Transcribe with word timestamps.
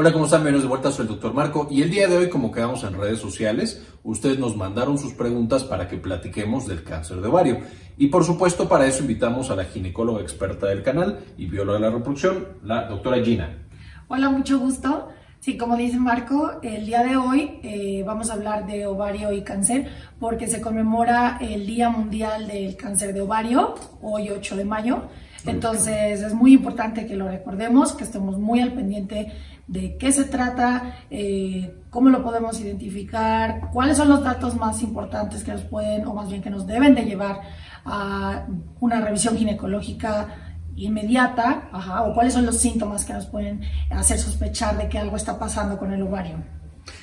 Hola, 0.00 0.12
¿cómo 0.12 0.26
están? 0.26 0.42
Bienvenidos 0.42 0.62
de 0.62 0.68
vuelta, 0.68 0.92
soy 0.92 1.06
el 1.06 1.08
doctor 1.08 1.34
Marco 1.34 1.66
y 1.72 1.82
el 1.82 1.90
día 1.90 2.06
de 2.06 2.16
hoy, 2.16 2.28
como 2.28 2.52
quedamos 2.52 2.84
en 2.84 2.96
redes 2.96 3.18
sociales, 3.18 3.84
ustedes 4.04 4.38
nos 4.38 4.56
mandaron 4.56 4.96
sus 4.96 5.12
preguntas 5.12 5.64
para 5.64 5.88
que 5.88 5.96
platiquemos 5.96 6.68
del 6.68 6.84
cáncer 6.84 7.20
de 7.20 7.26
ovario. 7.26 7.58
Y 7.96 8.06
por 8.06 8.22
supuesto, 8.22 8.68
para 8.68 8.86
eso 8.86 9.02
invitamos 9.02 9.50
a 9.50 9.56
la 9.56 9.64
ginecóloga 9.64 10.20
experta 10.20 10.68
del 10.68 10.84
canal 10.84 11.18
y 11.36 11.46
bióloga 11.46 11.80
de 11.80 11.84
la 11.86 11.90
reproducción, 11.90 12.46
la 12.62 12.86
doctora 12.86 13.20
Gina. 13.24 13.58
Hola, 14.06 14.30
mucho 14.30 14.60
gusto. 14.60 15.08
Sí, 15.40 15.58
como 15.58 15.76
dice 15.76 15.98
Marco, 15.98 16.60
el 16.62 16.86
día 16.86 17.02
de 17.02 17.16
hoy 17.16 17.58
eh, 17.64 18.04
vamos 18.06 18.30
a 18.30 18.34
hablar 18.34 18.68
de 18.68 18.86
ovario 18.86 19.32
y 19.32 19.42
cáncer 19.42 19.90
porque 20.20 20.46
se 20.46 20.60
conmemora 20.60 21.38
el 21.40 21.66
Día 21.66 21.90
Mundial 21.90 22.46
del 22.46 22.76
Cáncer 22.76 23.12
de 23.12 23.22
Ovario, 23.22 23.74
hoy 24.00 24.30
8 24.30 24.58
de 24.58 24.64
mayo. 24.64 25.08
Entonces 25.48 26.22
es 26.22 26.34
muy 26.34 26.52
importante 26.52 27.06
que 27.06 27.16
lo 27.16 27.28
recordemos, 27.28 27.92
que 27.92 28.04
estemos 28.04 28.38
muy 28.38 28.60
al 28.60 28.72
pendiente 28.72 29.32
de 29.66 29.96
qué 29.98 30.12
se 30.12 30.24
trata, 30.24 30.96
eh, 31.10 31.74
cómo 31.90 32.08
lo 32.10 32.22
podemos 32.22 32.60
identificar, 32.60 33.70
cuáles 33.72 33.96
son 33.96 34.08
los 34.08 34.22
datos 34.22 34.56
más 34.56 34.82
importantes 34.82 35.44
que 35.44 35.52
nos 35.52 35.62
pueden, 35.62 36.06
o 36.06 36.14
más 36.14 36.28
bien 36.30 36.42
que 36.42 36.50
nos 36.50 36.66
deben 36.66 36.94
de 36.94 37.02
llevar 37.02 37.40
a 37.84 38.46
una 38.80 39.00
revisión 39.00 39.36
ginecológica 39.36 40.54
inmediata, 40.76 41.68
o 42.06 42.14
cuáles 42.14 42.34
son 42.34 42.46
los 42.46 42.58
síntomas 42.58 43.04
que 43.04 43.12
nos 43.12 43.26
pueden 43.26 43.60
hacer 43.90 44.18
sospechar 44.18 44.78
de 44.78 44.88
que 44.88 44.98
algo 44.98 45.16
está 45.16 45.38
pasando 45.38 45.76
con 45.76 45.92
el 45.92 46.02
ovario. 46.02 46.36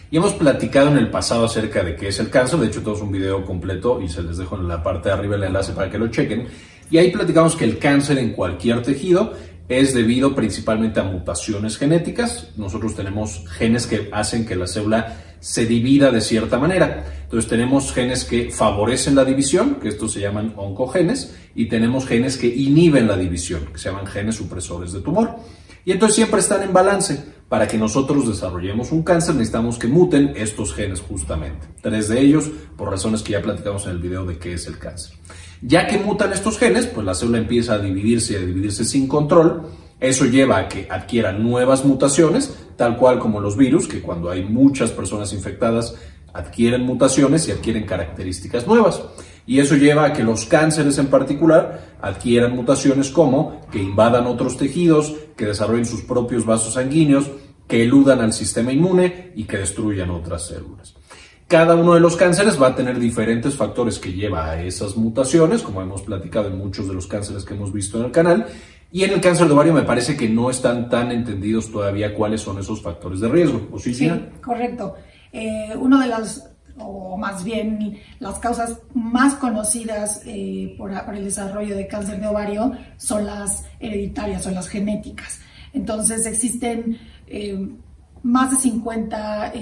Y 0.10 0.18
hemos 0.18 0.34
platicado 0.34 0.90
en 0.90 0.98
el 0.98 1.10
pasado 1.10 1.46
acerca 1.46 1.84
de 1.84 1.96
qué 1.96 2.08
es 2.08 2.20
el 2.20 2.30
cáncer, 2.30 2.60
de 2.60 2.68
hecho 2.68 2.82
todo 2.82 2.96
es 2.96 3.02
un 3.02 3.12
video 3.12 3.46
completo 3.46 4.02
y 4.02 4.08
se 4.08 4.24
les 4.24 4.38
dejo 4.38 4.56
en 4.56 4.68
la 4.68 4.82
parte 4.82 5.10
de 5.10 5.16
arriba 5.16 5.36
el 5.36 5.44
enlace 5.44 5.74
para 5.74 5.90
que 5.90 5.98
lo 5.98 6.08
chequen. 6.08 6.48
Y 6.90 6.98
ahí 6.98 7.12
platicamos 7.12 7.56
que 7.56 7.66
el 7.66 7.80
cáncer 7.80 8.18
en 8.18 8.34
cualquier 8.34 8.82
tejido 8.82 9.34
es 9.68 9.94
debido 9.94 10.36
principalmente 10.36 11.00
a 11.00 11.04
mutaciones 11.04 11.78
genéticas. 11.78 12.50
Nosotros 12.56 12.96
tenemos 12.96 13.44
genes 13.50 13.88
que 13.88 14.10
hacen 14.12 14.46
que 14.46 14.56
la 14.56 14.68
célula 14.68 15.18
se 15.40 15.66
divida 15.66 16.12
de 16.12 16.22
cierta 16.22 16.58
manera. 16.58 17.06
Entonces 17.24 17.50
tenemos 17.50 17.92
genes 17.92 18.26
que 18.26 18.52
favorecen 18.52 19.16
la 19.16 19.26
división, 19.26 19.76
que 19.82 19.90
estos 19.90 20.14
se 20.14 20.20
llaman 20.20 20.54
oncogenes, 20.56 21.36
y 21.56 21.66
tenemos 21.68 22.06
genes 22.06 22.38
que 22.38 22.48
inhiben 22.48 23.08
la 23.08 23.18
división, 23.18 23.66
que 23.72 23.80
se 23.80 23.90
llaman 23.90 24.08
genes 24.08 24.36
supresores 24.36 24.92
de 24.92 25.02
tumor. 25.02 25.36
Y 25.84 25.92
entonces 25.92 26.16
siempre 26.16 26.40
están 26.40 26.64
en 26.64 26.74
balance. 26.74 27.36
Para 27.50 27.68
que 27.68 27.78
nosotros 27.78 28.28
desarrollemos 28.28 28.92
un 28.92 29.04
cáncer 29.04 29.36
necesitamos 29.36 29.78
que 29.78 29.88
muten 29.88 30.34
estos 30.36 30.74
genes 30.74 31.00
justamente. 31.00 31.68
Tres 31.80 32.08
de 32.08 32.20
ellos, 32.20 32.50
por 32.76 32.90
razones 32.90 33.22
que 33.22 33.34
ya 33.34 33.42
platicamos 33.42 33.86
en 33.86 33.92
el 33.92 34.00
video 34.00 34.26
de 34.26 34.40
qué 34.40 34.54
es 34.54 34.66
el 34.66 34.80
cáncer. 34.80 35.14
Ya 35.62 35.88
que 35.88 35.98
mutan 35.98 36.34
estos 36.34 36.58
genes, 36.58 36.86
pues 36.88 37.06
la 37.06 37.16
célula 37.16 37.38
empieza 37.38 37.76
a 37.76 37.80
dividirse 37.80 38.34
y 38.34 38.36
a 38.38 38.40
dividirse 38.40 38.86
sin 38.86 39.08
control. 39.08 39.64
Eso 40.00 40.26
lleva 40.26 40.58
a 40.58 40.68
que 40.68 40.88
adquiera 40.90 41.32
nuevas 41.32 41.86
mutaciones, 41.86 42.54
tal 42.76 42.98
cual 42.98 43.20
como 43.20 43.40
los 43.40 43.56
virus, 43.56 43.88
que 43.88 44.02
cuando 44.02 44.30
hay 44.30 44.44
muchas 44.44 44.92
personas 44.92 45.34
infectadas 45.34 45.96
adquieren 46.34 46.82
mutaciones 46.82 47.48
y 47.48 47.52
adquieren 47.52 47.86
características 47.86 48.68
nuevas. 48.68 49.02
Y 49.48 49.60
eso 49.60 49.76
lleva 49.76 50.06
a 50.06 50.14
que 50.14 50.24
los 50.24 50.46
cánceres 50.46 50.98
en 50.98 51.08
particular 51.08 51.96
adquieran 52.02 52.56
mutaciones 52.56 53.10
como 53.10 53.62
que 53.72 53.80
invadan 53.82 54.26
otros 54.26 54.58
tejidos, 54.58 55.16
que 55.38 55.46
desarrollen 55.46 55.86
sus 55.86 56.02
propios 56.02 56.46
vasos 56.46 56.74
sanguíneos, 56.74 57.30
que 57.68 57.84
eludan 57.84 58.22
al 58.22 58.34
sistema 58.34 58.74
inmune 58.74 59.32
y 59.36 59.46
que 59.46 59.58
destruyan 59.58 60.10
otras 60.10 60.48
células. 60.48 60.95
Cada 61.48 61.76
uno 61.76 61.94
de 61.94 62.00
los 62.00 62.16
cánceres 62.16 62.60
va 62.60 62.70
a 62.70 62.76
tener 62.76 62.98
diferentes 62.98 63.56
factores 63.56 64.00
que 64.00 64.12
lleva 64.12 64.50
a 64.50 64.64
esas 64.64 64.98
mutaciones, 64.98 65.62
como 65.62 65.80
hemos 65.80 66.02
platicado 66.02 66.48
en 66.48 66.58
muchos 66.58 66.88
de 66.88 66.96
los 66.96 67.06
cánceres 67.06 67.46
que 67.46 67.54
hemos 67.54 67.72
visto 67.72 68.00
en 68.00 68.06
el 68.06 68.12
canal. 68.12 68.48
Y 68.92 69.04
en 69.04 69.12
el 69.12 69.22
cáncer 69.22 69.48
de 69.48 69.54
ovario 69.54 69.72
me 69.72 69.84
parece 69.84 70.18
que 70.18 70.28
no 70.28 70.50
están 70.50 70.90
tan 70.90 71.12
entendidos 71.12 71.72
todavía 71.72 72.16
cuáles 72.16 72.42
son 72.42 72.58
esos 72.58 72.82
factores 72.82 73.20
de 73.20 73.28
riesgo. 73.28 73.68
¿O 73.72 73.78
sí, 73.78 73.94
sí, 73.94 74.10
correcto. 74.42 74.96
Eh, 75.32 75.74
uno 75.78 76.00
de 76.00 76.08
los, 76.08 76.46
o 76.78 77.16
más 77.16 77.44
bien 77.44 78.00
las 78.20 78.40
causas 78.40 78.80
más 78.96 79.36
conocidas 79.36 80.24
eh, 80.26 80.74
por, 80.80 80.92
el 80.92 81.26
desarrollo 81.26 81.76
de 81.76 81.86
cáncer 81.86 82.22
de 82.22 82.28
ovario 82.28 82.72
son 82.98 83.28
las 83.28 83.66
hereditarias, 83.80 84.44
son 84.44 84.56
las 84.56 84.68
genéticas. 84.68 85.40
Entonces 85.74 86.26
existen 86.26 86.98
eh, 87.28 87.70
más 88.24 88.50
de 88.50 88.58
50 88.58 89.54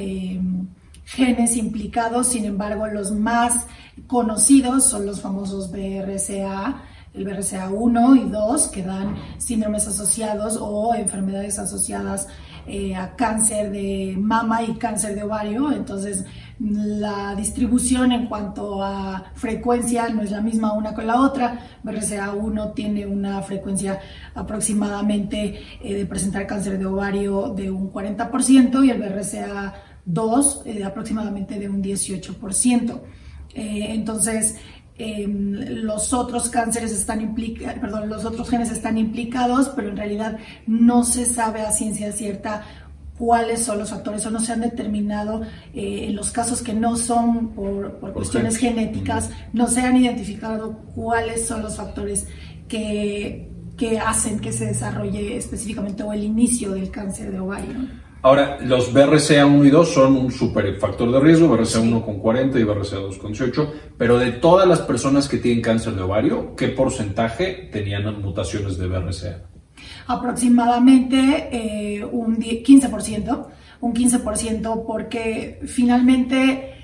genes 1.06 1.58
implicados, 1.58 2.28
sin 2.28 2.46
embargo 2.46 2.88
los 2.88 3.12
más 3.12 3.68
conocidos 4.08 4.86
son 4.86 5.06
los 5.06 5.22
famosos 5.22 5.72
BRCA, 5.72 6.82
el 7.14 7.28
BRCA1 7.28 8.26
y 8.26 8.30
2, 8.30 8.68
que 8.70 8.84
dan 8.84 9.16
síndromes 9.38 9.88
asociados 9.88 10.58
o 10.60 10.96
enfermedades 10.96 11.60
asociadas 11.60 12.28
eh, 12.66 12.96
a 12.96 13.16
cáncer 13.16 13.72
de 13.72 14.16
mama 14.18 14.64
y 14.64 14.76
cáncer 14.76 15.16
de 15.16 15.24
ovario. 15.24 15.72
Entonces, 15.72 16.26
la 16.60 17.36
distribución 17.36 18.12
en 18.14 18.28
cuanto 18.28 18.82
a 18.82 19.32
frecuencia 19.36 20.08
no 20.10 20.22
es 20.22 20.32
la 20.32 20.42
misma 20.42 20.74
una 20.74 20.94
con 20.94 21.06
la 21.06 21.20
otra. 21.20 21.60
BRCA1 21.84 22.74
tiene 22.74 23.06
una 23.06 23.42
frecuencia 23.42 24.00
aproximadamente 24.34 25.62
eh, 25.84 25.94
de 25.94 26.06
presentar 26.06 26.48
cáncer 26.48 26.80
de 26.80 26.86
ovario 26.86 27.50
de 27.50 27.70
un 27.70 27.92
40% 27.92 28.86
y 28.86 28.90
el 28.90 29.00
BRCA 29.00 29.74
dos 30.06 30.62
eh, 30.66 30.84
aproximadamente 30.84 31.60
de 31.60 31.70
un 31.70 31.82
18%. 31.82 33.02
Eh, 33.56 33.88
entonces, 33.90 34.56
em, 34.98 35.84
los 35.84 36.14
otros 36.14 36.50
cánceres 36.50 36.92
están 36.92 37.22
implicados, 37.22 37.80
perdón, 37.80 38.10
los 38.10 38.26
otros 38.26 38.50
genes 38.50 38.72
están 38.72 38.98
implicados, 38.98 39.70
pero 39.76 39.90
en 39.90 39.98
realidad 39.98 40.38
no 40.68 41.04
se 41.04 41.26
sabe 41.26 41.62
a 41.62 41.72
ciencia 41.72 42.12
cierta 42.12 42.64
cuáles 43.18 43.64
son 43.64 43.78
los 43.80 43.92
factores 43.92 44.26
o 44.26 44.32
no 44.32 44.40
se 44.40 44.54
han 44.54 44.62
determinado 44.62 45.44
eh, 45.74 46.06
en 46.08 46.16
los 46.16 46.32
casos 46.32 46.62
que 46.62 46.74
no 46.74 46.96
son 46.96 47.50
por, 47.50 48.00
cuestiones 48.14 48.58
genéticas, 48.58 49.30
no 49.54 49.68
se 49.68 49.82
han 49.82 49.96
identificado 49.98 50.80
cuáles 50.96 51.48
son 51.48 51.62
los 51.62 51.78
factores 51.78 52.28
que, 52.68 53.50
que 53.78 54.00
hacen 54.00 54.40
que 54.40 54.52
se 54.52 54.66
desarrolle 54.66 55.38
específicamente 55.38 56.04
o 56.04 56.12
el 56.12 56.24
inicio 56.24 56.72
del 56.72 56.90
cáncer 56.90 57.32
de 57.32 57.40
ovario. 57.40 58.03
Ahora, 58.26 58.58
los 58.62 58.94
BRCA1 58.94 59.68
y 59.68 59.70
2 59.70 59.94
son 59.94 60.16
un 60.16 60.32
super 60.32 60.74
factor 60.78 61.12
de 61.12 61.20
riesgo, 61.20 61.54
BRCA1 61.58 62.06
con 62.06 62.20
40 62.20 62.58
y 62.58 62.64
BRCA2 62.64 63.18
con 63.18 63.34
18, 63.34 63.74
pero 63.98 64.18
de 64.18 64.32
todas 64.32 64.66
las 64.66 64.80
personas 64.80 65.28
que 65.28 65.40
tienen 65.40 65.62
cáncer 65.62 65.94
de 65.94 66.04
ovario, 66.04 66.56
¿qué 66.56 66.70
porcentaje 66.70 67.70
tenían 67.70 68.22
mutaciones 68.22 68.78
de 68.78 68.88
BRCA? 68.88 69.42
Aproximadamente 70.08 71.50
eh, 71.52 72.06
un 72.06 72.38
15%, 72.38 73.48
un 73.82 73.94
15% 73.94 74.86
porque 74.88 75.60
finalmente 75.66 76.83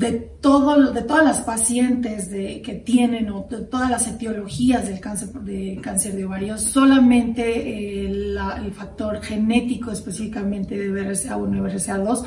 de, 0.00 0.10
de 0.10 1.02
todas 1.02 1.24
las 1.24 1.40
pacientes 1.42 2.30
de, 2.30 2.62
que 2.62 2.74
tienen 2.76 3.28
o 3.30 3.46
de 3.50 3.58
todas 3.66 3.90
las 3.90 4.08
etiologías 4.08 4.88
del 4.88 4.98
cáncer 4.98 5.28
de, 5.28 5.78
cáncer 5.82 6.14
de 6.14 6.24
ovario, 6.24 6.56
solamente 6.56 8.06
el, 8.06 8.38
factor 8.72 9.20
genético 9.20 9.90
específicamente 9.90 10.78
de 10.78 10.90
BRCA1 10.90 11.56
y 11.56 11.60
BRCA2 11.60 12.24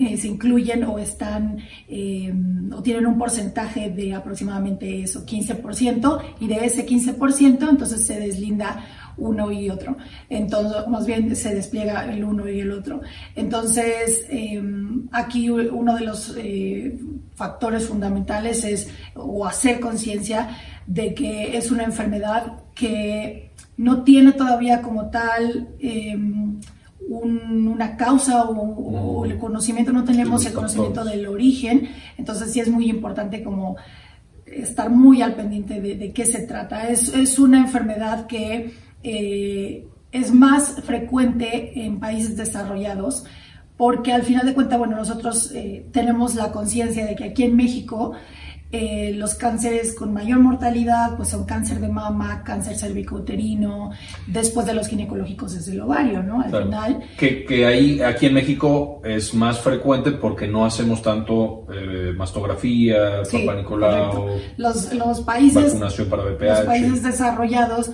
eh, 0.00 0.16
se 0.16 0.28
incluyen 0.28 0.84
o 0.84 0.98
están 0.98 1.58
em, 1.88 2.72
o 2.72 2.80
tienen 2.80 3.06
un 3.06 3.18
porcentaje 3.18 3.90
de 3.90 4.14
aproximadamente 4.14 5.02
eso, 5.02 5.26
15%, 5.26 6.22
y 6.40 6.46
de 6.46 6.64
ese 6.64 6.86
15% 6.86 7.68
entonces 7.68 8.06
se 8.06 8.18
deslinda 8.18 8.82
uno 9.16 9.50
y 9.50 9.70
otro. 9.70 9.96
Entonces, 10.28 10.88
más 10.88 11.06
bien 11.06 11.34
se 11.36 11.54
despliega 11.54 12.12
el 12.12 12.24
uno 12.24 12.48
y 12.48 12.60
el 12.60 12.72
otro. 12.72 13.00
Entonces, 13.34 14.26
em, 14.28 15.08
aquí 15.12 15.50
uno 15.50 15.94
de 15.94 16.04
los 16.04 16.34
eh, 16.36 16.98
factores 17.34 17.86
fundamentales 17.86 18.64
es 18.64 18.88
o 19.14 19.46
hacer 19.46 19.80
conciencia 19.80 20.56
de 20.86 21.14
que 21.14 21.56
es 21.56 21.70
una 21.70 21.84
enfermedad 21.84 22.64
que 22.74 23.50
no 23.76 24.02
tiene 24.02 24.32
todavía 24.32 24.82
como 24.82 25.10
tal 25.10 25.68
em, 25.78 26.60
una 27.08 27.96
causa 27.96 28.44
o, 28.44 29.24
el 29.24 29.38
conocimiento, 29.38 29.92
no 29.92 30.04
tenemos 30.04 30.46
el 30.46 30.52
conocimiento 30.52 31.04
del 31.04 31.26
origen, 31.26 31.88
entonces 32.16 32.52
sí 32.52 32.60
es 32.60 32.68
muy 32.68 32.88
importante 32.88 33.42
como 33.42 33.76
estar 34.46 34.90
muy 34.90 35.22
al 35.22 35.34
pendiente 35.34 35.80
de, 35.80 36.12
qué 36.12 36.26
se 36.26 36.42
trata. 36.42 36.88
Es, 36.88 37.12
es 37.14 37.38
una 37.38 37.58
enfermedad 37.58 38.26
que 38.26 38.72
eh, 39.04 39.86
es 40.12 40.32
más 40.32 40.76
frecuente 40.82 41.84
en 41.84 42.00
países 42.00 42.38
desarrollados 42.38 43.24
porque 43.76 44.12
al 44.12 44.22
final 44.22 44.46
de 44.46 44.54
cuentas, 44.54 44.78
bueno, 44.78 44.96
nosotros 44.96 45.52
eh, 45.54 45.84
tenemos 45.92 46.34
la 46.36 46.52
conciencia 46.52 47.04
de 47.04 47.14
que 47.14 47.24
aquí 47.24 47.42
en 47.42 47.54
México 47.54 48.12
eh, 48.72 49.12
los 49.14 49.34
cánceres 49.34 49.94
con 49.94 50.14
mayor 50.14 50.38
mortalidad 50.38 51.16
pues 51.16 51.28
son 51.28 51.44
cáncer 51.44 51.80
de 51.80 51.88
mama, 51.88 52.42
cáncer 52.44 52.76
cervicouterino, 52.76 53.90
después 54.26 54.64
de 54.66 54.72
los 54.72 54.88
ginecológicos 54.88 55.54
es 55.54 55.68
el 55.68 55.82
ovario, 55.82 56.22
¿no? 56.22 56.40
Al 56.40 56.64
final. 56.64 57.02
Que, 57.18 57.44
que, 57.44 57.66
ahí, 57.66 58.00
aquí 58.00 58.26
en 58.26 58.34
México 58.34 59.02
es 59.04 59.34
más 59.34 59.60
frecuente 59.60 60.12
porque 60.12 60.48
no 60.48 60.64
hacemos 60.64 61.02
tanto 61.02 61.66
mastografía, 62.16 63.22
sí, 63.24 63.46
Nicolau, 63.46 64.38
los, 64.56 64.94
los 64.94 65.20
países, 65.20 65.74
vacunación 65.74 66.08
para 66.08 66.24
BPH. 66.24 66.42
Los 66.42 66.60
países 66.60 67.02
desarrollados 67.02 67.90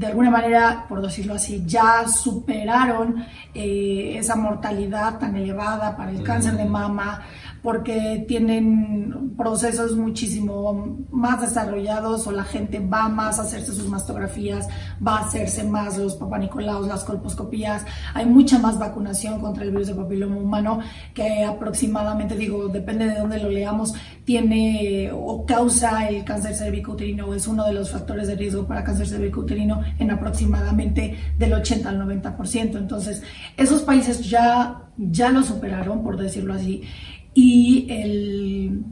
de 0.00 0.06
alguna 0.06 0.30
manera, 0.30 0.86
por 0.88 1.02
decirlo 1.02 1.34
así, 1.34 1.62
ya 1.66 2.08
superaron 2.08 3.22
eh, 3.52 4.14
esa 4.16 4.34
mortalidad 4.34 5.18
tan 5.18 5.36
elevada 5.36 5.94
para 5.94 6.10
el 6.10 6.22
cáncer 6.22 6.54
de 6.54 6.64
mama, 6.64 7.20
porque 7.62 8.24
tienen 8.26 9.34
procesos 9.36 9.96
muchísimo 9.96 10.98
más 11.10 11.40
desarrollados 11.40 12.26
o 12.26 12.32
la 12.32 12.44
gente 12.44 12.80
va 12.80 13.08
más 13.08 13.38
a 13.38 13.42
hacerse 13.42 13.72
sus 13.72 13.88
mastografías, 13.88 14.68
va 15.06 15.18
a 15.18 15.26
hacerse 15.26 15.64
más 15.64 15.98
los 15.98 16.16
papanicolaos, 16.16 16.86
las 16.86 17.04
colposcopías, 17.04 17.84
hay 18.14 18.26
mucha 18.26 18.58
más 18.58 18.78
vacunación 18.78 19.40
contra 19.40 19.64
el 19.64 19.70
virus 19.70 19.88
de 19.88 19.94
papiloma 19.94 20.36
humano 20.36 20.80
que 21.14 21.44
aproximadamente, 21.44 22.36
digo, 22.36 22.68
depende 22.68 23.06
de 23.06 23.18
dónde 23.18 23.38
lo 23.38 23.50
leamos, 23.50 23.94
tiene 24.24 25.10
o 25.12 25.44
causa 25.44 26.08
el 26.08 26.24
cáncer 26.24 26.54
cervicouterino, 26.54 27.34
es 27.34 27.46
uno 27.46 27.66
de 27.66 27.72
los 27.72 27.90
factores 27.90 28.28
de 28.28 28.36
riesgo 28.36 28.66
para 28.66 28.84
cáncer 28.84 29.08
cervicouterino 29.08 29.82
en 29.98 30.10
aproximadamente 30.10 31.16
del 31.38 31.52
80 31.54 31.88
al 31.88 32.00
90%. 32.00 32.76
Entonces, 32.76 33.22
esos 33.56 33.82
países 33.82 34.28
ya, 34.28 34.90
ya 34.96 35.30
lo 35.30 35.42
superaron, 35.42 36.02
por 36.02 36.16
decirlo 36.16 36.54
así, 36.54 36.82
y 37.34 37.86
el, 37.88 38.84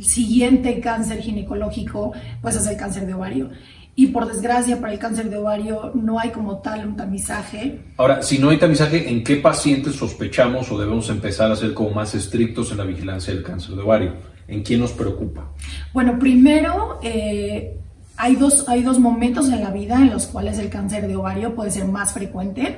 siguiente 0.00 0.80
cáncer 0.80 1.20
ginecológico 1.20 2.12
pues 2.42 2.56
es 2.56 2.66
el 2.66 2.76
cáncer 2.76 3.06
de 3.06 3.14
ovario. 3.14 3.50
Y 3.96 4.08
por 4.08 4.26
desgracia 4.26 4.80
para 4.80 4.92
el 4.92 4.98
cáncer 4.98 5.30
de 5.30 5.36
ovario 5.36 5.92
no 5.94 6.18
hay 6.18 6.30
como 6.30 6.58
tal 6.58 6.84
un 6.88 6.96
tamizaje. 6.96 7.80
Ahora, 7.96 8.22
si 8.22 8.38
no 8.38 8.50
hay 8.50 8.58
tamizaje, 8.58 9.08
¿en 9.08 9.22
qué 9.22 9.36
pacientes 9.36 9.94
sospechamos 9.94 10.70
o 10.72 10.78
debemos 10.78 11.08
empezar 11.10 11.52
a 11.52 11.56
ser 11.56 11.74
como 11.74 11.90
más 11.90 12.12
estrictos 12.16 12.72
en 12.72 12.78
la 12.78 12.84
vigilancia 12.84 13.32
del 13.32 13.44
cáncer 13.44 13.76
de 13.76 13.82
ovario? 13.82 14.14
¿En 14.48 14.64
quién 14.64 14.80
nos 14.80 14.90
preocupa? 14.90 15.52
Bueno, 15.92 16.18
primero, 16.18 16.98
eh, 17.04 17.78
hay, 18.16 18.34
dos, 18.34 18.68
hay 18.68 18.82
dos 18.82 18.98
momentos 18.98 19.48
en 19.48 19.60
la 19.60 19.70
vida 19.70 19.94
en 19.94 20.10
los 20.10 20.26
cuales 20.26 20.58
el 20.58 20.70
cáncer 20.70 21.06
de 21.06 21.14
ovario 21.14 21.54
puede 21.54 21.70
ser 21.70 21.86
más 21.86 22.12
frecuente. 22.12 22.76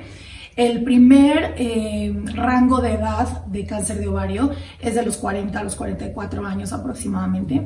El 0.57 0.83
primer 0.83 1.53
eh, 1.55 2.11
rango 2.33 2.81
de 2.81 2.93
edad 2.93 3.45
de 3.45 3.63
cáncer 3.67 3.99
de 3.99 4.07
ovario 4.07 4.49
es 4.79 4.95
de 4.95 5.05
los 5.05 5.17
40 5.17 5.59
a 5.59 5.63
los 5.63 5.75
44 5.75 6.47
años 6.47 6.73
aproximadamente. 6.73 7.61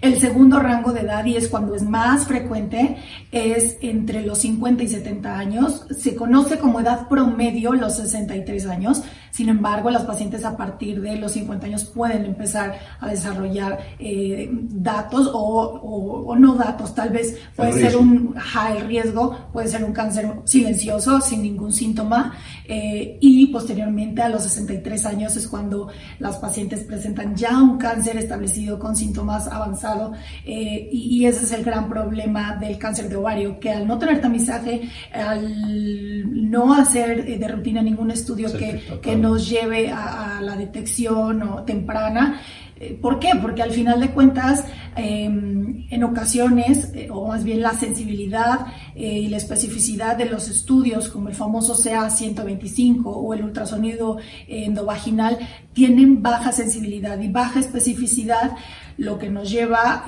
El 0.00 0.18
segundo 0.18 0.58
rango 0.58 0.90
de 0.90 1.00
edad, 1.00 1.22
y 1.26 1.36
es 1.36 1.48
cuando 1.48 1.74
es 1.74 1.82
más 1.82 2.26
frecuente, 2.26 2.96
es 3.30 3.76
entre 3.82 4.22
los 4.22 4.38
50 4.38 4.82
y 4.82 4.88
70 4.88 5.38
años. 5.38 5.86
Se 5.90 6.16
conoce 6.16 6.58
como 6.58 6.80
edad 6.80 7.08
promedio 7.08 7.74
los 7.74 7.96
63 7.96 8.66
años. 8.68 9.02
Sin 9.30 9.48
embargo, 9.48 9.90
las 9.90 10.02
pacientes 10.02 10.44
a 10.44 10.56
partir 10.56 11.00
de 11.00 11.16
los 11.16 11.32
50 11.32 11.66
años 11.66 11.84
pueden 11.84 12.24
empezar 12.24 12.78
a 13.00 13.08
desarrollar 13.08 13.78
eh, 13.98 14.48
datos 14.52 15.30
o, 15.32 16.34
no 16.38 16.54
datos. 16.54 16.94
Tal 16.94 17.10
vez 17.10 17.38
puede 17.54 17.72
ser 17.72 17.96
un 17.96 18.34
high 18.34 18.80
riesgo, 18.86 19.36
puede 19.52 19.68
ser 19.68 19.84
un 19.84 19.92
cáncer 19.92 20.32
silencioso 20.44 21.20
sin 21.20 21.42
ningún 21.42 21.72
síntoma 21.72 22.34
eh, 22.64 23.18
y 23.20 23.46
posteriormente 23.48 24.22
a 24.22 24.28
los 24.28 24.42
63 24.44 25.06
años 25.06 25.36
es 25.36 25.46
cuando 25.48 25.88
las 26.18 26.36
pacientes 26.36 26.80
presentan 26.80 27.34
ya 27.34 27.62
un 27.62 27.78
cáncer 27.78 28.16
establecido 28.16 28.78
con 28.78 28.96
síntomas 28.96 29.48
avanzados 29.48 30.16
eh, 30.44 30.88
y, 30.92 31.20
ese 31.20 31.44
es 31.44 31.52
el 31.52 31.64
gran 31.64 31.88
problema 31.88 32.56
del 32.56 32.78
cáncer 32.78 33.08
de 33.08 33.16
ovario, 33.16 33.60
que 33.60 33.70
al 33.70 33.86
no 33.86 33.98
tener 33.98 34.20
tamizaje, 34.20 34.88
al 35.12 36.50
no 36.50 36.72
hacer 36.72 37.38
de 37.38 37.48
rutina 37.48 37.82
ningún 37.82 38.10
estudio 38.10 38.50
que, 38.56 38.80
que 39.02 39.16
nos 39.20 39.48
lleve 39.48 39.90
a, 39.90 40.40
la 40.40 40.56
detección 40.56 41.42
o 41.42 41.62
temprana. 41.62 42.40
Eh, 42.76 42.98
¿Por 43.00 43.18
qué? 43.18 43.32
Porque 43.40 43.62
al 43.62 43.72
final 43.72 44.00
de 44.00 44.10
cuentas, 44.10 44.64
em, 44.96 45.86
en 45.90 46.02
ocasiones, 46.02 46.90
eh, 46.94 47.08
o 47.10 47.28
más 47.28 47.44
bien 47.44 47.60
la 47.60 47.74
sensibilidad 47.74 48.66
eh, 48.94 49.18
y 49.18 49.28
la 49.28 49.36
especificidad 49.36 50.16
de 50.16 50.24
los 50.24 50.48
estudios, 50.48 51.08
como 51.08 51.28
el 51.28 51.34
famoso 51.34 51.74
CA125 51.74 53.02
o 53.04 53.34
el 53.34 53.44
ultrasonido 53.44 54.16
endovaginal, 54.48 55.38
tienen 55.74 56.22
baja 56.22 56.52
sensibilidad 56.52 57.20
y 57.20 57.28
baja 57.28 57.60
especificidad, 57.60 58.56
lo 58.96 59.18
que 59.18 59.28
nos 59.28 59.50
lleva, 59.50 60.04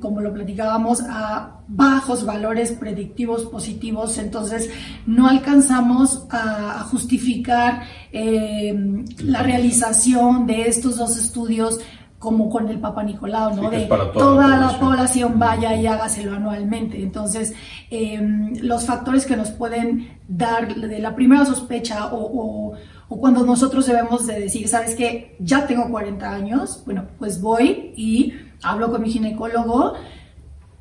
como 0.00 0.20
lo 0.20 0.32
platicábamos, 0.32 1.02
a 1.08 1.55
bajos 1.68 2.24
valores 2.24 2.72
predictivos 2.72 3.44
positivos. 3.44 4.18
Entonces, 4.18 4.70
no 5.06 5.28
alcanzamos 5.28 6.26
a, 6.30 6.84
justificar 6.90 7.82
la 8.12 9.42
realización 9.42 10.46
de 10.46 10.68
estos 10.68 10.96
dos 10.96 11.16
estudios 11.16 11.80
como 12.18 12.48
con 12.48 12.68
el 12.68 12.78
Papa 12.80 13.02
Nicolau, 13.02 13.54
¿no? 13.54 13.70
de 13.70 13.82
toda, 14.14 14.56
la, 14.56 14.80
población. 14.80 15.38
vaya 15.38 15.76
y 15.76 15.86
hágaselo 15.86 16.34
anualmente. 16.34 17.02
Entonces, 17.02 17.54
em, 17.90 18.54
los 18.62 18.84
factores 18.84 19.26
que 19.26 19.36
nos 19.36 19.50
pueden 19.50 20.18
dar 20.26 20.74
de 20.74 20.98
la 20.98 21.14
primera 21.14 21.44
sospecha 21.44 22.06
o, 22.12 22.74
o, 23.08 23.20
cuando 23.20 23.44
nosotros 23.44 23.86
debemos 23.86 24.26
de 24.26 24.40
decir, 24.40 24.66
¿sabes 24.66 24.96
qué? 24.96 25.36
Ya 25.38 25.66
tengo 25.66 25.88
40 25.88 26.28
años, 26.28 26.82
bueno, 26.84 27.04
pues 27.18 27.40
voy 27.40 27.92
y 27.96 28.32
hablo 28.62 28.90
con 28.90 29.02
mi 29.02 29.10
ginecólogo 29.10 29.94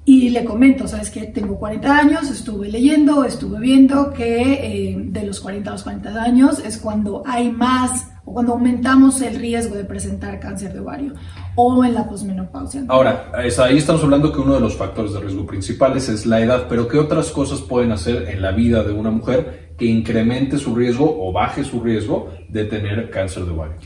y 0.06 0.30
le 0.30 0.46
comento, 0.46 0.88
¿sabes 0.88 1.10
qué? 1.10 1.22
Tengo 1.26 1.58
40 1.58 1.98
años, 1.98 2.30
estuve 2.30 2.70
leyendo, 2.70 3.24
estuve 3.24 3.60
viendo 3.60 4.14
que 4.14 4.92
eh, 4.92 4.96
de 4.98 5.24
los 5.24 5.40
40 5.40 5.68
a 5.68 5.74
los 5.74 5.84
40 5.84 6.22
años 6.22 6.60
es 6.60 6.78
cuando 6.78 7.24
hay 7.26 7.52
más 7.52 8.12
o 8.24 8.34
cuando 8.34 8.54
aumentamos 8.54 9.20
el 9.22 9.36
riesgo 9.36 9.76
de 9.76 9.84
presentar 9.84 10.40
cáncer 10.40 10.74
de 10.74 10.80
ovario 10.80 11.14
o 11.56 11.84
en 11.84 11.96
la 11.96 12.08
posmenopausia. 12.08 12.84
Ahora, 12.88 13.32
ahí 13.34 13.78
estamos 13.78 14.04
hablando 14.04 14.32
que 14.32 14.42
uno 14.42 14.54
de 14.54 14.60
los 14.60 14.76
factores 14.76 15.14
de 15.14 15.22
riesgo 15.22 15.46
principales 15.46 16.08
es 16.08 16.28
la 16.28 16.40
edad, 16.40 16.68
pero 16.70 16.88
¿qué 16.88 17.00
otras 17.00 17.32
cosas 17.32 17.62
pueden 17.62 17.92
hacer 17.92 18.30
en 18.30 18.44
la 18.44 18.52
vida 18.52 18.84
de 18.84 18.94
una 18.94 19.10
mujer 19.10 19.74
que 19.76 19.86
incremente 19.86 20.58
su 20.60 20.76
riesgo 20.76 21.18
o 21.20 21.32
baje 21.32 21.64
su 21.64 21.82
riesgo 21.82 22.30
de 22.50 22.66
tener 22.66 23.10
cáncer 23.10 23.46
de 23.46 23.52
ovario? 23.52 23.78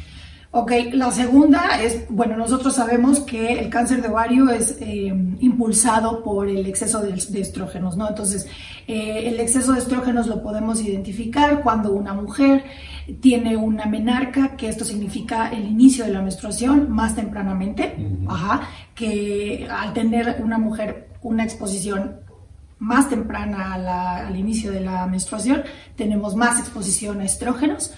Ok, 0.51 0.72
la 0.94 1.12
segunda 1.12 1.80
es, 1.80 2.10
bueno, 2.10 2.36
nosotros 2.36 2.74
sabemos 2.74 3.19
que 3.19 3.60
el 3.60 3.69
cáncer 3.69 4.01
de 4.01 4.07
ovario 4.07 4.50
es 4.50 4.78
eh, 4.81 5.13
impulsado 5.42 6.24
por 6.24 6.50
el 6.50 6.66
exceso 6.66 7.01
de, 7.01 7.13
estrógenos, 7.40 7.96
¿no? 7.96 8.10
Entonces, 8.10 8.48
eh, 8.88 9.30
el 9.30 9.40
exceso 9.40 9.74
de 9.74 9.80
estrógenos 9.80 10.25
lo 10.25 10.42
podemos 10.42 10.81
identificar 10.81 11.62
cuando 11.62 11.92
una 11.92 12.16
mujer 12.16 12.63
tiene 13.22 13.57
una 13.57 13.86
menarca, 13.86 14.56
que 14.57 14.69
esto 14.69 14.86
significa 14.86 15.51
el 15.51 15.68
inicio 15.68 16.04
de 16.06 16.13
la 16.13 16.24
menstruación 16.24 16.90
más 16.90 17.16
tempranamente, 17.16 17.95
ajá, 18.28 18.62
que 18.95 19.68
al 19.69 19.94
tener 19.94 20.42
una 20.44 20.57
mujer 20.57 21.10
una 21.22 21.44
exposición 21.44 22.22
más 22.80 23.07
temprana 23.07 23.75
al 24.25 24.36
inicio 24.36 24.72
de 24.72 24.80
la 24.80 25.06
menstruación, 25.06 25.62
tenemos 25.95 26.36
más 26.36 26.60
exposición 26.60 27.21
a 27.21 27.26
estrógenos 27.26 27.94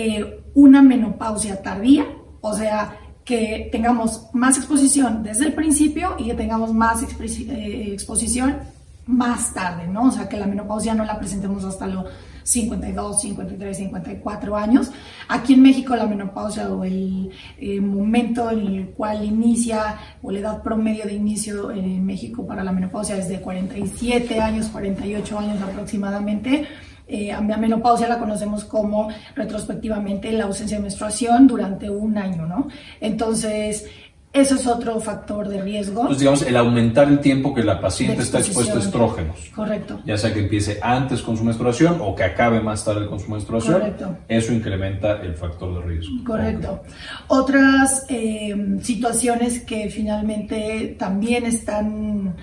eh, 0.00 0.44
una 0.54 0.80
menopausia 0.80 1.60
tardía, 1.60 2.06
o 2.40 2.54
sea, 2.54 2.96
que 3.24 3.68
tengamos 3.72 4.28
más 4.32 4.56
exposición 4.56 5.24
desde 5.24 5.46
el 5.46 5.54
principio 5.54 6.14
y 6.18 6.26
que 6.26 6.34
tengamos 6.34 6.72
más 6.72 7.02
eh, 7.02 7.92
exposición 7.94 8.58
más 9.06 9.52
tarde, 9.52 9.88
¿no? 9.88 10.04
O 10.04 10.10
sea, 10.12 10.28
que 10.28 10.36
la 10.36 10.46
menopausia 10.46 10.94
no 10.94 11.04
la 11.04 11.18
presentemos 11.18 11.64
hasta 11.64 11.88
los 11.88 12.04
52, 12.44 13.20
53, 13.22 13.76
54 13.76 14.56
años. 14.56 14.92
Aquí 15.26 15.54
en 15.54 15.62
México 15.62 15.96
la 15.96 16.06
menopausia 16.06 16.72
o 16.72 16.84
el 16.84 17.32
eh, 17.58 17.80
momento 17.80 18.52
en 18.52 18.66
el 18.66 18.90
cual 18.90 19.24
inicia 19.24 19.96
o 20.22 20.30
la 20.30 20.38
edad 20.38 20.62
promedio 20.62 21.06
de 21.06 21.14
inicio 21.14 21.72
en 21.72 22.06
México 22.06 22.46
para 22.46 22.62
la 22.62 22.70
menopausia 22.70 23.16
es 23.16 23.28
de 23.28 23.40
47 23.40 24.40
años, 24.40 24.68
48 24.68 25.38
años 25.40 25.60
aproximadamente 25.60 26.68
eh, 27.08 27.32
a 27.32 27.40
menopausia 27.40 28.06
la 28.06 28.18
conocemos 28.18 28.64
como 28.64 29.08
retrospectivamente 29.34 30.30
la 30.32 30.44
ausencia 30.44 30.76
de 30.76 30.82
menstruación 30.82 31.46
durante 31.46 31.88
un 31.88 32.18
año, 32.18 32.46
¿no? 32.46 32.68
Entonces, 33.00 33.86
eso 34.30 34.56
es 34.56 34.66
otro 34.66 35.00
factor 35.00 35.48
de 35.48 35.62
riesgo. 35.62 36.02
Entonces, 36.02 36.20
digamos, 36.20 36.42
el 36.42 36.56
aumentar 36.56 37.08
el 37.08 37.20
tiempo 37.20 37.54
que 37.54 37.64
la 37.64 37.80
paciente 37.80 38.22
está 38.22 38.40
expuesta 38.40 38.74
a 38.74 38.78
estrógenos. 38.78 39.38
Correcto. 39.54 40.00
Ya 40.04 40.18
sea 40.18 40.34
que 40.34 40.40
empiece 40.40 40.78
antes 40.82 41.22
con 41.22 41.36
su 41.36 41.44
menstruación 41.44 41.98
o 42.02 42.14
que 42.14 42.24
acabe 42.24 42.60
más 42.60 42.84
tarde 42.84 43.06
con 43.06 43.18
su 43.18 43.30
menstruación. 43.30 43.80
Correcto. 43.80 44.18
Eso 44.28 44.52
incrementa 44.52 45.22
el 45.22 45.34
factor 45.34 45.74
de 45.74 45.88
riesgo. 45.88 46.24
Correcto. 46.24 46.82
Otras 47.28 48.04
eh, 48.10 48.78
situaciones 48.82 49.60
que 49.60 49.88
finalmente 49.88 50.94
también 50.98 51.46
están 51.46 52.36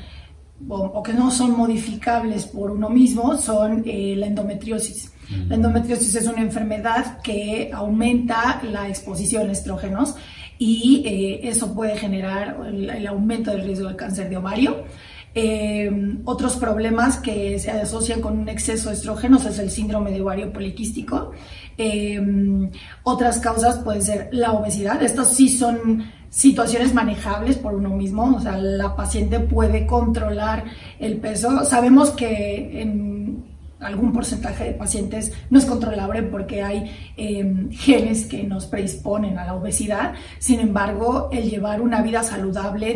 o, 0.67 1.03
que 1.03 1.13
no 1.13 1.31
son 1.31 1.51
modificables 1.57 2.45
por 2.45 2.71
uno 2.71 2.89
mismo 2.89 3.37
son 3.37 3.83
eh, 3.85 4.15
la 4.17 4.27
endometriosis. 4.27 5.11
La 5.47 5.55
endometriosis 5.55 6.13
es 6.15 6.27
una 6.27 6.41
enfermedad 6.41 7.19
que 7.21 7.71
aumenta 7.73 8.61
la 8.63 8.87
exposición 8.87 9.49
a 9.49 9.53
estrógenos 9.53 10.15
y 10.59 11.01
eh, 11.03 11.49
eso 11.49 11.73
puede 11.73 11.97
generar 11.97 12.57
el, 12.67 13.07
aumento 13.07 13.49
del 13.49 13.63
riesgo 13.63 13.89
de 13.89 13.95
cáncer 13.95 14.29
de 14.29 14.37
ovario. 14.37 14.83
Eh, 15.33 15.89
otros 16.25 16.57
problemas 16.57 17.17
que 17.17 17.57
se 17.57 17.71
asocian 17.71 18.21
con 18.21 18.37
un 18.37 18.47
exceso 18.49 18.89
de 18.89 18.95
estrógenos 18.95 19.45
es 19.45 19.57
el 19.57 19.71
síndrome 19.71 20.11
de 20.11 20.21
ovario 20.21 20.53
poliquístico. 20.53 21.31
otras 23.03 23.39
causas 23.39 23.79
pueden 23.79 24.03
ser 24.03 24.29
la 24.31 24.53
obesidad. 24.53 25.01
Estas 25.01 25.35
sí 25.35 25.49
son 25.49 26.03
situaciones 26.35 26.93
manejables 26.93 27.55
por 27.55 27.75
uno 27.75 27.91
mismo, 27.91 28.35
o 28.35 28.41
sea, 28.41 28.57
la 28.57 28.93
paciente 28.93 29.39
puede 29.39 29.87
controlar 29.87 30.65
el 30.99 31.15
peso. 31.17 31.63
Sabemos 31.63 32.11
que 32.11 32.81
en 32.81 33.45
algún 33.79 34.13
porcentaje 34.13 34.63
de 34.63 34.71
pacientes 34.71 35.33
no 35.49 35.59
es 35.59 35.65
controlable 35.65 36.23
porque 36.23 36.63
hay 36.63 36.91
em, 37.17 37.69
genes 37.71 38.25
que 38.25 38.43
nos 38.43 38.65
predisponen 38.65 39.37
a 39.37 39.45
la 39.45 39.55
obesidad. 39.55 40.13
Sin 40.39 40.59
embargo, 40.59 41.29
el 41.31 41.49
llevar 41.49 41.81
una 41.81 42.01
vida 42.01 42.23
saludable 42.23 42.95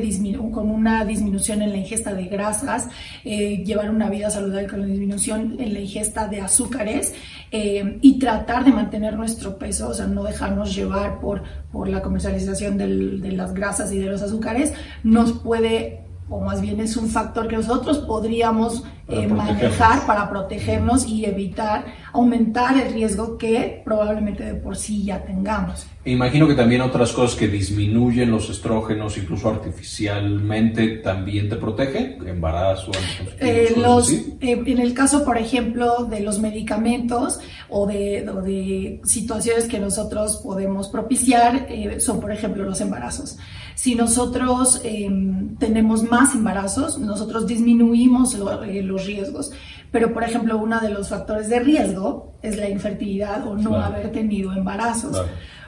con 0.52 0.70
una 0.70 1.06
disminución 1.06 1.62
en 1.62 1.72
la 1.72 1.78
ingesta 1.78 2.14
de 2.14 2.26
grasas, 2.26 2.88
eh, 3.26 3.64
llevar 3.64 3.90
una 3.90 4.10
vida 4.10 4.30
saludable 4.30 4.68
con 4.68 4.80
una 4.80 4.90
disminución 4.90 5.58
en 5.60 5.74
la 5.74 5.80
ingesta 5.80 6.28
de 6.28 6.42
azúcares 6.42 7.14
em, 7.52 8.00
y 8.02 8.20
tratar 8.20 8.64
de 8.64 8.72
mantener 8.72 9.16
nuestro 9.16 9.58
peso, 9.58 9.90
o 9.90 9.94
sea, 9.94 10.08
no 10.08 10.24
dejarnos 10.24 10.74
llevar 10.76 11.20
por, 11.20 11.44
por 11.72 11.90
la 11.90 12.02
comercialización 12.02 12.78
de 12.78 13.32
las 13.32 13.54
grasas 13.54 13.92
y 13.92 14.00
de 14.00 14.06
los 14.06 14.22
azúcares, 14.22 14.74
nos 15.04 15.34
puede 15.34 16.09
o 16.30 16.40
más 16.40 16.62
bien 16.62 16.80
es 16.80 16.96
un 16.96 17.10
factor 17.10 17.48
que 17.48 17.56
nosotros 17.56 18.00
podríamos 18.00 18.84
eh, 19.08 19.28
manejar 19.28 20.06
para 20.06 20.30
protegernos 20.30 21.08
y 21.08 21.26
evitar 21.26 21.86
aumentar 22.14 22.78
el 22.78 22.94
riesgo 22.94 23.38
que 23.38 23.82
probablemente 23.84 24.44
de 24.44 24.56
por 24.56 24.76
sí 24.76 25.04
ya 25.04 25.24
tengamos. 25.24 25.88
E 26.04 26.12
imagino 26.12 26.48
que 26.48 26.56
también 26.56 26.82
otras 26.82 27.12
cosas 27.12 27.38
que 27.38 27.48
disminuyen 27.48 28.32
los 28.32 28.50
estrógenos, 28.50 29.18
incluso 29.18 29.50
artificialmente, 29.50 30.98
también 30.98 31.50
te 31.50 31.58
protegen, 31.58 32.26
embarazo. 32.28 32.92
Eh, 33.40 33.74
los, 33.78 34.12
eh, 34.12 34.32
en 34.42 34.80
el 34.80 34.94
caso, 34.94 35.26
por 35.26 35.38
ejemplo, 35.38 36.06
de 36.06 36.22
los 36.22 36.40
medicamentos 36.40 37.40
o 37.68 37.86
de, 37.86 38.26
de 38.44 39.02
situaciones 39.04 39.66
que 39.66 39.80
nosotros 39.80 40.38
podemos 40.38 40.88
propiciar, 40.88 41.68
son, 42.00 42.20
por 42.20 42.32
ejemplo, 42.32 42.64
los 42.64 42.82
embarazos. 42.82 43.38
Si 43.80 43.96
nosotros 43.96 44.82
em, 44.84 45.56
tenemos 45.56 46.04
más 46.04 46.36
embarazos, 46.36 46.98
nosotros 46.98 47.48
disminuimos 47.48 48.34
los 48.38 49.06
riesgos. 49.06 49.52
Pero, 49.92 50.14
por 50.14 50.24
ejemplo, 50.24 50.58
uno 50.58 50.80
de 50.80 50.90
los 50.90 51.10
factores 51.10 51.50
de 51.50 51.60
riesgo 51.60 52.34
es 52.42 52.58
la 52.58 52.70
infertilidad 52.70 53.48
o 53.48 53.56
no 53.56 53.76
haber 53.76 54.12
tenido 54.12 54.54
embarazos. 54.54 55.26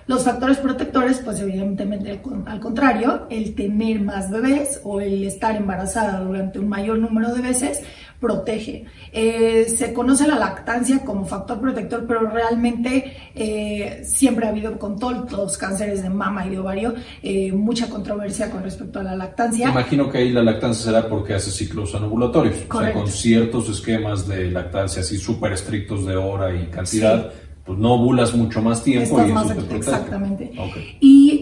Los 0.07 0.23
factores 0.23 0.57
protectores, 0.57 1.21
pues 1.23 1.39
evidentemente 1.39 2.19
al 2.45 2.59
contrario, 2.59 3.27
el 3.29 3.55
tener 3.55 4.01
más 4.01 4.29
bebés 4.29 4.81
o 4.83 4.99
el 4.99 5.23
estar 5.23 5.55
embarazada 5.55 6.19
durante 6.19 6.59
un 6.59 6.67
mayor 6.67 6.97
número 6.97 7.33
de 7.33 7.41
veces 7.41 7.81
protege. 8.21 8.85
Eh, 9.11 9.65
se 9.67 9.91
conoce 9.91 10.27
la 10.27 10.37
lactancia 10.37 10.99
como 10.99 11.25
factor 11.25 11.59
protector, 11.59 12.05
pero 12.07 12.29
realmente 12.29 13.17
eh, 13.35 14.03
siempre 14.05 14.45
ha 14.45 14.49
habido 14.49 14.77
con 14.77 14.97
todos 14.97 15.29
los 15.31 15.57
cánceres 15.57 16.03
de 16.03 16.09
mama 16.09 16.45
y 16.45 16.51
de 16.51 16.59
ovario 16.59 16.93
eh, 17.23 17.51
mucha 17.51 17.89
controversia 17.89 18.51
con 18.51 18.63
respecto 18.63 18.99
a 18.99 19.03
la 19.03 19.15
lactancia. 19.15 19.69
Imagino 19.69 20.09
que 20.09 20.19
ahí 20.19 20.29
la 20.29 20.43
lactancia 20.43 20.85
será 20.85 21.09
porque 21.09 21.33
hace 21.33 21.49
ciclos 21.49 21.95
anovulatorios, 21.95 22.57
o 22.69 22.79
sea, 22.79 22.93
con 22.93 23.07
ciertos 23.07 23.67
esquemas 23.67 24.27
de 24.27 24.51
lactancia 24.51 25.01
así 25.01 25.17
súper 25.17 25.53
estrictos 25.53 26.05
de 26.05 26.15
hora 26.15 26.55
y 26.55 26.67
cantidad. 26.67 27.33
Pues 27.65 27.77
no 27.77 27.93
ovulas 27.93 28.33
mucho 28.33 28.59
más 28.59 28.83
tiempo 28.83 29.21
y 29.21 29.29
eso 29.31 29.53
te 29.53 29.75
Exactamente. 29.75 30.51
Y 30.99 31.41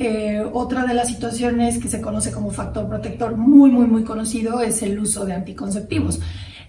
otra 0.52 0.86
de 0.86 0.94
las 0.94 1.08
situaciones 1.08 1.80
que 1.80 1.88
se 1.88 2.02
conoce 2.02 2.32
como 2.32 2.52
factor 2.52 2.88
protector 2.88 3.38
muy, 3.38 3.72
muy, 3.72 3.88
muy 3.88 4.04
conocido 4.04 4.60
es 4.60 4.82
el 4.84 5.00
uso 5.00 5.26
de 5.26 5.34
anticonceptivos. 5.34 6.20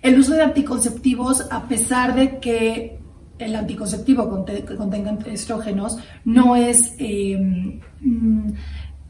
El 0.02 0.18
uso 0.18 0.34
de 0.34 0.42
anticonceptivos, 0.42 1.46
a 1.50 1.68
pesar 1.68 2.14
de 2.14 2.38
que 2.38 2.98
el 3.38 3.54
anticonceptivo 3.54 4.28
contenga 4.28 5.18
estrógenos, 5.26 5.98
no 6.24 6.56
es, 6.56 6.94
em, 6.98 7.80
mm, 8.00 8.52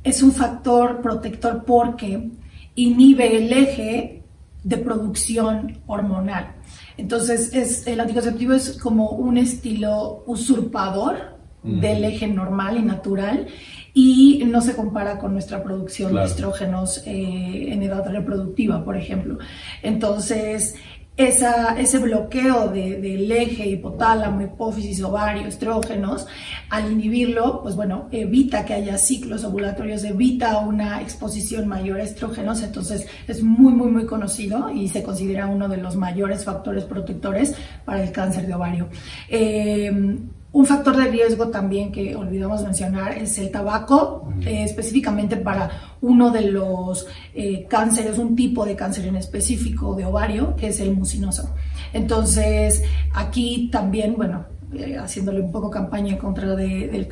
es 0.03 0.23
un 0.23 0.33
factor 0.33 1.01
protector 1.03 1.65
porque 1.65 2.31
inhibe 2.75 3.37
el 3.37 3.53
eje 3.53 4.23
de 4.63 4.77
producción 4.77 5.79
hormonal. 5.87 6.55
Entonces, 6.97 7.55
es, 7.55 7.87
el 7.87 8.01
anticonceptivo 8.01 8.53
es 8.53 8.79
como 8.79 9.11
un 9.11 9.39
estilo 9.39 10.23
usurpador 10.27 11.40
del 11.63 12.05
eje 12.05 12.27
normal 12.27 12.79
y 12.79 12.83
natural 12.83 13.47
y 13.93 14.43
no 14.47 14.61
se 14.61 14.75
compara 14.75 15.19
con 15.19 15.33
nuestra 15.33 15.63
producción 15.63 16.15
de 16.15 16.25
estrógenos 16.25 17.03
eh, 17.07 17.73
en 17.73 17.83
edad 17.83 18.07
reproductiva, 18.07 18.85
por 18.85 18.97
ejemplo. 18.97 19.39
Entonces, 19.83 20.77
esa, 21.17 21.79
ese 21.79 21.99
bloqueo 21.99 22.69
del 22.69 23.31
eje 23.31 23.69
hipotálamo, 23.69 24.41
hipófisis, 24.41 25.03
ovario, 25.03 25.47
estrógenos, 25.47 26.27
al 26.71 26.91
inhibirlo, 26.91 27.61
pues 27.63 27.77
bueno, 27.77 28.09
evita 28.11 28.65
que 28.65 28.75
haya 28.75 28.97
ciclos 28.97 29.45
ovulatorios, 29.45 30.05
evita 30.05 30.59
una 30.59 31.03
exposición 31.03 31.69
mayor 31.69 32.01
a 32.01 32.05
estrógenos, 32.05 32.63
entonces 32.63 33.07
es 33.29 33.43
muy, 33.43 33.73
muy, 33.73 33.91
muy 33.91 34.07
conocido 34.07 34.71
y 34.71 34.89
se 34.89 35.03
considera 35.03 35.47
uno 35.47 35.69
de 35.69 35.77
los 35.77 35.97
mayores 35.97 36.45
factores 36.45 36.85
protectores 36.85 37.55
para 37.85 38.03
el 38.03 38.13
cáncer 38.13 38.47
de 38.47 38.55
ovario. 38.55 38.89
Eh, 39.29 40.17
un 40.53 40.67
factor 40.67 40.97
de 40.97 41.05
riesgo 41.05 41.49
también 41.49 41.93
que 41.93 42.17
olvidamos 42.17 42.65
mencionar 42.65 43.17
es 43.17 43.39
el 43.39 43.51
tabaco, 43.51 44.33
eh, 44.41 44.65
específicamente 44.65 45.37
para 45.37 45.71
uno 46.01 46.31
de 46.31 46.51
los 46.51 47.07
eh, 47.35 47.67
cánceres, 47.69 48.19
un 48.19 48.35
tipo 48.35 48.65
de 48.65 48.75
cáncer 48.75 49.07
en 49.07 49.17
específico 49.17 49.95
de 49.95 50.07
ovario, 50.07 50.57
que 50.57 50.69
es 50.69 50.81
el 50.81 50.93
mucinoso. 50.93 51.55
Entonces, 51.93 52.83
aquí 53.15 53.69
también, 53.71 54.17
bueno, 54.17 54.47
eh, 54.75 54.97
haciéndole 54.97 55.41
un 55.41 55.53
poco 55.53 55.71
campaña 55.71 56.15
en 56.15 56.19
contra 56.19 56.57
del, 56.57 57.07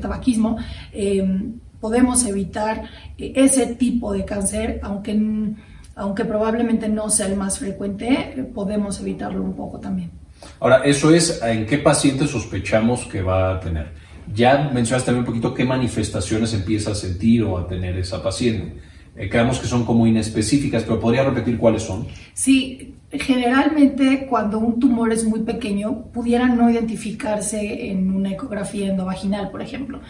tabaquismo, 0.00 0.58
em, 0.92 1.60
podemos 1.80 2.26
evitar 2.26 2.84
ese 3.16 3.74
tipo 3.74 4.12
de 4.12 4.24
cáncer, 4.26 4.80
aunque, 4.82 5.54
aunque 5.96 6.24
probablemente 6.26 6.90
no 6.90 7.08
sea 7.08 7.26
el 7.26 7.36
más 7.36 7.58
frecuente, 7.58 8.50
podemos 8.54 9.00
evitarlo 9.00 9.42
un 9.42 9.54
poco 9.54 9.80
también. 9.80 10.23
Ahora, 10.60 10.82
eso 10.84 11.14
es 11.14 11.42
en 11.42 11.66
qué 11.66 11.78
paciente 11.78 12.26
sospechamos 12.26 13.04
que 13.06 13.22
va 13.22 13.56
a 13.56 13.60
tener. 13.60 13.92
Ya 14.32 14.70
mencionaste 14.72 15.06
también 15.06 15.20
un 15.20 15.26
poquito 15.26 15.52
qué 15.52 15.64
manifestaciones 15.64 16.54
empieza 16.54 16.92
a 16.92 16.94
sentir 16.94 17.42
o 17.42 17.58
a 17.58 17.66
tener 17.66 17.96
esa 17.98 18.22
paciente. 18.22 18.80
Eh, 19.16 19.28
creemos 19.28 19.60
que 19.60 19.66
son 19.66 19.84
como 19.84 20.06
inespecíficas, 20.06 20.82
pero 20.82 20.98
¿podría 20.98 21.22
repetir 21.22 21.56
cuáles 21.56 21.82
son? 21.82 22.06
Sí, 22.32 22.94
generalmente 23.12 24.26
cuando 24.28 24.58
un 24.58 24.80
tumor 24.80 25.12
es 25.12 25.24
muy 25.24 25.40
pequeño, 25.40 26.06
pudiera 26.12 26.48
no 26.48 26.68
identificarse 26.68 27.90
en 27.90 28.10
una 28.10 28.32
ecografía 28.32 28.88
endovaginal, 28.88 29.50
por 29.50 29.62
ejemplo. 29.62 30.00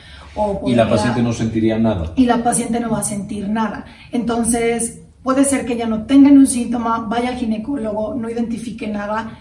y 0.67 0.75
la 0.75 0.89
paciente 0.89 1.23
no 1.23 1.33
sentiría 1.33 1.79
nada. 1.79 2.13
Y 2.17 2.25
la 2.25 2.43
paciente 2.43 2.81
no 2.81 2.91
va 2.91 3.01
a 3.01 3.05
sentir 3.05 3.49
nada. 3.49 3.85
Entonces, 4.11 5.03
puede 5.23 5.45
ser 5.45 5.67
que 5.67 5.75
ella 5.75 5.87
no 5.87 6.05
tenga 6.05 6.31
un 6.31 6.47
síntoma, 6.47 7.01
vaya 7.01 7.31
al 7.31 7.37
ginecólogo, 7.37 8.15
no 8.15 8.31
identifique 8.31 8.87
nada 8.87 9.39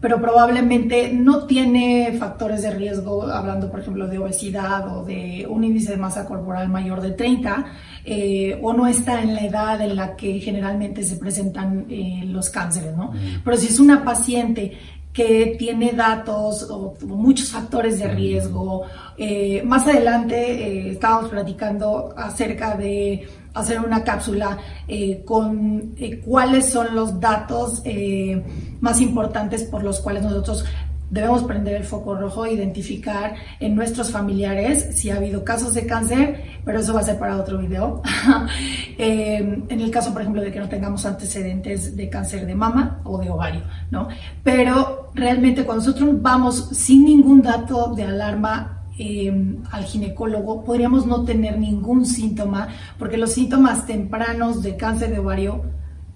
pero 0.00 0.20
probablemente 0.20 1.10
no 1.12 1.46
tiene 1.46 2.14
factores 2.18 2.62
de 2.62 2.70
riesgo, 2.70 3.22
hablando 3.22 3.70
por 3.70 3.80
ejemplo 3.80 4.06
de 4.06 4.18
obesidad 4.18 4.94
o 4.94 5.04
de 5.04 5.46
un 5.48 5.64
índice 5.64 5.92
de 5.92 5.96
masa 5.96 6.26
corporal 6.26 6.68
mayor 6.68 7.00
de 7.00 7.12
30, 7.12 7.64
eh, 8.04 8.58
o 8.62 8.72
no 8.72 8.86
está 8.86 9.22
en 9.22 9.34
la 9.34 9.44
edad 9.44 9.80
en 9.80 9.96
la 9.96 10.14
que 10.14 10.38
generalmente 10.38 11.02
se 11.02 11.16
presentan 11.16 11.86
eh, 11.88 12.22
los 12.26 12.50
cánceres, 12.50 12.94
¿no? 12.96 13.12
Pero 13.44 13.56
si 13.56 13.68
es 13.68 13.80
una 13.80 14.04
paciente 14.04 14.78
que 15.12 15.56
tiene 15.58 15.92
datos 15.92 16.68
o, 16.70 16.94
muchos 17.06 17.48
factores 17.48 17.98
de 17.98 18.06
riesgo. 18.06 18.82
Eh, 19.16 19.62
más 19.64 19.86
adelante 19.88 20.90
estábamos 20.90 21.30
platicando 21.30 22.12
acerca 22.14 22.76
de 22.76 23.26
hacer 23.56 23.80
una 23.80 24.04
cápsula 24.04 24.58
eh, 24.86 25.22
con 25.24 25.94
eh, 25.96 26.20
cuáles 26.24 26.70
son 26.70 26.94
los 26.94 27.18
datos 27.20 27.82
eh, 27.84 28.42
más 28.80 29.00
importantes 29.00 29.64
por 29.64 29.82
los 29.82 30.00
cuales 30.00 30.22
nosotros 30.22 30.64
debemos 31.08 31.44
prender 31.44 31.76
el 31.76 31.84
foco 31.84 32.16
rojo 32.16 32.46
identificar 32.46 33.36
en 33.60 33.76
nuestros 33.76 34.10
familiares 34.10 34.88
si 34.96 35.10
ha 35.10 35.16
habido 35.16 35.44
casos 35.44 35.72
de 35.72 35.86
cáncer, 35.86 36.42
pero 36.64 36.80
eso 36.80 36.92
va 36.92 37.00
a 37.00 37.04
ser 37.04 37.18
para 37.18 37.36
otro 37.36 37.58
video. 37.58 38.02
en 38.98 39.80
el 39.80 39.90
caso, 39.92 40.12
por 40.12 40.22
ejemplo, 40.22 40.42
de 40.42 40.50
que 40.50 40.58
no 40.58 40.68
tengamos 40.68 41.06
antecedentes 41.06 41.96
de 41.96 42.10
cáncer 42.10 42.44
de 42.44 42.56
mama 42.56 43.00
o 43.04 43.18
de 43.18 43.30
ovario, 43.30 43.62
¿no? 43.92 44.08
Pero 44.42 45.10
realmente 45.14 45.64
cuando 45.64 45.84
nosotros 45.84 46.20
vamos 46.20 46.70
sin 46.72 47.04
ningún 47.04 47.40
dato 47.40 47.94
de 47.94 48.02
alarma 48.02 48.75
Em, 48.98 49.62
al 49.72 49.84
ginecólogo, 49.84 50.64
podríamos 50.64 51.06
no 51.06 51.24
tener 51.24 51.58
ningún 51.58 52.06
síntoma, 52.06 52.68
porque 52.98 53.18
los 53.18 53.32
síntomas 53.32 53.86
tempranos 53.86 54.62
de 54.62 54.76
cáncer 54.76 55.10
de 55.10 55.18
ovario 55.18 55.64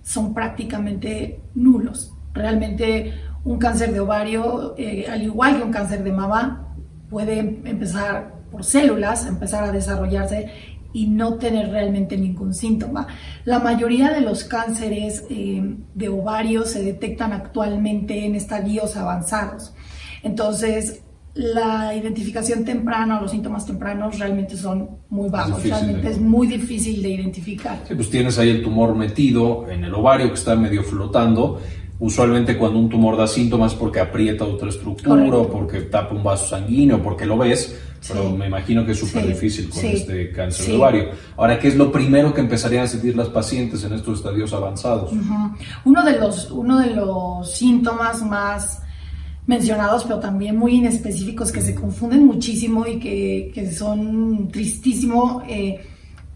son 0.02 0.32
prácticamente 0.32 1.42
nulos. 1.54 2.14
Realmente 2.32 3.12
un 3.44 3.58
cáncer 3.58 3.92
de 3.92 4.00
ovario, 4.00 4.74
eh, 4.78 5.06
al 5.10 5.22
igual 5.22 5.58
que 5.58 5.62
un 5.62 5.72
cáncer 5.72 6.02
de 6.02 6.12
mama, 6.12 6.74
puede 7.10 7.38
empezar 7.38 8.40
por 8.50 8.64
células, 8.64 9.26
empezar 9.26 9.64
a 9.64 9.72
desarrollarse 9.72 10.50
y 10.92 11.06
no 11.06 11.34
tener 11.34 11.70
realmente 11.70 12.16
ningún 12.16 12.54
síntoma. 12.54 13.06
La 13.44 13.58
mayoría 13.58 14.10
de 14.10 14.22
los 14.22 14.44
cánceres 14.44 15.24
em, 15.28 15.84
de 15.94 16.08
ovario 16.08 16.64
se 16.64 16.82
detectan 16.82 17.32
actualmente 17.32 18.24
en 18.24 18.34
estadios 18.34 18.96
avanzados. 18.96 19.74
Entonces, 20.22 21.02
la 21.34 21.94
identificación 21.94 22.64
temprana 22.64 23.18
o 23.18 23.22
los 23.22 23.30
síntomas 23.30 23.64
tempranos 23.64 24.18
realmente 24.18 24.56
son 24.56 24.98
muy 25.10 25.28
bajos, 25.28 25.62
realmente 25.62 26.10
es 26.10 26.20
muy 26.20 26.46
difícil 26.46 27.02
de 27.02 27.10
identificar. 27.10 27.84
Sí, 27.86 27.94
pues 27.94 28.10
tienes 28.10 28.38
ahí 28.38 28.50
el 28.50 28.62
tumor 28.62 28.94
metido 28.94 29.68
en 29.70 29.84
el 29.84 29.94
ovario 29.94 30.28
que 30.28 30.34
está 30.34 30.56
medio 30.56 30.82
flotando, 30.82 31.60
Usualmente 32.00 32.56
cuando 32.56 32.78
un 32.78 32.88
tumor 32.88 33.14
da 33.14 33.26
síntomas 33.26 33.74
porque 33.74 34.00
aprieta 34.00 34.44
otra 34.44 34.70
estructura, 34.70 35.22
o 35.36 35.50
porque 35.50 35.82
tapa 35.82 36.14
un 36.14 36.24
vaso 36.24 36.46
sanguíneo, 36.46 37.02
porque 37.02 37.26
lo 37.26 37.36
ves, 37.36 37.78
pero 38.08 38.30
me 38.30 38.46
imagino 38.46 38.86
que 38.86 38.92
es 38.92 38.98
súper 38.98 39.26
difícil 39.26 39.68
con 39.68 39.84
este 39.84 40.32
cáncer 40.32 40.66
de 40.66 40.76
ovario. 40.78 41.10
Ahora, 41.36 41.58
¿qué 41.58 41.68
es 41.68 41.76
lo 41.76 41.92
primero 41.92 42.32
que 42.32 42.40
empezarían 42.40 42.84
a 42.84 42.86
sentir 42.86 43.14
las 43.14 43.28
pacientes 43.28 43.84
en 43.84 43.92
estos 43.92 44.20
estadios 44.20 44.50
avanzados? 44.54 45.12
uno, 45.84 46.02
de 46.02 46.18
los, 46.18 46.50
uno 46.50 46.78
de 46.78 46.94
los 46.94 47.52
síntomas 47.52 48.22
más 48.22 48.80
mencionados, 49.46 50.04
pero 50.04 50.20
también 50.20 50.56
muy 50.56 50.76
inespecíficos, 50.76 51.50
que 51.50 51.60
se 51.60 51.74
confunden 51.74 52.26
muchísimo 52.26 52.86
y 52.86 52.98
que, 52.98 53.50
que 53.54 53.72
son 53.72 54.48
tristísimo 54.48 55.42
eh, 55.48 55.80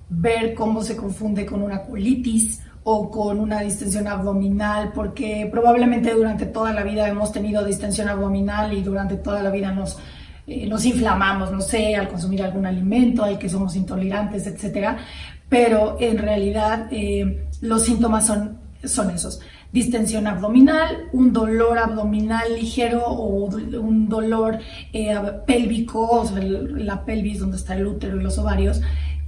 ver 0.09 0.55
cómo 0.55 0.83
se 0.83 0.97
confunde 0.97 1.47
con 1.47 1.63
una 1.63 1.83
colitis 1.83 2.61
o 2.85 3.11
con 3.11 3.41
una 3.41 3.61
distensión 3.61 4.07
abdominal, 4.07 4.93
porque 4.95 5.49
probablemente 5.51 6.13
durante 6.13 6.47
toda 6.47 6.73
la 6.73 6.83
vida 6.83 7.09
hemos 7.09 7.33
tenido 7.33 7.65
distensión 7.65 8.09
abdominal 8.09 8.73
y 8.73 8.83
durante 8.83 9.17
toda 9.17 9.43
la 9.43 9.51
vida 9.51 9.73
nos, 9.73 9.99
eh, 10.47 10.67
nos 10.67 10.85
inflamamos, 10.85 11.51
no 11.51 11.63
sé, 11.63 11.97
al 11.97 12.09
consumir 12.09 12.43
algún 12.43 12.67
alimento, 12.67 13.25
al 13.25 13.39
que 13.39 13.49
somos 13.49 13.75
intolerantes, 13.75 14.47
etcétera. 14.47 14.99
Pero 15.49 15.97
en 15.99 16.19
realidad 16.19 16.89
eh, 16.91 17.47
los 17.63 17.85
síntomas 17.85 18.27
son, 18.27 18.59
son 18.85 19.11
esos. 19.11 19.41
Distensión 19.75 20.29
abdominal, 20.29 21.09
un 21.13 21.33
dolor 21.33 21.79
abdominal 21.79 22.55
ligero 22.55 23.05
o 23.05 23.47
un 23.47 24.09
dolor 24.09 24.61
eh, 24.93 25.17
pélvico, 25.49 26.21
o 26.21 26.25
sea, 26.25 26.41
la 26.41 27.05
pelvis 27.05 27.41
donde 27.41 27.57
está 27.57 27.75
el 27.75 27.85
útero 27.85 28.21
y 28.21 28.23
los 28.23 28.39
ovarios, 28.39 28.81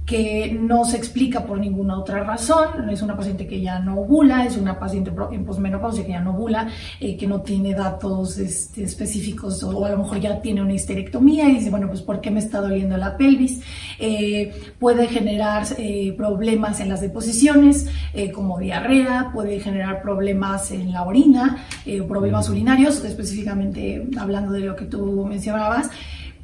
que 0.07 0.57
no 0.57 0.85
se 0.85 0.95
explica 0.95 1.45
por 1.45 1.59
ninguna 1.59 1.99
otra 1.99 2.23
razón, 2.23 2.89
es 2.89 3.01
una 3.01 3.17
paciente 3.17 3.45
que 3.45 3.59
ya 3.59 3.79
no 3.79 3.99
ovula, 3.99 4.45
es 4.45 4.55
una 4.55 4.79
paciente 4.79 5.11
en 5.33 5.43
posmenopausia 5.43 6.05
que 6.05 6.13
ya 6.13 6.21
no 6.21 6.31
ovula, 6.31 6.69
eh, 7.01 7.17
que 7.17 7.27
no 7.27 7.41
tiene 7.41 7.73
datos 7.73 8.37
este, 8.37 8.83
específicos 8.83 9.61
o 9.63 9.83
a 9.83 9.89
lo 9.89 9.97
mejor 9.97 10.21
ya 10.21 10.41
tiene 10.41 10.61
una 10.61 10.71
histerectomía 10.71 11.49
y 11.49 11.55
dice, 11.55 11.69
bueno, 11.69 11.89
pues 11.89 12.01
¿por 12.01 12.21
qué 12.21 12.31
me 12.31 12.39
está 12.39 12.61
doliendo 12.61 12.95
la 12.95 13.17
pelvis? 13.17 13.59
Eh, 13.99 14.53
puede 14.79 15.07
generar 15.07 15.65
eh, 15.77 16.13
problemas 16.15 16.79
en 16.79 16.87
las 16.87 17.01
deposiciones, 17.01 17.89
como 18.33 18.59
diarrea, 18.59 19.31
puede 19.33 19.59
generar 19.59 20.01
problemas 20.01 20.71
en 20.71 20.93
la 20.93 21.03
orina, 21.03 21.65
problemas 22.07 22.49
urinarios, 22.49 23.03
específicamente 23.03 24.07
hablando 24.17 24.53
de 24.53 24.61
lo 24.61 24.75
que 24.75 24.85
tú 24.85 25.25
mencionabas 25.25 25.89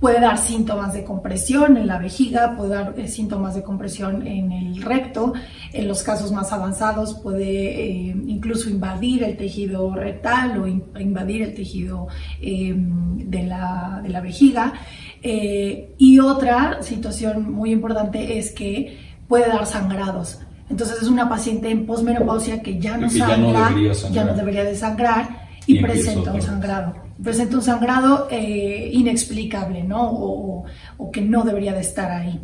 puede 0.03 0.19
dar 0.19 0.37
síntomas 0.37 0.91
de 0.91 1.05
compresión 1.05 1.77
en 1.77 1.87
la 1.87 1.97
vejiga, 1.97 2.57
puede 2.57 2.71
dar 2.71 2.93
eh, 2.97 3.07
síntomas 3.07 3.55
de 3.55 3.63
compresión 3.63 4.27
en 4.27 4.51
el 4.51 4.81
recto, 4.83 5.31
en 5.71 5.87
los 5.87 6.03
casos 6.03 6.29
más 6.33 6.51
avanzados 6.51 7.13
puede 7.13 8.09
eh, 8.09 8.15
incluso 8.27 8.69
invadir 8.69 9.23
el 9.23 9.37
tejido 9.37 9.95
rectal 9.95 10.59
o 10.59 10.67
invadir 10.67 11.43
el 11.43 11.53
tejido 11.53 12.09
em, 12.41 13.29
de, 13.29 13.43
la, 13.43 14.01
de, 14.03 14.09
la, 14.09 14.19
vejiga. 14.19 14.73
Eh, 15.21 15.95
y 15.97 16.19
otra 16.19 16.83
situación 16.83 17.53
muy 17.53 17.71
importante 17.71 18.37
es 18.37 18.51
que 18.51 18.97
puede 19.29 19.47
dar 19.47 19.65
sangrados. 19.65 20.41
Entonces 20.69 21.01
es 21.01 21.07
una 21.07 21.29
paciente 21.29 21.69
en 21.69 21.85
posmenopausia 21.85 22.61
que 22.61 22.77
ya 22.77 22.97
no 22.97 23.09
sangra, 23.09 23.73
ya 24.11 24.25
no 24.25 24.33
debería 24.33 24.65
de 24.65 24.75
sangrar 24.75 25.47
y, 25.65 25.81
presenta 25.81 26.33
un 26.33 26.41
sangrado. 26.41 27.02
Presenta 27.21 27.57
un 27.57 27.61
sangrado 27.61 28.27
eh, 28.31 28.89
inexplicable, 28.93 29.83
¿no? 29.83 30.09
O, 30.11 30.65
que 31.11 31.21
no 31.21 31.43
debería 31.43 31.73
de 31.73 31.81
estar 31.81 32.09
ahí. 32.11 32.39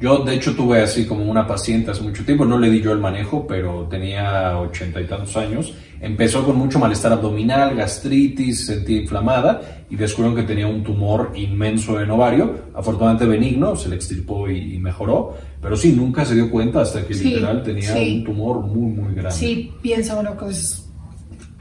Yo, 0.00 0.18
de 0.18 0.34
hecho, 0.34 0.54
tuve 0.54 0.82
así 0.82 1.06
como 1.06 1.24
una 1.24 1.46
paciente 1.46 1.92
hace 1.92 2.02
mucho 2.02 2.24
tiempo, 2.24 2.44
no 2.44 2.58
le 2.58 2.68
di 2.68 2.82
yo 2.82 2.92
el 2.92 2.98
manejo, 2.98 3.46
pero 3.46 3.86
tenía 3.88 4.58
ochenta 4.58 5.00
y 5.00 5.06
tantos 5.06 5.36
años. 5.36 5.72
Empezó 6.00 6.44
con 6.44 6.58
mucho 6.58 6.80
malestar 6.80 7.12
abdominal, 7.12 7.76
gastritis, 7.76 8.66
sentía 8.66 9.02
inflamada 9.02 9.84
y 9.88 9.94
descubrieron 9.94 10.34
que 10.34 10.42
tenía 10.42 10.66
un 10.66 10.82
tumor 10.82 11.30
inmenso 11.36 12.00
en 12.00 12.10
ovario, 12.10 12.70
afortunadamente 12.74 13.24
benigno, 13.24 13.76
se 13.76 13.88
le 13.88 13.94
extirpó 13.94 14.50
y, 14.50 14.78
mejoró, 14.78 15.36
pero 15.60 15.76
sí, 15.76 15.92
nunca 15.92 16.24
se 16.24 16.34
dio 16.34 16.50
cuenta 16.50 16.80
hasta 16.80 17.06
que 17.06 17.14
literal 17.14 17.62
tenía 17.62 17.94
un 17.94 18.24
tumor 18.24 18.60
muy, 18.62 18.90
muy 18.90 19.14
grande. 19.14 19.38
Sí, 19.38 19.70
piensa 19.80 20.18
uno 20.18 20.36
que 20.36 20.46
es 20.48 20.91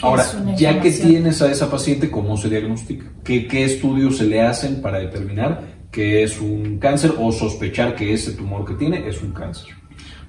Ahora, 0.02 0.26
ya 0.58 0.80
que 0.82 0.92
tienes 0.92 1.42
a 1.42 1.52
esa 1.52 1.70
paciente, 1.70 2.10
¿cómo 2.10 2.38
se 2.38 2.50
diagnostica? 2.50 3.06
¿Qué, 3.24 3.48
estudios 3.64 4.18
se 4.18 4.26
le 4.26 4.42
hacen 4.42 4.82
para 4.82 5.00
determinar 5.00 5.64
que 5.92 6.24
es 6.24 6.40
un 6.40 6.80
cáncer 6.80 7.14
o 7.20 7.32
sospechar 7.32 7.96
que 7.96 8.14
ese 8.14 8.32
tumor 8.32 8.66
que 8.66 8.74
tiene 8.74 9.08
es 9.08 9.22
un 9.22 9.32
cáncer? 9.32 9.70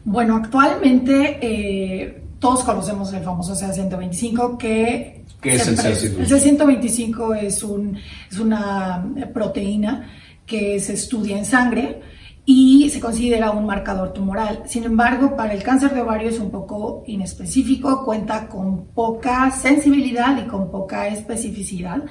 Bueno, 0.05 0.37
actualmente 0.37 1.39
eh, 1.41 2.23
todos 2.39 2.65
conocemos 2.65 3.13
el 3.13 3.23
famoso 3.23 3.55
CA125 3.55 4.59
que... 4.59 5.25
¿Qué 5.41 5.55
es 5.55 5.67
el 5.69 5.77
CA125? 5.77 6.19
El 6.19 6.29
CA125 6.29 7.37
es, 7.43 7.63
un, 7.63 7.97
es 8.31 8.39
una 8.39 9.07
proteína 9.33 10.11
que 10.45 10.79
se 10.81 10.95
estudia 10.95 11.39
en 11.39 11.45
sangre 11.45 12.01
y 12.45 12.91
se 12.91 13.01
considera 13.01 13.53
un 13.53 13.67
marcador 13.67 14.13
tumoral. 14.13 14.63
Sin 14.67 14.85
embargo, 14.85 15.37
para 15.37 15.55
el 15.55 15.63
cáncer 15.63 15.95
de 15.95 16.01
ovario 16.01 16.29
es 16.29 16.41
un 16.41 16.51
poco 16.51 17.05
inespecífico, 17.07 18.05
cuenta 18.05 18.49
con 18.49 18.87
poca 18.87 19.51
sensibilidad 19.51 20.37
y 20.45 20.49
con 20.49 20.71
poca 20.71 21.07
especificidad. 21.09 22.03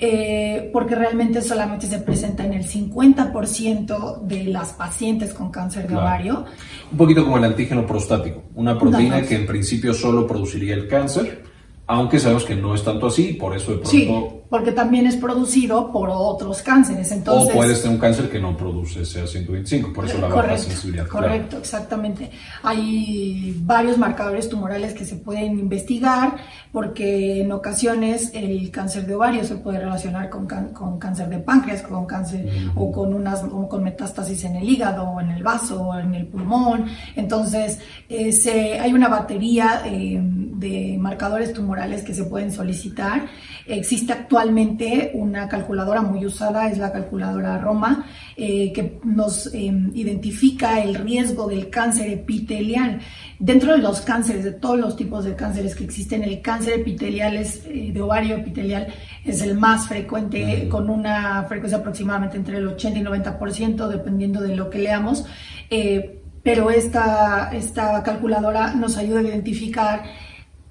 Eh, 0.00 0.70
porque 0.72 0.94
realmente 0.94 1.42
solamente 1.42 1.88
se 1.88 1.98
presenta 1.98 2.46
en 2.46 2.54
el 2.54 2.64
50% 2.64 4.22
de 4.22 4.44
las 4.44 4.72
pacientes 4.72 5.34
con 5.34 5.50
cáncer 5.50 5.88
de 5.88 5.96
ovario. 5.96 6.44
Un 6.92 6.96
poquito 6.96 7.24
como 7.24 7.36
el 7.36 7.42
antígeno 7.42 7.84
prostático, 7.84 8.44
una 8.54 8.78
proteína 8.78 9.22
que 9.22 9.34
en 9.34 9.44
principio 9.44 9.92
solo 9.92 10.24
produciría 10.24 10.74
el 10.74 10.86
cáncer, 10.86 11.42
aunque 11.88 12.20
sabemos 12.20 12.44
que 12.44 12.54
no 12.54 12.76
es 12.76 12.84
tanto 12.84 13.08
así, 13.08 13.32
por 13.32 13.56
eso 13.56 13.72
de 13.72 13.78
pronto... 13.78 13.90
Sí, 13.90 14.08
porque 14.48 14.72
también 14.72 15.06
es 15.06 15.16
producido 15.16 15.92
por 15.92 16.08
otros 16.10 16.62
cánceres, 16.62 17.12
entonces... 17.12 17.50
O 17.54 17.56
puedes 17.56 17.82
tener 17.82 17.94
un 17.96 18.00
cáncer 18.00 18.30
que 18.30 18.40
no 18.40 18.56
produce 18.56 19.02
CA125, 19.02 19.92
por 19.92 20.06
eso 20.06 20.18
la 20.18 20.28
baja 20.28 20.56
sensibilidad. 20.56 21.06
Correcto, 21.06 21.58
exactamente. 21.58 22.30
Hay 22.62 23.54
varios 23.60 23.98
marcadores 23.98 24.48
tumorales 24.48 24.94
que 24.94 25.04
se 25.04 25.16
pueden 25.16 25.58
investigar, 25.58 26.36
porque 26.72 27.42
en 27.42 27.52
ocasiones 27.52 28.30
el 28.34 28.70
cáncer 28.70 29.06
de 29.06 29.14
ovario 29.14 29.44
se 29.44 29.56
puede 29.56 29.80
relacionar 29.80 30.30
con, 30.30 30.46
con 30.46 30.98
cáncer 30.98 31.28
de 31.28 31.38
páncreas, 31.38 31.82
con 31.82 32.06
cáncer 32.06 32.48
o 32.74 32.90
con 32.90 33.12
unas 33.12 33.40
con 33.40 33.82
metástasis 33.82 34.44
en 34.44 34.56
el 34.56 34.68
hígado, 34.68 35.04
o 35.04 35.20
en 35.20 35.30
el 35.30 35.42
vaso, 35.42 35.82
o 35.82 35.98
en 35.98 36.14
el 36.14 36.26
pulmón. 36.26 36.86
Entonces, 37.16 37.78
eh, 38.08 38.78
hay 38.80 38.92
una 38.92 39.08
batería 39.08 39.82
eh, 39.84 40.18
de 40.20 40.96
marcadores 40.98 41.52
tumorales 41.52 42.02
que 42.02 42.14
se 42.14 42.24
pueden 42.24 42.52
solicitar. 42.52 43.26
Existe 43.68 44.14
actualmente 44.14 45.10
una 45.12 45.46
calculadora 45.46 46.00
muy 46.00 46.24
usada, 46.24 46.70
es 46.70 46.78
la 46.78 46.90
calculadora 46.90 47.58
Roma, 47.58 48.06
eh, 48.36 48.72
que 48.72 48.98
nos 49.04 49.52
em, 49.52 49.90
identifica 49.94 50.80
el 50.80 50.94
riesgo 50.94 51.46
del 51.48 51.68
cáncer 51.68 52.08
epitelial. 52.10 53.00
Dentro 53.38 53.72
de 53.72 53.78
los 53.78 54.00
cánceres, 54.00 54.44
de 54.44 54.52
todos 54.52 54.78
los 54.78 54.96
tipos 54.96 55.24
de 55.24 55.36
cánceres 55.36 55.74
que 55.74 55.84
existen, 55.84 56.24
el 56.24 56.40
cáncer 56.40 56.80
epitelial 56.80 57.36
es, 57.36 57.62
eh, 57.66 57.90
de 57.92 58.00
ovario 58.00 58.36
epitelial 58.36 58.88
es 59.22 59.42
el 59.42 59.54
más 59.58 59.86
frecuente, 59.86 60.66
con 60.70 60.88
una 60.88 61.44
frecuencia 61.44 61.78
aproximadamente 61.78 62.38
entre 62.38 62.58
el 62.58 62.68
80 62.68 62.98
y 62.98 63.02
90%, 63.02 63.86
dependiendo 63.86 64.40
de 64.40 64.56
lo 64.56 64.70
que 64.70 64.78
leamos. 64.78 65.26
Eh, 65.68 66.22
pero 66.42 66.70
esta, 66.70 67.50
esta 67.52 68.02
calculadora 68.02 68.72
nos 68.74 68.96
ayuda 68.96 69.20
a 69.20 69.22
identificar 69.22 70.04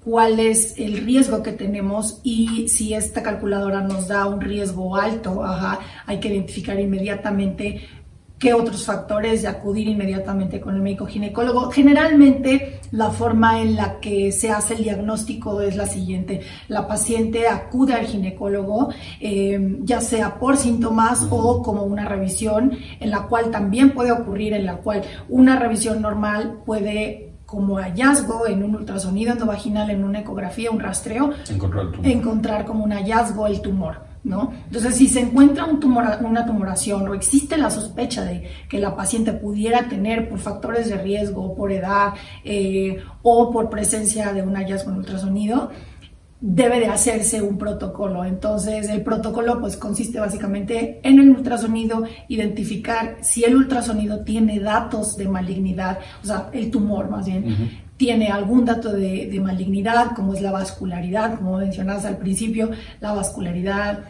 cuál 0.04 0.40
es 0.40 0.78
el 0.78 1.04
riesgo 1.04 1.42
que 1.42 1.52
tenemos 1.52 2.20
y 2.22 2.68
si 2.68 2.94
esta 2.94 3.22
calculadora 3.22 3.80
nos 3.80 4.08
da 4.08 4.26
un 4.26 4.40
riesgo 4.40 4.96
alto, 4.96 5.42
hay 6.06 6.20
que 6.20 6.28
identificar 6.28 6.78
inmediatamente 6.78 7.82
qué 8.38 8.54
otros 8.54 8.84
factores 8.84 9.42
y 9.42 9.46
acudir 9.46 9.88
inmediatamente 9.88 10.60
con 10.60 10.76
el 10.76 10.80
médico 10.80 11.06
ginecólogo. 11.06 11.70
Generalmente 11.70 12.80
la 12.92 13.10
forma 13.10 13.60
en 13.60 13.74
la 13.74 13.98
que 14.00 14.32
se 14.32 14.50
hace 14.50 14.74
el 14.74 14.84
diagnóstico 14.84 15.60
es 15.60 15.76
la 15.76 15.86
siguiente. 15.86 16.40
La 16.68 16.86
paciente 16.86 17.48
acude 17.48 17.94
al 17.94 18.06
ginecólogo, 18.06 18.90
eh, 19.20 19.78
ya 19.82 20.00
sea 20.00 20.38
por 20.38 20.56
síntomas 20.56 21.26
o 21.30 21.62
como 21.62 21.82
una 21.82 22.08
revisión, 22.08 22.78
en 23.00 23.10
la 23.10 23.22
cual 23.22 23.50
también 23.50 23.90
puede 23.90 24.12
ocurrir, 24.12 24.52
en 24.52 24.66
la 24.66 24.76
cual 24.76 25.02
una 25.28 25.58
revisión 25.58 26.00
normal 26.00 26.60
puede 26.64 27.27
como 27.48 27.78
hallazgo 27.78 28.46
en 28.46 28.62
un 28.62 28.76
ultrasonido 28.76 29.32
endovaginal, 29.32 29.88
en 29.88 30.04
una 30.04 30.18
ecografía, 30.18 30.70
un 30.70 30.80
rastreo, 30.80 31.30
encontrar, 32.02 32.66
como 32.66 32.84
un 32.84 32.92
hallazgo 32.92 33.46
el 33.46 33.62
tumor. 33.62 34.06
¿No? 34.22 34.52
Entonces, 34.66 34.96
si 34.96 35.08
se 35.08 35.20
encuentra 35.20 35.64
un 35.64 35.80
tumor, 35.80 36.04
una 36.20 36.44
tumoración 36.44 37.08
o 37.08 37.14
existe 37.14 37.56
la 37.56 37.70
sospecha 37.70 38.24
de 38.24 38.50
que 38.68 38.78
la 38.78 38.94
paciente 38.94 39.32
pudiera 39.32 39.88
tener 39.88 40.28
por 40.28 40.40
factores 40.40 40.90
de 40.90 40.98
riesgo, 40.98 41.54
por 41.54 41.72
edad 41.72 42.12
eh, 42.44 43.02
o 43.22 43.50
por 43.50 43.70
presencia 43.70 44.34
de 44.34 44.42
un 44.42 44.54
hallazgo 44.54 44.90
en 44.90 44.98
ultrasonido, 44.98 45.70
debe 46.40 46.78
de 46.80 46.86
hacerse 46.86 47.42
un 47.42 47.58
protocolo. 47.58 48.24
Entonces, 48.24 48.88
el 48.88 49.02
protocolo 49.02 49.60
pues 49.60 49.76
consiste 49.76 50.20
básicamente 50.20 51.00
en 51.02 51.18
el 51.18 51.30
ultrasonido, 51.30 52.04
identificar 52.28 53.16
si 53.20 53.44
el 53.44 53.56
ultrasonido 53.56 54.20
tiene 54.20 54.60
datos 54.60 55.16
de 55.16 55.28
malignidad, 55.28 55.98
o 56.22 56.26
sea, 56.26 56.50
el 56.52 56.70
tumor 56.70 57.10
más 57.10 57.26
bien, 57.26 57.88
tiene 57.96 58.28
algún 58.28 58.64
dato 58.64 58.92
de, 58.92 59.26
de, 59.26 59.40
malignidad, 59.40 60.14
como 60.14 60.32
es 60.32 60.40
la 60.40 60.52
vascularidad, 60.52 61.36
como 61.36 61.58
mencionabas 61.58 62.04
al 62.04 62.16
principio, 62.16 62.70
la 63.00 63.12
vascularidad, 63.12 64.04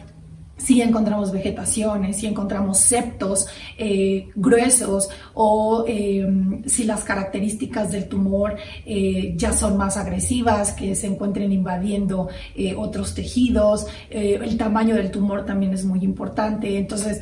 si 0.59 0.81
encontramos 0.81 1.31
vegetaciones, 1.31 2.17
si 2.17 2.27
encontramos 2.27 2.77
septos 2.79 3.47
eh, 3.77 4.29
gruesos 4.35 5.09
o 5.33 5.85
eh, 5.87 6.27
si 6.65 6.83
las 6.83 7.03
características 7.03 7.91
del 7.91 8.07
tumor 8.07 8.55
eh, 8.85 9.33
ya 9.35 9.53
son 9.53 9.77
más 9.77 9.97
agresivas, 9.97 10.73
que 10.73 10.95
se 10.95 11.07
encuentren 11.07 11.51
invadiendo 11.51 12.29
otros 12.77 13.15
tejidos, 13.15 13.87
el 14.09 14.57
tamaño 14.57 14.95
del 14.95 15.11
tumor 15.11 15.45
también 15.45 15.73
es 15.73 15.85
muy 15.85 16.03
importante. 16.03 16.77
Entonces, 16.77 17.21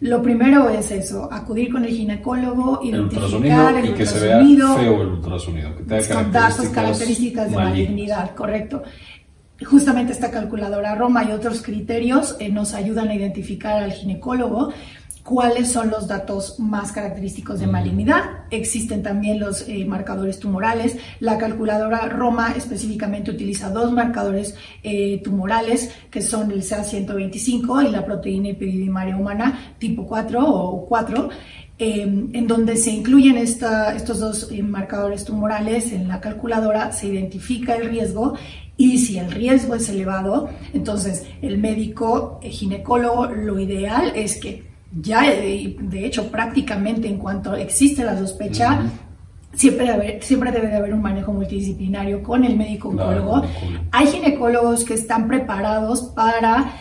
lo 0.00 0.22
primero 0.22 0.68
es 0.70 0.90
eso, 0.90 1.28
acudir 1.30 1.72
con 1.72 1.84
el 1.84 1.90
ginecólogo, 1.90 2.80
identificar 2.82 3.76
el 3.76 3.90
ultrasonido, 3.90 3.92
y 3.92 3.92
que 3.94 4.06
se 4.06 4.20
vea 4.20 4.40
feo 4.76 5.02
el 5.02 5.08
ultrasonido, 5.08 5.76
que 5.76 5.82
tenga 5.82 6.06
características, 6.08 6.68
características 6.70 7.50
de 7.50 7.56
malignidad, 7.56 8.34
correcto 8.34 8.82
justamente 9.64 10.12
esta 10.12 10.30
calculadora 10.30 10.94
Roma 10.94 11.24
y 11.24 11.32
otros 11.32 11.62
criterios 11.62 12.36
eh, 12.38 12.48
nos 12.48 12.74
ayudan 12.74 13.08
a 13.08 13.14
identificar 13.14 13.82
al 13.82 13.92
ginecólogo 13.92 14.72
cuáles 15.24 15.70
son 15.72 15.90
los 15.90 16.08
datos 16.08 16.58
más 16.58 16.90
característicos 16.92 17.60
de 17.60 17.66
malignidad. 17.66 18.46
Existen 18.50 19.02
también 19.02 19.38
los 19.38 19.68
eh, 19.68 19.84
marcadores 19.84 20.38
tumorales. 20.38 20.96
La 21.20 21.36
calculadora 21.36 22.08
Roma 22.08 22.54
específicamente 22.56 23.30
utiliza 23.30 23.68
dos 23.68 23.92
marcadores 23.92 24.54
eh, 24.82 25.20
tumorales, 25.22 25.92
que 26.10 26.22
son 26.22 26.50
el 26.50 26.62
CA125 26.62 27.86
y 27.86 27.90
la 27.90 28.06
proteína 28.06 28.50
epididimaria 28.50 29.16
humana 29.16 29.74
tipo 29.78 30.06
4 30.06 30.48
o 30.48 30.86
4. 30.86 31.28
en 31.80 32.46
donde 32.48 32.76
se 32.76 32.90
incluyen 32.90 33.36
estos 33.36 34.18
dos 34.18 34.50
marcadores 34.62 35.24
tumorales 35.24 35.92
en 35.92 36.08
la 36.08 36.20
calculadora, 36.20 36.90
se 36.90 37.06
identifica 37.06 37.76
el 37.76 37.90
riesgo 37.90 38.34
y 38.78 38.98
si 38.98 39.18
el 39.18 39.30
riesgo 39.30 39.74
es 39.74 39.90
elevado, 39.90 40.48
entonces 40.72 41.26
el 41.42 41.58
médico 41.58 42.40
el 42.42 42.52
ginecólogo 42.52 43.26
lo 43.26 43.58
ideal 43.58 44.12
es 44.14 44.40
que 44.40 44.68
ya, 44.92 45.22
de 45.22 46.06
hecho, 46.06 46.30
prácticamente 46.30 47.08
en 47.08 47.18
cuanto 47.18 47.54
existe 47.54 48.04
la 48.04 48.16
sospecha, 48.18 48.90
siempre, 49.52 49.86
debe, 49.86 50.22
siempre 50.22 50.50
debe 50.50 50.68
de 50.68 50.76
haber 50.76 50.94
un 50.94 51.02
manejo 51.02 51.32
multidisciplinario 51.32 52.22
con 52.22 52.44
el 52.44 52.56
médico 52.56 52.88
oncólogo. 52.88 53.42
Hay 53.92 54.06
ginecólogos 54.06 54.84
que 54.84 54.94
están 54.94 55.28
preparados 55.28 56.02
para... 56.02 56.72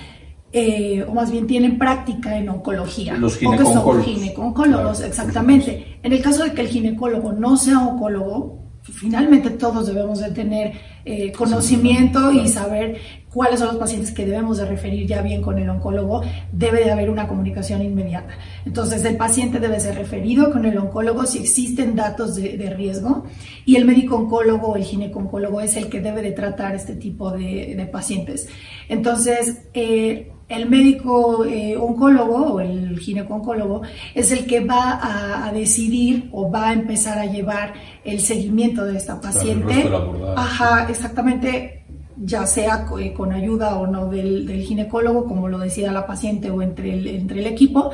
Eh, 0.53 1.05
o 1.05 1.13
más 1.13 1.29
bien 1.29 1.45
tienen 1.45 1.77
práctica 1.77 2.37
en 2.37 2.47
oncología. 2.47 3.17
Los 3.17 3.37
ginecólogos. 3.37 4.05
Ginecólogos, 4.05 5.01
exactamente. 5.01 5.99
En 6.01 6.13
el 6.13 6.21
caso 6.21 6.45
de 6.45 6.53
que 6.53 6.61
el 6.61 6.69
ginecólogo 6.69 7.33
no 7.33 7.57
sea 7.57 7.79
oncólogo, 7.79 8.63
finalmente 8.81 9.49
todos 9.51 9.87
debemos 9.87 10.19
de 10.19 10.31
tener 10.31 10.71
eh, 11.07 11.31
conocimiento 11.31 12.31
y 12.33 12.47
saber 12.49 12.97
cuáles 13.33 13.59
son 13.59 13.69
los 13.69 13.77
pacientes 13.77 14.11
que 14.11 14.25
debemos 14.25 14.57
de 14.57 14.65
referir 14.65 15.07
ya 15.07 15.21
bien 15.21 15.41
con 15.41 15.57
el 15.57 15.69
oncólogo, 15.69 16.21
debe 16.51 16.83
de 16.83 16.91
haber 16.91 17.09
una 17.09 17.27
comunicación 17.27 17.81
inmediata. 17.81 18.33
Entonces, 18.65 19.05
el 19.05 19.15
paciente 19.15 19.59
debe 19.59 19.79
ser 19.79 19.95
referido 19.95 20.51
con 20.51 20.65
el 20.65 20.77
oncólogo 20.77 21.25
si 21.25 21.37
existen 21.39 21.95
datos 21.95 22.35
de, 22.35 22.73
riesgo 22.75 23.23
y 23.65 23.75
el 23.75 23.85
médico 23.85 24.17
oncólogo 24.17 24.69
o 24.69 24.75
el 24.75 24.83
gineco-oncólogo 24.83 25.61
es 25.61 25.77
el 25.77 25.87
que 25.87 26.01
debe 26.01 26.21
de 26.21 26.31
tratar 26.31 26.75
este 26.75 26.95
tipo 26.95 27.31
de, 27.31 27.87
pacientes. 27.91 28.49
Entonces, 28.89 29.61
eh, 29.73 30.31
el 30.49 30.69
médico 30.69 31.43
eh, 31.43 31.75
oncólogo 31.75 32.53
o 32.53 32.59
el 32.61 32.97
gineco-oncólogo 32.99 33.81
es 34.15 34.31
el 34.31 34.45
que 34.45 34.61
va 34.61 34.99
a, 35.45 35.51
decidir 35.51 36.29
o 36.31 36.49
va 36.49 36.69
a 36.69 36.73
empezar 36.73 37.17
a 37.19 37.25
llevar 37.25 37.73
el 38.05 38.19
seguimiento 38.21 38.85
de 38.85 38.97
esta 38.97 39.19
paciente. 39.19 39.89
Ajá, 40.35 40.87
exactamente, 40.97 41.85
ya 42.17 42.45
sea 42.45 42.87
eh, 42.99 43.13
con 43.13 43.31
ayuda 43.31 43.77
o 43.77 43.87
no 43.87 44.09
del, 44.09 44.49
ginecólogo, 44.63 45.25
como 45.25 45.47
lo 45.47 45.59
decida 45.59 45.91
la 45.91 46.05
paciente 46.05 46.49
o 46.49 46.61
entre 46.61 46.93
el, 46.93 47.07
entre 47.07 47.39
el 47.39 47.47
equipo, 47.47 47.91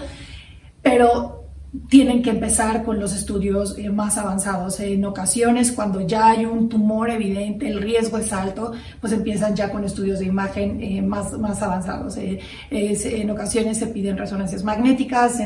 pero 0.82 1.43
tienen 1.90 2.22
que 2.22 2.30
empezar 2.30 2.84
con 2.84 3.00
los 3.00 3.16
estudios 3.16 3.78
eh, 3.80 3.90
más 3.90 4.18
avanzados. 4.18 4.80
En 4.80 5.04
ocasiones, 5.06 5.72
cuando 5.72 6.02
ya 6.02 6.30
hay 6.30 6.46
un 6.46 6.70
tumor 6.70 7.10
evidente, 7.10 7.68
el 7.68 7.82
riesgo 7.82 8.20
es 8.20 8.32
alto, 8.32 8.74
pues 9.02 9.12
empiezan 9.12 9.56
ya 9.56 9.72
con 9.72 9.84
estudios 9.84 10.20
de 10.20 10.26
imagen 10.26 10.82
eh, 10.82 11.02
más, 11.02 11.38
más 11.40 11.62
avanzados. 11.64 12.18
Eh, 12.18 12.40
en 12.70 13.30
ocasiones 13.32 13.78
se 13.78 13.88
piden 13.88 14.18
resonancias 14.18 14.64
magnéticas, 14.64 15.40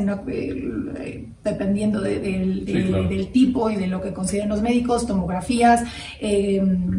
dependiendo 1.44 2.02
del 2.02 3.30
tipo 3.32 3.70
y 3.70 3.78
de 3.78 3.88
lo 3.88 4.02
que 4.02 4.12
consideren 4.12 4.50
los 4.50 4.62
médicos, 4.62 5.08
tomografías. 5.08 5.84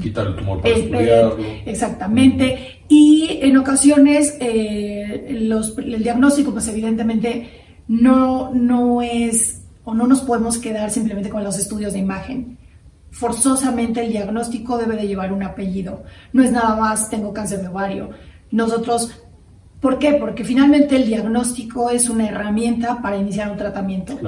Quitar 0.00 0.28
el 0.28 0.36
tumor 0.36 0.62
para 0.62 0.74
estudiarlo. 0.74 1.36
Exactamente. 1.66 2.80
Y 2.88 3.40
en 3.42 3.58
ocasiones, 3.58 4.38
los, 5.30 5.76
el 5.76 6.02
diagnóstico, 6.02 6.52
pues 6.52 6.66
evidentemente, 6.68 7.67
no, 7.88 8.52
no 8.54 9.02
es 9.02 9.62
o 9.84 9.94
no 9.94 10.06
nos 10.06 10.20
podemos 10.20 10.58
quedar 10.58 10.90
simplemente 10.90 11.30
con 11.30 11.42
los 11.42 11.58
estudios 11.58 11.94
de 11.94 11.98
imagen. 11.98 12.58
Forzosamente 13.10 14.04
el 14.04 14.12
diagnóstico 14.12 14.76
debe 14.76 14.96
de 14.96 15.08
llevar 15.08 15.32
un 15.32 15.42
apellido. 15.42 16.04
No 16.34 16.42
es 16.42 16.52
nada 16.52 16.76
más 16.76 17.08
tengo 17.08 17.32
cáncer 17.32 17.62
de 17.62 17.68
ovario. 17.68 18.10
Nosotros, 18.50 19.10
¿por 19.80 19.98
qué? 19.98 20.12
Porque 20.12 20.44
finalmente 20.44 20.96
el 20.96 21.06
diagnóstico 21.06 21.88
es 21.88 22.10
una 22.10 22.28
herramienta 22.28 23.00
para 23.00 23.16
iniciar 23.16 23.50
un 23.50 23.56
tratamiento. 23.56 24.18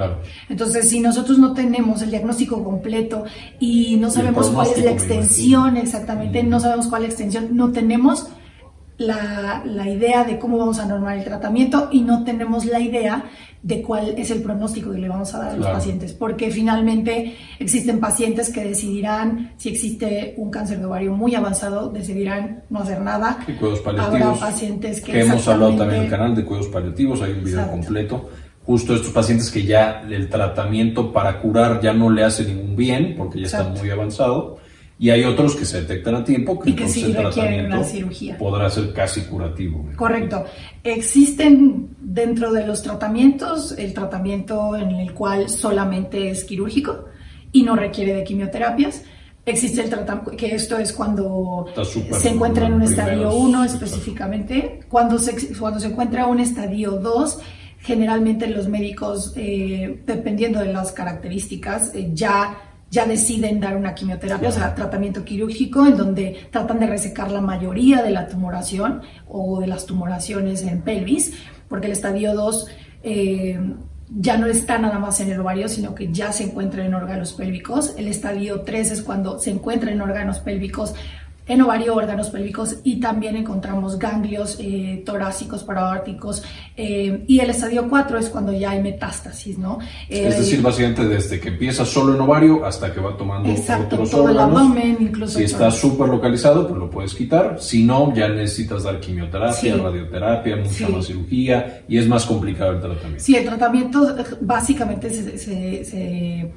Entonces, 0.49 0.89
si 0.89 0.99
nosotros 0.99 1.37
no 1.37 1.53
tenemos 1.53 2.01
el 2.01 2.09
diagnóstico 2.09 2.63
completo 2.63 3.25
y 3.59 3.97
no 3.97 4.09
sabemos 4.09 4.49
cuál 4.49 4.67
es 4.75 4.83
la 4.83 4.91
extensión 4.91 5.77
exactamente, 5.77 6.41
no 6.41 6.59
sabemos 6.59 6.87
cuál 6.87 7.03
es 7.03 7.09
la 7.09 7.13
extensión, 7.13 7.55
no 7.55 7.71
tenemos 7.71 8.29
la, 8.97 9.61
la, 9.65 9.89
idea 9.89 10.23
de 10.23 10.37
cómo 10.39 10.57
vamos 10.57 10.79
a 10.79 10.85
normar 10.85 11.17
el 11.17 11.23
tratamiento 11.23 11.89
y 11.91 12.01
no 12.01 12.23
tenemos 12.23 12.65
la 12.65 12.79
idea 12.79 13.25
de 13.63 13.81
cuál 13.81 14.15
es 14.17 14.31
el 14.31 14.41
pronóstico 14.41 14.91
que 14.91 14.97
le 14.97 15.07
vamos 15.07 15.33
a 15.35 15.39
dar 15.39 15.51
a 15.51 15.57
los 15.57 15.67
pacientes, 15.67 16.13
porque 16.13 16.49
finalmente 16.49 17.35
existen 17.59 17.99
pacientes 17.99 18.49
que 18.49 18.63
decidirán, 18.63 19.53
si 19.57 19.69
existe 19.69 20.33
un 20.37 20.49
cáncer 20.49 20.79
de 20.79 20.85
ovario 20.85 21.13
muy 21.13 21.35
avanzado, 21.35 21.89
decidirán 21.89 22.63
no 22.69 22.79
hacer 22.79 23.01
nada. 23.01 23.39
Y 23.47 23.53
cuidados 23.53 23.81
paliativos. 23.81 24.21
Habrá 24.21 24.33
pacientes 24.39 25.01
que... 25.01 25.21
hemos 25.21 25.47
hablado 25.47 25.75
también 25.75 25.99
en 25.99 26.05
el 26.05 26.09
canal 26.09 26.35
de 26.35 26.43
cuidados 26.43 26.69
paliativos, 26.69 27.21
hay 27.21 27.33
un 27.33 27.43
video 27.43 27.69
completo. 27.69 28.29
Justo 28.63 28.95
estos 28.95 29.11
pacientes 29.11 29.49
que 29.51 29.63
ya 29.63 30.01
el 30.01 30.29
tratamiento 30.29 31.11
para 31.11 31.39
curar 31.39 31.81
ya 31.81 31.93
no 31.93 32.09
le 32.09 32.23
hace 32.23 32.45
ningún 32.45 32.75
bien, 32.75 33.15
porque 33.17 33.39
ya 33.39 33.45
está 33.45 33.63
muy 33.63 33.89
avanzado 33.89 34.60
y 35.01 35.09
hay 35.09 35.23
otros 35.23 35.55
que 35.55 35.65
se 35.65 35.81
detectan 35.81 36.13
a 36.13 36.23
tiempo 36.23 36.59
que, 36.59 36.69
y 36.69 36.75
que 36.75 36.87
sí 36.87 37.11
requieren 37.11 37.65
una 37.65 37.83
cirugía. 37.83 38.37
Podrá 38.37 38.69
ser 38.69 38.93
casi 38.93 39.21
curativo. 39.21 39.83
Correcto. 39.95 40.45
Existen 40.83 41.89
dentro 41.99 42.53
de 42.53 42.67
los 42.67 42.83
tratamientos 42.83 43.71
el 43.79 43.95
tratamiento 43.95 44.75
en 44.75 44.91
el 44.91 45.11
cual 45.13 45.49
solamente 45.49 46.29
es 46.29 46.43
quirúrgico 46.43 47.05
y 47.51 47.63
no 47.63 47.75
requiere 47.75 48.13
de 48.13 48.23
quimioterapias. 48.23 49.01
Existe 49.43 49.81
el 49.81 49.89
tratamiento, 49.89 50.37
que 50.37 50.53
esto 50.53 50.77
es 50.77 50.93
cuando 50.93 51.65
se 52.11 52.29
encuentra 52.29 52.67
en 52.67 52.73
un 52.73 52.83
estadio 52.83 53.33
1 53.33 53.63
específicamente. 53.63 54.81
Cuando 54.87 55.17
se, 55.17 55.57
cuando 55.57 55.79
se 55.79 55.87
encuentra 55.87 56.25
en 56.25 56.29
un 56.29 56.39
estadio 56.41 56.91
2, 56.91 57.39
generalmente 57.79 58.45
los 58.45 58.67
médicos, 58.67 59.33
eh, 59.35 59.99
dependiendo 60.05 60.59
de 60.59 60.71
las 60.71 60.91
características, 60.91 61.95
eh, 61.95 62.11
ya 62.13 62.70
ya 62.91 63.05
deciden 63.05 63.61
dar 63.61 63.77
una 63.77 63.95
quimioterapia, 63.95 64.49
o 64.49 64.51
sea, 64.51 64.75
tratamiento 64.75 65.23
quirúrgico, 65.23 65.87
en 65.87 65.95
donde 65.95 66.47
tratan 66.51 66.79
de 66.79 66.87
resecar 66.87 67.31
la 67.31 67.39
mayoría 67.39 68.03
de 68.03 68.11
la 68.11 68.27
tumoración 68.27 69.01
o 69.29 69.61
de 69.61 69.67
las 69.67 69.85
tumoraciones 69.85 70.61
en 70.63 70.81
pelvis, 70.81 71.33
porque 71.69 71.87
el 71.87 71.93
estadio 71.93 72.35
2 72.35 72.67
eh, 73.03 73.59
ya 74.13 74.37
no 74.37 74.45
está 74.45 74.77
nada 74.77 74.99
más 74.99 75.21
en 75.21 75.31
el 75.31 75.39
ovario, 75.39 75.69
sino 75.69 75.95
que 75.95 76.11
ya 76.11 76.33
se 76.33 76.43
encuentra 76.43 76.85
en 76.85 76.93
órganos 76.93 77.31
pélvicos. 77.31 77.95
El 77.97 78.09
estadio 78.09 78.61
3 78.61 78.91
es 78.91 79.01
cuando 79.01 79.39
se 79.39 79.51
encuentra 79.51 79.89
en 79.89 80.01
órganos 80.01 80.39
pélvicos 80.39 80.93
en 81.47 81.61
ovario, 81.61 81.95
órganos 81.95 82.29
pélvicos 82.29 82.77
y 82.83 82.99
también 82.99 83.35
encontramos 83.35 83.97
ganglios 83.97 84.57
eh, 84.59 85.03
torácicos, 85.05 85.63
paraórticos 85.63 86.43
eh, 86.77 87.23
y 87.27 87.39
el 87.39 87.49
estadio 87.49 87.89
4 87.89 88.19
es 88.19 88.29
cuando 88.29 88.53
ya 88.53 88.71
hay 88.71 88.81
metástasis, 88.81 89.57
¿no? 89.57 89.79
Eh, 90.07 90.27
es 90.27 90.37
decir, 90.37 90.61
básicamente 90.61 91.07
desde 91.07 91.39
que 91.39 91.49
empieza 91.49 91.83
solo 91.83 92.13
en 92.13 92.21
ovario 92.21 92.63
hasta 92.65 92.93
que 92.93 92.99
va 92.99 93.17
tomando 93.17 93.49
exacto, 93.49 93.95
otros 93.95 94.11
todo 94.11 94.23
órganos. 94.23 94.51
El 94.51 94.57
abdomen, 94.57 94.97
incluso 95.01 95.39
si 95.39 95.45
está 95.45 95.71
súper 95.71 96.09
localizado, 96.09 96.67
pues 96.67 96.79
lo 96.79 96.89
puedes 96.89 97.13
quitar. 97.15 97.57
Si 97.59 97.83
no, 97.83 98.13
ya 98.13 98.27
necesitas 98.29 98.83
dar 98.83 98.99
quimioterapia, 98.99 99.77
radioterapia, 99.77 100.57
mucha 100.57 100.89
más 100.89 101.07
cirugía 101.07 101.83
y 101.87 101.97
es 101.97 102.07
más 102.07 102.25
complicado 102.25 102.73
el 102.73 102.81
tratamiento. 102.81 103.23
Sí, 103.23 103.35
el 103.35 103.45
tratamiento 103.45 104.15
básicamente 104.41 105.09
se 105.09 106.51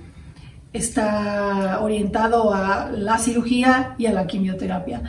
está 0.74 1.80
orientado 1.80 2.52
a 2.52 2.90
la 2.90 3.16
cirugía 3.18 3.94
y 3.96 4.06
a 4.06 4.12
la 4.12 4.26
quimioterapia. 4.26 5.02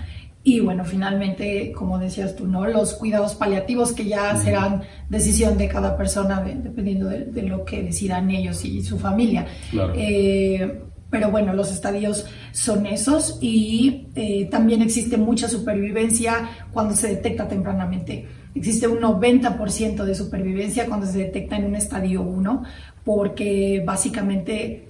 Y 0.44 0.60
bueno, 0.60 0.86
finalmente, 0.86 1.72
como 1.72 1.98
decías 1.98 2.36
tú, 2.36 2.48
¿no? 2.48 2.68
Los 2.68 2.94
cuidados 2.94 3.34
paliativos 3.34 3.94
que 3.94 4.06
ya 4.06 4.36
serán 4.36 4.84
decisión 5.10 5.58
de 5.58 5.68
cada 5.68 5.98
persona 5.98 6.40
dependiendo 6.42 7.08
de, 7.10 7.42
lo 7.42 7.66
que 7.66 7.82
decidan 7.82 8.30
ellos 8.30 8.64
y 8.64 8.84
su 8.84 9.00
familia. 9.00 9.48
Claro. 9.72 9.94
Eh, 9.98 10.84
pero 11.10 11.32
bueno, 11.32 11.52
los 11.54 11.72
estadios 11.72 12.28
son 12.52 12.86
esos 12.86 13.40
y 13.42 14.10
eh, 14.14 14.46
también 14.52 14.84
existe 14.84 15.18
mucha 15.18 15.48
supervivencia 15.48 16.50
cuando 16.72 16.96
se 16.96 17.08
detecta 17.08 17.48
tempranamente. 17.48 18.28
Existe 18.54 18.88
un 18.88 19.00
90% 19.00 20.04
de 20.04 20.14
supervivencia 20.14 20.86
cuando 20.86 21.08
se 21.08 21.18
detecta 21.18 21.58
en 21.58 21.66
un 21.66 21.76
estadio 21.76 22.22
1, 22.22 22.64
porque 23.04 23.82
básicamente 23.84 24.90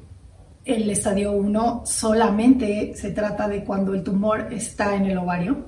el 0.66 0.90
estadio 0.90 1.32
1 1.32 1.84
solamente 1.86 2.94
se 2.96 3.12
trata 3.12 3.48
de 3.48 3.64
cuando 3.64 3.94
el 3.94 4.04
tumor 4.04 4.48
está 4.52 4.96
en 4.96 5.06
el 5.06 5.18
ovario 5.18 5.68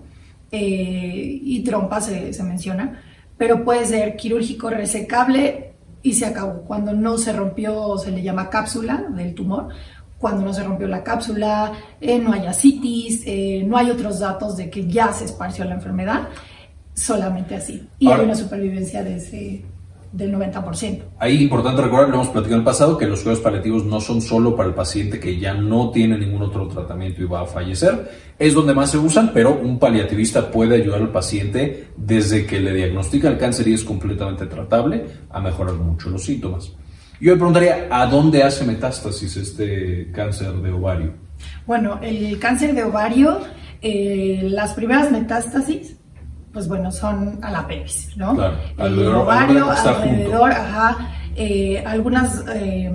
eh, 0.51 1.39
y 1.41 1.63
trompa 1.63 2.01
se, 2.01 2.33
se 2.33 2.43
menciona, 2.43 3.01
pero 3.37 3.63
puede 3.63 3.85
ser 3.85 4.15
quirúrgico 4.15 4.69
resecable 4.69 5.75
y 6.01 6.13
se 6.13 6.25
acabó. 6.25 6.61
Cuando 6.63 6.93
no 6.93 7.17
se 7.17 7.33
rompió, 7.33 7.97
se 7.97 8.11
le 8.11 8.23
llama 8.23 8.49
cápsula 8.49 9.05
del 9.09 9.35
tumor. 9.35 9.69
Cuando 10.17 10.43
no 10.43 10.53
se 10.53 10.63
rompió 10.63 10.87
la 10.87 11.03
cápsula, 11.03 11.73
eh, 12.01 12.17
no 12.17 12.33
hay 12.33 12.47
asitis, 12.47 13.21
eh, 13.25 13.63
no 13.67 13.77
hay 13.77 13.91
otros 13.91 14.19
datos 14.19 14.57
de 14.57 14.69
que 14.69 14.87
ya 14.87 15.13
se 15.13 15.25
esparció 15.25 15.63
la 15.65 15.75
enfermedad, 15.75 16.29
solamente 16.93 17.55
así. 17.55 17.87
Y 17.99 18.09
hay 18.09 18.21
una 18.21 18.35
supervivencia 18.35 19.03
de 19.03 19.17
ese, 19.17 19.65
del 20.11 20.33
90%. 20.33 21.01
Ahí 21.19 21.43
importante 21.43 21.81
recordar, 21.81 22.09
lo 22.09 22.15
hemos 22.15 22.29
platicado 22.29 22.55
en 22.55 22.59
el 22.61 22.65
pasado, 22.65 22.97
que 22.97 23.05
los 23.05 23.21
cuidados 23.21 23.43
paliativos 23.43 23.85
no 23.85 23.99
son 23.99 24.21
solo 24.21 24.55
para 24.55 24.69
el 24.69 24.75
paciente 24.75 25.19
que 25.19 25.37
ya 25.37 25.53
no 25.53 25.91
tiene 25.91 26.17
ningún 26.17 26.43
otro 26.43 26.67
tratamiento 26.67 27.21
y 27.21 27.25
va 27.25 27.41
a 27.41 27.45
fallecer. 27.45 28.09
Es 28.39 28.53
donde 28.53 28.73
más 28.73 28.91
se 28.91 28.97
usan, 28.97 29.31
pero 29.33 29.59
un 29.59 29.79
paliativista 29.79 30.49
puede 30.49 30.75
ayudar 30.75 31.01
al 31.01 31.11
paciente 31.11 31.89
desde 31.95 32.45
que 32.45 32.59
le 32.59 32.73
diagnostica 32.73 33.27
el 33.27 33.37
cáncer 33.37 33.67
y 33.67 33.73
es 33.73 33.83
completamente 33.83 34.45
tratable 34.45 35.05
a 35.29 35.39
mejorar 35.39 35.75
mucho 35.75 36.09
los 36.09 36.23
síntomas. 36.23 36.71
Yo 37.19 37.31
me 37.31 37.37
preguntaría, 37.37 37.87
¿a 37.89 38.05
dónde 38.05 38.43
hace 38.43 38.63
metástasis 38.63 39.37
este 39.37 40.11
cáncer 40.11 40.53
de 40.53 40.71
ovario? 40.71 41.13
Bueno, 41.65 41.99
el 42.01 42.37
cáncer 42.39 42.73
de 42.75 42.83
ovario, 42.83 43.39
eh, 43.81 44.41
las 44.43 44.73
primeras 44.73 45.11
metástasis 45.11 45.97
pues 46.57 46.67
bueno, 46.67 46.91
son 46.91 47.37
a 47.43 47.51
la 47.51 47.67
pelvis, 47.67 48.17
¿no? 48.17 48.33
Claro, 48.33 48.55
el 48.79 49.07
ovario, 49.09 49.69
alrededor, 49.69 50.51
ajá, 50.51 50.97
eh, 51.35 51.83
algunas, 51.85 52.43
eh, 52.51 52.91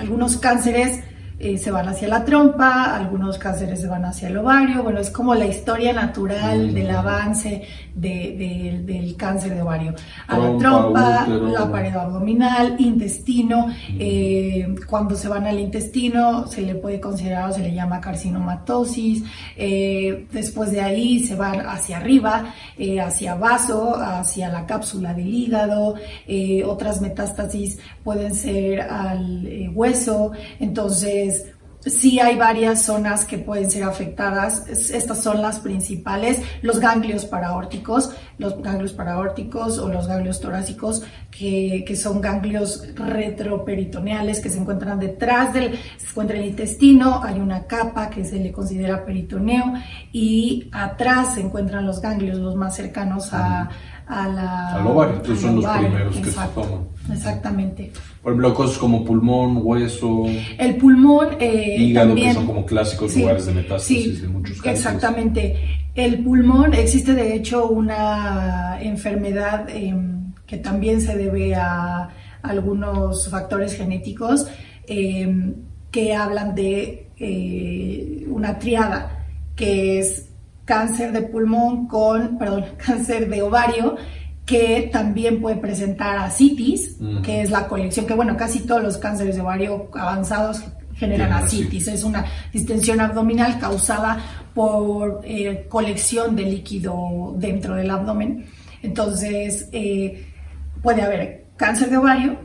algunos 0.00 0.36
cánceres 0.36 1.02
eh, 1.36 1.58
se 1.58 1.72
van 1.72 1.88
hacia 1.88 2.06
la 2.06 2.24
trompa, 2.24 2.94
algunos 2.94 3.38
cánceres 3.38 3.80
se 3.80 3.88
van 3.88 4.04
hacia 4.04 4.28
el 4.28 4.36
ovario, 4.36 4.84
bueno, 4.84 5.00
es 5.00 5.10
como 5.10 5.34
la 5.34 5.46
historia 5.46 5.92
natural 5.92 6.72
del 6.72 6.90
avance 6.90 7.62
del 7.94 9.14
cáncer 9.16 9.54
de 9.54 9.62
ovario. 9.62 9.94
A 10.28 10.38
la 10.38 10.58
trompa, 10.58 11.26
la 11.26 11.70
pared 11.70 11.94
abdominal, 11.94 12.76
intestino, 12.78 13.66
eh, 13.98 14.74
cuando 14.86 15.16
se 15.16 15.28
van 15.28 15.46
al 15.46 15.58
intestino 15.58 16.46
se 16.46 16.62
le 16.62 16.76
puede 16.76 17.00
considerar 17.00 17.50
o 17.50 17.52
se 17.52 17.62
le 17.62 17.74
llama 17.74 18.00
carcinomatosis, 18.00 19.24
eh, 19.56 20.26
después 20.32 20.70
de 20.70 20.80
ahí 20.80 21.20
se 21.20 21.34
van 21.34 21.66
hacia 21.66 21.96
arriba, 21.96 22.54
hacia 23.04 23.34
vaso, 23.34 23.96
hacia 23.96 24.48
la 24.50 24.66
cápsula 24.66 25.14
del 25.14 25.32
hígado, 25.32 25.94
otras 26.66 27.00
metástasis 27.00 27.78
pueden 28.02 28.34
ser 28.34 28.82
al 28.82 29.70
hueso, 29.74 30.32
entonces 30.60 31.23
Sí 31.86 32.18
hay 32.18 32.36
varias 32.36 32.82
zonas 32.82 33.26
que 33.26 33.36
pueden 33.36 33.70
ser 33.70 33.84
afectadas. 33.84 34.66
Estas 34.68 35.22
son 35.22 35.42
las 35.42 35.60
principales. 35.60 36.40
Los 36.62 36.80
ganglios 36.80 37.26
paraórticos, 37.26 38.10
los 38.38 38.60
ganglios 38.62 38.94
paraórticos 38.94 39.78
o 39.78 39.90
los 39.90 40.06
ganglios 40.06 40.40
torácicos, 40.40 41.02
que, 41.30 41.84
son 41.94 42.22
ganglios 42.22 42.82
retroperitoneales 42.96 44.40
que 44.40 44.48
se 44.48 44.58
encuentran 44.58 44.98
detrás 44.98 45.52
del, 45.52 45.78
se 45.98 46.08
encuentra 46.08 46.38
el 46.38 46.46
intestino, 46.46 47.22
hay 47.22 47.38
una 47.38 47.66
capa 47.66 48.08
que 48.08 48.24
se 48.24 48.38
le 48.38 48.50
considera 48.50 49.04
peritoneo 49.04 49.74
y 50.12 50.68
atrás 50.72 51.34
se 51.34 51.40
encuentran 51.40 51.86
los 51.86 52.00
ganglios, 52.00 52.38
los 52.38 52.56
más 52.56 52.74
cercanos 52.74 53.32
a 53.32 53.68
a 54.06 54.28
la, 54.28 54.74
al 54.76 54.86
ovario. 54.86 55.16
Entonces 55.16 55.40
son 55.40 55.56
los 55.56 55.66
primeros 55.66 56.16
que 56.16 56.30
se 56.30 56.40
toman. 56.54 56.88
Exactamente. 57.12 57.92
Por 58.22 58.32
ejemplo, 58.32 58.54
cosas 58.54 58.78
como 58.78 59.04
pulmón, 59.04 59.60
hueso. 59.62 60.24
El 60.58 60.76
pulmón. 60.76 61.28
Eh, 61.40 61.76
hígado, 61.78 62.08
también, 62.08 62.28
que 62.28 62.34
son 62.34 62.46
como 62.46 62.66
clásicos 62.66 63.16
lugares 63.16 63.46
de 63.46 63.54
metástasis 63.54 64.22
de 64.22 64.28
muchos 64.28 64.62
casos. 64.62 64.78
Exactamente. 64.78 65.56
El 65.94 66.24
pulmón, 66.24 66.74
existe 66.74 67.14
de 67.14 67.34
hecho 67.34 67.68
una 67.68 68.78
enfermedad 68.80 69.68
em, 69.68 70.32
que 70.46 70.56
también 70.56 71.00
se 71.00 71.16
debe 71.16 71.54
a 71.54 72.08
algunos 72.42 73.28
factores 73.28 73.76
genéticos 73.76 74.46
em, 74.86 75.54
que 75.90 76.14
hablan 76.14 76.54
de 76.54 77.10
eh, 77.16 78.26
una 78.28 78.58
triada, 78.58 79.26
que 79.54 80.00
es 80.00 80.30
cáncer 80.64 81.12
de 81.12 81.22
pulmón 81.22 81.86
con, 81.86 82.38
perdón, 82.38 82.64
cáncer 82.84 83.28
de 83.28 83.42
ovario, 83.42 83.96
que 84.46 84.90
también 84.92 85.40
puede 85.40 85.56
presentar 85.56 86.18
asitis, 86.18 86.98
que 87.22 87.40
es 87.40 87.50
la 87.50 87.66
colección, 87.66 88.04
que 88.04 88.12
bueno, 88.12 88.36
casi 88.36 88.60
todos 88.60 88.82
los 88.82 88.98
cánceres 88.98 89.36
de 89.36 89.40
ovario 89.40 89.88
avanzados 89.94 90.62
generan 90.96 91.32
asitis. 91.32 91.88
Es 91.88 92.04
una 92.04 92.26
distensión 92.52 93.00
abdominal 93.00 93.58
causada 93.58 94.18
por 94.52 95.22
eh, 95.24 95.66
colección 95.68 96.36
de 96.36 96.42
líquido 96.42 97.34
dentro 97.38 97.74
del 97.74 97.90
abdomen. 97.90 98.44
Entonces, 98.82 99.70
eh, 99.72 100.26
puede 100.82 101.00
haber 101.00 101.46
cáncer 101.56 101.88
de 101.88 101.96
ovario, 101.96 102.38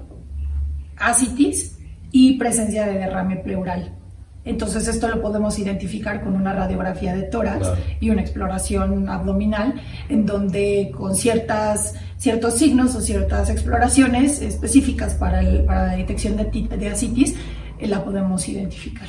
asitis 0.97 1.77
y 2.11 2.37
presencia 2.37 2.85
de 2.85 2.93
derrame 2.93 3.37
pleural. 3.37 3.98
Entonces 4.45 4.87
esto 4.87 5.07
lo 5.07 5.21
podemos 5.21 5.59
identificar 5.59 6.23
con 6.23 6.35
una 6.35 6.53
radiografía 6.53 7.13
de 7.13 7.23
tórax 7.23 7.69
y 7.99 8.09
una 8.09 8.21
exploración 8.21 9.09
abdominal, 9.09 9.81
en 10.07 10.25
donde 10.25 10.91
con 10.95 11.15
ciertas, 11.15 11.95
ciertos 12.17 12.55
signos 12.55 12.95
o 12.95 13.01
ciertas 13.01 13.49
exploraciones 13.49 14.41
específicas 14.41 15.15
para, 15.15 15.41
la 15.41 15.95
detección 15.95 16.37
de, 16.37 16.45
de 16.45 16.89
asitis, 16.89 17.35
eh, 17.79 17.87
la 17.87 18.03
podemos 18.03 18.47
identificar. 18.47 19.07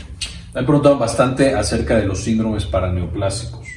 Me 0.53 0.61
han 0.61 0.67
preguntado 0.67 0.99
bastante 0.99 1.55
acerca 1.55 1.97
de 1.97 2.07
los 2.07 2.19
síndromes 2.19 2.67
paraneoplásicos. 2.67 3.69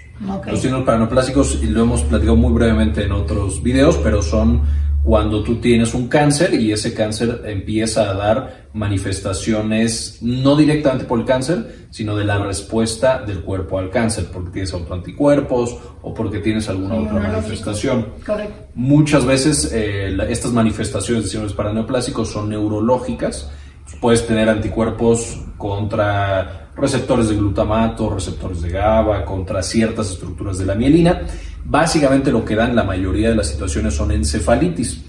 Los 0.48 0.62
síndromes 0.62 0.86
paraneoplásicos, 0.86 1.60
y 1.62 1.68
lo 1.68 1.84
hemos 1.84 2.02
platicado 2.04 2.36
muy 2.36 2.54
brevemente 2.54 3.04
en 3.04 3.12
otros 3.12 3.62
videos, 3.62 3.98
pero 3.98 4.22
son 4.22 4.62
cuando 5.04 5.44
tú 5.44 5.58
tienes 5.58 5.94
un 5.94 6.08
cáncer 6.08 6.54
y 6.54 6.72
ese 6.72 6.94
cáncer 6.94 7.42
empieza 7.46 8.10
a 8.10 8.14
dar 8.14 8.68
manifestaciones 8.74 10.20
no 10.22 10.56
directamente 10.56 11.04
por 11.04 11.20
el 11.20 11.26
cáncer, 11.26 11.88
sino 11.90 12.16
de 12.16 12.24
la 12.24 12.40
respuesta 12.40 13.22
del 13.22 13.42
cuerpo 13.42 13.78
al 13.78 13.90
cáncer, 13.90 14.30
porque 14.32 14.52
tienes 14.52 14.74
autoanticuerpos 14.74 15.78
o 16.02 16.14
porque 16.14 16.40
tienes 16.40 16.70
alguna 16.70 16.96
otra 16.96 17.20
manifestación. 17.20 18.14
Correcto. 18.26 18.68
Muchas 18.76 19.26
veces 19.26 19.72
eh, 19.74 20.16
estas 20.30 20.54
manifestaciones 20.54 21.26
de 21.26 21.30
síndromes 21.30 21.56
paraneoplásicos 21.56 22.32
son 22.32 22.50
neurológicas. 22.50 23.52
Puedes 24.00 24.26
tener 24.26 24.48
anticuerpos 24.48 25.38
contra 25.58 26.70
receptores 26.78 27.28
de 27.28 27.36
glutamato, 27.36 28.10
receptores 28.10 28.62
de 28.62 28.70
GABA, 28.70 29.26
contra 29.26 29.62
ciertas 29.62 30.12
estructuras 30.12 30.58
de 30.58 30.66
la 30.66 30.76
mielina 30.76 31.24
Básicamente 31.66 32.32
lo 32.32 32.44
que 32.44 32.56
dan 32.56 32.76
la 32.76 32.84
mayoría 32.84 33.30
de 33.30 33.36
las 33.36 33.48
situaciones 33.48 33.94
son 33.94 34.12
encefalitis. 34.12 35.02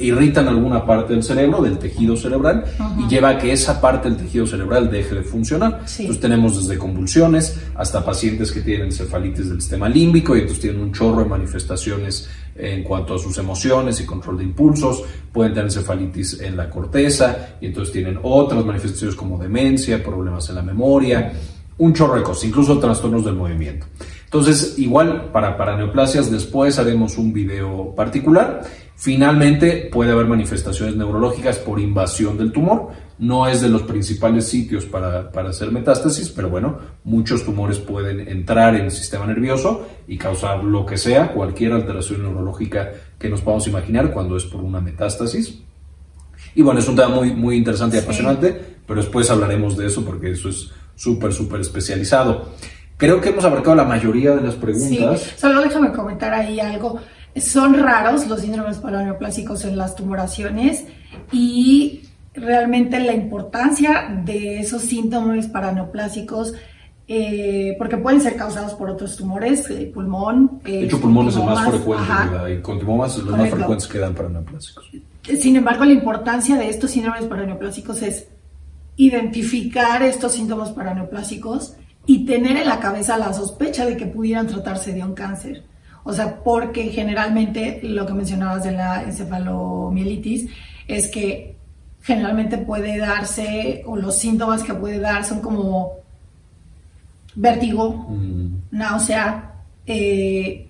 Irritan 0.00 0.46
alguna 0.46 0.86
parte 0.86 1.12
del 1.12 1.24
cerebro, 1.24 1.60
del 1.60 1.76
tejido 1.76 2.16
cerebral, 2.16 2.64
y 3.00 3.08
lleva 3.08 3.30
a 3.30 3.38
que 3.38 3.52
esa 3.52 3.80
parte 3.80 4.08
del 4.08 4.16
tejido 4.16 4.46
cerebral 4.46 4.88
deje 4.92 5.16
de 5.16 5.22
funcionar. 5.22 5.80
Entonces 5.98 6.20
tenemos 6.20 6.56
desde 6.56 6.78
convulsiones 6.78 7.58
hasta 7.74 8.04
pacientes 8.04 8.52
que 8.52 8.60
tienen 8.60 8.86
encefalitis 8.86 9.48
del 9.48 9.60
sistema 9.60 9.88
límbico 9.88 10.36
y 10.36 10.40
entonces 10.42 10.62
tienen 10.62 10.82
un 10.82 10.92
chorro 10.92 11.24
de 11.24 11.28
manifestaciones 11.28 12.28
en 12.54 12.84
cuanto 12.84 13.16
a 13.16 13.18
sus 13.18 13.36
emociones 13.38 14.00
y 14.00 14.06
control 14.06 14.38
de 14.38 14.44
impulsos. 14.44 15.02
Pueden 15.32 15.52
tener 15.52 15.66
encefalitis 15.66 16.42
en 16.42 16.56
la 16.56 16.70
corteza 16.70 17.56
y 17.60 17.66
entonces 17.66 17.92
tienen 17.92 18.20
otras 18.22 18.64
manifestaciones 18.64 19.16
como 19.16 19.36
demencia, 19.36 20.00
problemas 20.00 20.48
en 20.48 20.54
la 20.54 20.62
memoria, 20.62 21.32
un 21.78 21.92
chorro 21.92 22.14
de 22.14 22.22
cosas, 22.22 22.44
incluso 22.44 22.78
trastornos 22.78 23.24
del 23.24 23.34
movimiento. 23.34 23.86
Entonces, 24.28 24.78
igual 24.78 25.30
para, 25.32 25.56
para 25.56 25.74
neoplasias 25.74 26.30
después 26.30 26.78
haremos 26.78 27.16
un 27.16 27.32
video 27.32 27.94
particular. 27.94 28.60
Finalmente, 28.94 29.88
puede 29.90 30.12
haber 30.12 30.26
manifestaciones 30.26 30.96
neurológicas 30.96 31.56
por 31.56 31.80
invasión 31.80 32.36
del 32.36 32.52
tumor. 32.52 32.88
No 33.18 33.46
es 33.46 33.62
de 33.62 33.70
los 33.70 33.84
principales 33.84 34.46
sitios 34.46 34.84
para, 34.84 35.32
para 35.32 35.48
hacer 35.48 35.72
metástasis, 35.72 36.28
pero 36.28 36.50
bueno, 36.50 36.78
muchos 37.04 37.42
tumores 37.42 37.78
pueden 37.78 38.20
entrar 38.28 38.74
en 38.74 38.84
el 38.84 38.90
sistema 38.90 39.24
nervioso 39.24 39.86
y 40.06 40.18
causar 40.18 40.62
lo 40.62 40.84
que 40.84 40.98
sea, 40.98 41.32
cualquier 41.32 41.72
alteración 41.72 42.22
neurológica 42.22 42.92
que 43.18 43.30
nos 43.30 43.40
podamos 43.40 43.66
imaginar 43.66 44.12
cuando 44.12 44.36
es 44.36 44.44
por 44.44 44.60
una 44.60 44.82
metástasis. 44.82 45.62
Y 46.54 46.60
bueno, 46.60 46.80
es 46.80 46.88
un 46.88 46.96
tema 46.96 47.08
muy, 47.08 47.32
muy 47.32 47.56
interesante 47.56 47.96
y 47.96 48.00
apasionante, 48.00 48.76
pero 48.86 49.00
después 49.00 49.30
hablaremos 49.30 49.74
de 49.78 49.86
eso 49.86 50.04
porque 50.04 50.32
eso 50.32 50.50
es 50.50 50.70
súper, 50.96 51.32
súper 51.32 51.62
especializado. 51.62 52.48
Creo 52.98 53.20
que 53.20 53.28
hemos 53.30 53.44
abarcado 53.44 53.76
la 53.76 53.84
mayoría 53.84 54.34
de 54.34 54.42
las 54.42 54.56
preguntas. 54.56 55.20
Sí, 55.20 55.30
solo 55.36 55.62
déjame 55.62 55.92
comentar 55.92 56.34
ahí 56.34 56.58
algo. 56.58 57.00
Son 57.36 57.74
raros 57.74 58.26
los 58.26 58.40
síndromes 58.40 58.78
paraneoplásicos 58.78 59.64
en 59.64 59.76
las 59.76 59.94
tumoraciones 59.94 60.84
y 61.30 62.02
realmente 62.34 62.98
la 62.98 63.14
importancia 63.14 64.20
de 64.24 64.58
esos 64.58 64.82
síntomas 64.82 65.46
paraneoplásicos 65.46 66.54
eh, 67.06 67.74
porque 67.78 67.96
pueden 67.96 68.20
ser 68.20 68.36
causados 68.36 68.74
por 68.74 68.90
otros 68.90 69.16
tumores, 69.16 69.70
eh, 69.70 69.90
pulmón. 69.94 70.60
de 70.62 70.84
hecho, 70.84 71.00
pulmón 71.00 71.28
es 71.28 71.36
el 71.36 71.44
más 71.44 71.66
frecuente, 71.70 72.12
y 72.52 72.60
con 72.60 72.78
timomas 72.78 73.16
los 73.16 73.34
más 73.34 73.48
frecuentes 73.48 73.86
que 73.86 73.98
dan 73.98 74.14
paraneoplásicos. 74.14 74.90
Sin 75.22 75.56
embargo, 75.56 75.86
la 75.86 75.92
importancia 75.92 76.56
de 76.56 76.68
estos 76.68 76.90
síndromes 76.90 77.24
paraneoplásicos 77.24 78.02
es 78.02 78.26
identificar 78.96 80.02
estos 80.02 80.32
síntomas 80.32 80.70
paraneoplásicos 80.72 81.76
y 82.08 82.24
tener 82.24 82.56
en 82.56 82.66
la 82.66 82.80
cabeza 82.80 83.18
la 83.18 83.34
sospecha 83.34 83.84
de 83.84 83.94
que 83.94 84.06
pudieran 84.06 84.46
tratarse 84.46 84.94
de 84.94 85.04
un 85.04 85.12
cáncer. 85.12 85.62
O 86.04 86.12
sea, 86.14 86.42
porque 86.42 86.84
generalmente 86.84 87.80
lo 87.82 88.06
que 88.06 88.14
mencionabas 88.14 88.64
de 88.64 88.72
la 88.72 89.02
encefalomielitis 89.02 90.48
es 90.86 91.08
que 91.08 91.58
generalmente 92.00 92.56
puede 92.56 92.96
darse, 92.96 93.82
o 93.84 93.94
los 93.94 94.16
síntomas 94.16 94.62
que 94.62 94.72
puede 94.72 94.98
dar 94.98 95.22
son 95.22 95.40
como 95.40 95.96
vértigo, 97.34 98.06
mm. 98.08 98.46
náusea. 98.70 99.52
Eh, 99.84 100.66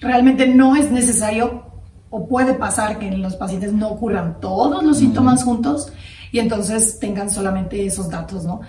realmente 0.00 0.48
no 0.48 0.74
es 0.74 0.90
necesario 0.90 1.66
o 2.10 2.26
puede 2.26 2.54
pasar 2.54 2.98
que 2.98 3.06
en 3.06 3.22
los 3.22 3.36
pacientes 3.36 3.72
no 3.72 3.90
ocurran 3.90 4.40
todos 4.40 4.82
los 4.82 4.98
síntomas 4.98 5.44
juntos 5.44 5.92
y 6.32 6.40
entonces 6.40 6.98
tengan 6.98 7.30
solamente 7.30 7.86
esos 7.86 8.10
datos, 8.10 8.44
¿no? 8.44 8.60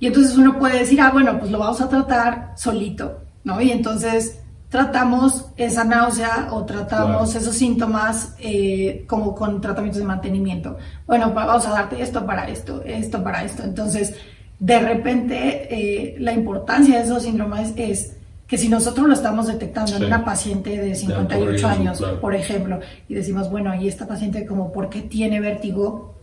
Y 0.00 0.06
entonces 0.06 0.36
uno 0.36 0.58
puede 0.58 0.80
decir, 0.80 1.00
ah, 1.00 1.10
bueno, 1.12 1.38
pues 1.38 1.50
lo 1.50 1.58
vamos 1.58 1.80
a 1.80 1.88
tratar 1.88 2.52
solito, 2.56 3.20
¿no? 3.44 3.60
Y 3.60 3.72
entonces 3.72 4.38
tratamos 4.68 5.46
esa 5.56 5.84
náusea 5.84 6.48
o 6.52 6.64
tratamos 6.64 7.34
esos 7.34 7.54
síntomas 7.54 8.34
eh, 8.38 9.04
como 9.06 9.34
con 9.34 9.60
tratamientos 9.60 10.00
de 10.00 10.06
mantenimiento. 10.06 10.76
Bueno, 11.06 11.32
vamos 11.32 11.66
a 11.66 11.70
darte 11.70 12.02
esto 12.02 12.24
para 12.26 12.48
esto, 12.48 12.82
esto 12.84 13.22
para 13.24 13.44
esto. 13.44 13.62
Entonces, 13.62 14.14
de 14.58 14.78
repente, 14.78 15.68
eh, 15.70 16.16
la 16.18 16.32
importancia 16.32 16.98
de 16.98 17.04
esos 17.04 17.22
síndromes 17.22 17.72
es 17.76 18.16
que 18.46 18.58
si 18.58 18.68
nosotros 18.68 19.06
lo 19.06 19.14
estamos 19.14 19.46
detectando 19.46 19.96
en 19.96 20.04
una 20.04 20.24
paciente 20.24 20.78
de 20.78 20.94
58 20.94 21.68
años, 21.68 22.02
por 22.20 22.34
ejemplo, 22.34 22.80
y 23.08 23.14
decimos, 23.14 23.50
bueno, 23.50 23.74
y 23.74 23.88
esta 23.88 24.06
paciente 24.06 24.46
como, 24.46 24.72
¿por 24.72 24.88
qué 24.88 25.02
tiene 25.02 25.40
vértigo? 25.40 26.14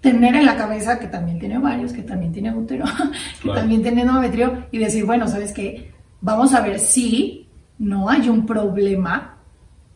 Tener 0.00 0.36
en 0.36 0.46
la 0.46 0.56
cabeza 0.56 0.98
que 0.98 1.08
también 1.08 1.38
tiene 1.38 1.58
ovarios, 1.58 1.92
que 1.92 2.02
también 2.02 2.32
tiene 2.32 2.54
útero, 2.54 2.84
que 3.42 3.48
también 3.50 3.82
tiene 3.82 4.02
endometrio, 4.02 4.66
y 4.70 4.78
decir, 4.78 5.04
bueno, 5.04 5.26
¿sabes 5.26 5.52
qué? 5.52 5.92
vamos 6.20 6.54
a 6.54 6.60
ver 6.60 6.78
si 6.78 7.48
no 7.78 8.08
hay 8.08 8.28
un 8.28 8.46
problema 8.46 9.36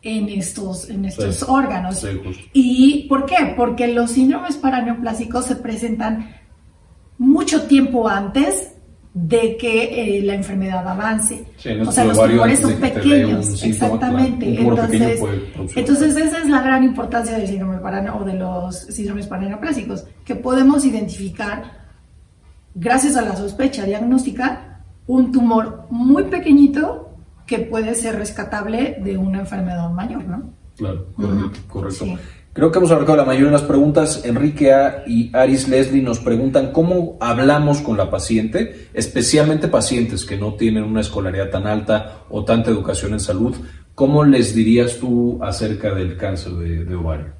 en 0.01 0.29
estos, 0.29 0.89
en 0.89 1.05
estos 1.05 1.43
órganos. 1.43 2.05
¿Y 2.51 3.07
por 3.07 3.25
qué? 3.25 3.53
Porque 3.55 3.87
los 3.87 4.11
síndromes 4.11 4.57
paraneoplásicos 4.57 5.45
se 5.45 5.55
presentan 5.55 6.35
mucho 7.17 7.63
tiempo 7.63 8.07
antes 8.07 8.72
de 9.13 9.57
que 9.57 10.17
eh, 10.17 10.23
la 10.23 10.33
enfermedad 10.33 10.87
avance. 10.87 11.45
o 11.85 11.91
sea, 11.91 12.05
los 12.05 12.17
tumores 12.17 12.59
son 12.59 12.73
pequeños, 12.75 13.63
exactamente. 13.63 14.59
entonces, 14.59 15.21
entonces, 15.75 16.17
esa 16.17 16.39
es 16.39 16.49
la 16.49 16.61
gran 16.61 16.83
importancia 16.83 17.37
del 17.37 17.47
síndrome 17.47 17.77
o 17.77 18.23
de 18.23 18.33
los 18.33 18.75
síndromes 18.75 19.27
paraneoplásicos, 19.27 20.05
que 20.25 20.35
podemos 20.35 20.83
identificar 20.83 21.83
gracias 22.73 23.15
a 23.15 23.21
la 23.21 23.35
sospecha 23.35 23.85
diagnóstica 23.85 24.81
un 25.05 25.31
tumor 25.31 25.85
muy 25.91 26.23
pequeñito 26.23 27.15
que 27.45 27.59
puede 27.59 27.93
ser 27.93 28.15
rescatable 28.15 28.97
de 29.03 29.17
una 29.17 29.39
enfermedad 29.41 29.91
mayor, 29.91 30.25
¿no? 30.25 30.53
Claro, 30.75 31.05
correcto. 31.67 32.05
Creo 32.53 32.71
que 32.71 32.77
hemos 32.77 32.91
abarcado 32.91 33.17
la 33.17 33.25
mayoría 33.25 33.47
de 33.47 33.53
las 33.53 33.63
preguntas. 33.63 34.21
Enrique 34.25 34.71
A. 34.71 35.03
y 35.07 35.35
Aris 35.35 35.67
Leslie 35.67 36.03
nos 36.03 36.19
preguntan 36.19 36.71
cómo 36.71 37.17
hablamos 37.19 37.81
con 37.81 37.97
la 37.97 38.09
paciente, 38.09 38.89
especialmente 38.93 39.67
pacientes 39.67 40.23
que 40.23 40.37
no 40.37 40.53
tienen 40.53 40.83
una 40.83 41.01
escolaridad 41.01 41.49
tan 41.49 41.65
alta 41.65 42.23
o 42.29 42.45
tanta 42.45 42.69
educación 42.69 43.13
en 43.13 43.19
salud. 43.19 43.55
¿Cómo 43.95 44.23
les 44.23 44.53
dirías 44.53 44.97
tú 44.99 45.39
acerca 45.43 45.93
del 45.93 46.15
cáncer 46.15 46.53
de, 46.53 46.95
ovario? 46.95 47.33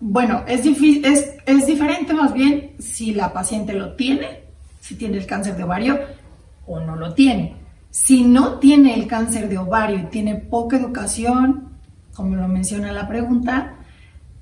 Bueno, 0.00 0.42
es, 0.46 0.64
es, 0.64 1.34
es 1.44 1.66
diferente 1.66 2.14
más 2.14 2.32
bien 2.32 2.72
si 2.78 3.14
la 3.14 3.32
paciente 3.32 3.72
lo 3.74 3.94
tiene 3.94 4.46
si 4.86 4.94
tiene 4.94 5.18
el 5.18 5.26
cáncer 5.26 5.56
de 5.56 5.64
ovario 5.64 5.98
o 6.64 6.78
no 6.78 6.94
lo 6.94 7.12
tiene. 7.12 7.56
Si 7.90 8.22
no 8.22 8.58
tiene 8.58 8.94
el 8.94 9.08
cáncer 9.08 9.48
de 9.48 9.58
ovario 9.58 9.98
y 9.98 10.04
tiene 10.04 10.36
poca 10.36 10.76
educación, 10.76 11.65
como 12.16 12.36
lo 12.36 12.48
menciona 12.48 12.92
la 12.92 13.06
pregunta, 13.06 13.74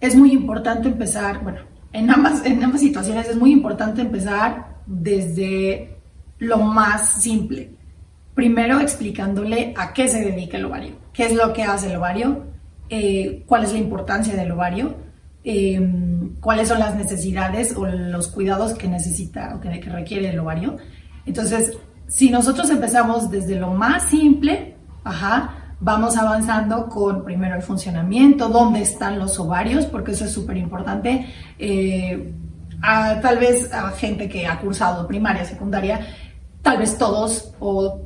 es 0.00 0.14
muy 0.14 0.32
importante 0.32 0.88
empezar, 0.88 1.42
bueno, 1.42 1.60
en 1.92 2.10
ambas, 2.10 2.44
en 2.46 2.62
ambas 2.62 2.80
situaciones 2.80 3.28
es 3.28 3.37
muy 3.37 3.52
importante 3.52 4.02
empezar 4.02 4.76
desde 4.87 5.98
lo 6.38 6.58
más 6.58 7.22
simple. 7.22 7.70
Primero 8.34 8.80
explicándole 8.80 9.74
a 9.76 9.92
qué 9.92 10.08
se 10.08 10.20
dedica 10.24 10.56
el 10.56 10.64
ovario, 10.64 10.94
qué 11.12 11.26
es 11.26 11.34
lo 11.34 11.52
que 11.52 11.62
hace 11.62 11.90
el 11.90 11.96
ovario, 11.96 12.44
eh, 12.88 13.44
cuál 13.46 13.64
es 13.64 13.72
la 13.72 13.78
importancia 13.78 14.34
del 14.34 14.52
ovario, 14.52 14.94
Em, 15.46 16.37
cuáles 16.40 16.68
son 16.68 16.78
las 16.78 16.96
necesidades 16.96 17.76
o 17.76 17.84
los 17.84 18.28
cuidados 18.28 18.72
que 18.72 18.88
necesita 18.88 19.54
o 19.54 19.60
que, 19.60 19.68
requiere 19.68 20.30
el 20.30 20.38
ovario. 20.38 20.78
Entonces, 21.26 21.76
si 22.08 22.30
nosotros 22.30 22.70
empezamos 22.70 23.30
desde 23.30 23.60
lo 23.60 23.74
más 23.74 24.04
simple, 24.04 24.74
ajá, 25.04 25.63
vamos 25.85 26.16
avanzando 26.16 26.88
con 26.88 27.23
primero 27.23 27.57
el 27.57 27.62
funcionamiento, 27.62 28.49
dónde 28.49 28.81
están 28.81 29.18
los 29.18 29.38
ovarios, 29.38 29.85
porque 29.85 30.12
eso 30.12 30.25
es 30.25 30.33
súper 30.33 30.57
importante. 30.57 31.27
Eh, 31.59 32.33
tal 32.81 33.38
vez 33.38 33.73
a 33.73 33.90
gente 33.90 34.27
que 34.27 34.47
ha 34.47 34.59
cursado 34.59 35.07
primaria, 35.07 35.44
secundaria, 35.44 36.01
tal 36.62 36.79
vez 36.79 36.97
todos 36.97 37.53
o 37.61 38.01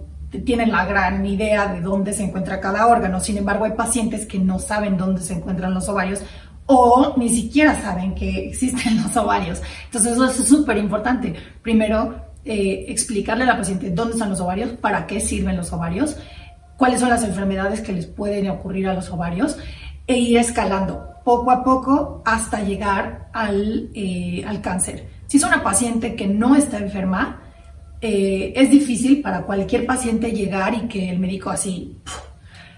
tienen 0.45 0.73
la 0.73 0.85
gran 0.87 1.25
idea 1.25 1.69
de 1.69 1.81
dónde 1.81 2.13
se 2.13 2.25
encuentra 2.25 2.61
cada 2.61 2.89
órgano. 2.89 3.21
Sin 3.21 3.39
embargo, 3.39 3.65
hay 3.65 3.73
pacientes 3.73 4.27
que 4.27 4.41
no 4.41 4.59
saben 4.59 4.99
dónde 4.99 5.23
se 5.23 5.35
encuentran 5.35 5.73
los 5.73 5.89
ovarios 5.89 6.21
o 6.67 7.15
ni 7.17 7.29
siquiera 7.29 7.81
saben 7.81 8.13
que 8.15 8.49
existen 8.49 9.03
los 9.03 9.17
ovarios. 9.17 9.63
Entonces 9.85 10.15
eso 10.15 10.27
es 10.27 10.49
súper 10.49 10.79
importante. 10.79 11.33
Primero, 11.63 12.27
eh, 12.45 12.87
explicarle 12.89 13.45
a 13.45 13.47
la 13.47 13.57
paciente 13.57 13.91
dónde 13.91 14.15
están 14.15 14.31
los 14.31 14.41
ovarios, 14.41 14.71
para 14.73 15.07
qué 15.07 15.21
sirven 15.21 15.57
los 15.57 15.73
ovarios, 15.73 16.17
cuáles 16.79 17.01
son 17.01 17.11
las 17.11 17.25
enfermedades 17.25 17.83
que 17.83 17.93
les 17.93 18.07
pueden 18.07 18.49
ocurrir 18.49 18.89
a 18.89 18.95
los 18.95 19.11
ovarios 19.11 19.59
e 20.07 20.17
ir 20.17 20.39
escalando 20.39 21.07
poco 21.25 21.51
a 21.51 21.63
poco 21.63 22.23
hasta 22.25 22.63
llegar 22.63 23.29
al, 23.35 23.91
eh, 23.95 24.45
al 24.47 24.63
cáncer. 24.63 25.07
Si 25.27 25.37
es 25.37 25.45
una 25.45 25.63
paciente 25.63 26.15
que 26.15 26.27
no 26.27 26.55
está 26.55 26.79
enferma, 26.79 27.43
eh, 28.01 28.53
es 28.55 28.71
difícil 28.71 29.21
para 29.21 29.43
cualquier 29.43 29.85
paciente 29.85 30.31
llegar 30.31 30.73
y 30.73 30.89
que 30.89 31.11
el 31.11 31.19
médico 31.19 31.51
así 31.51 31.99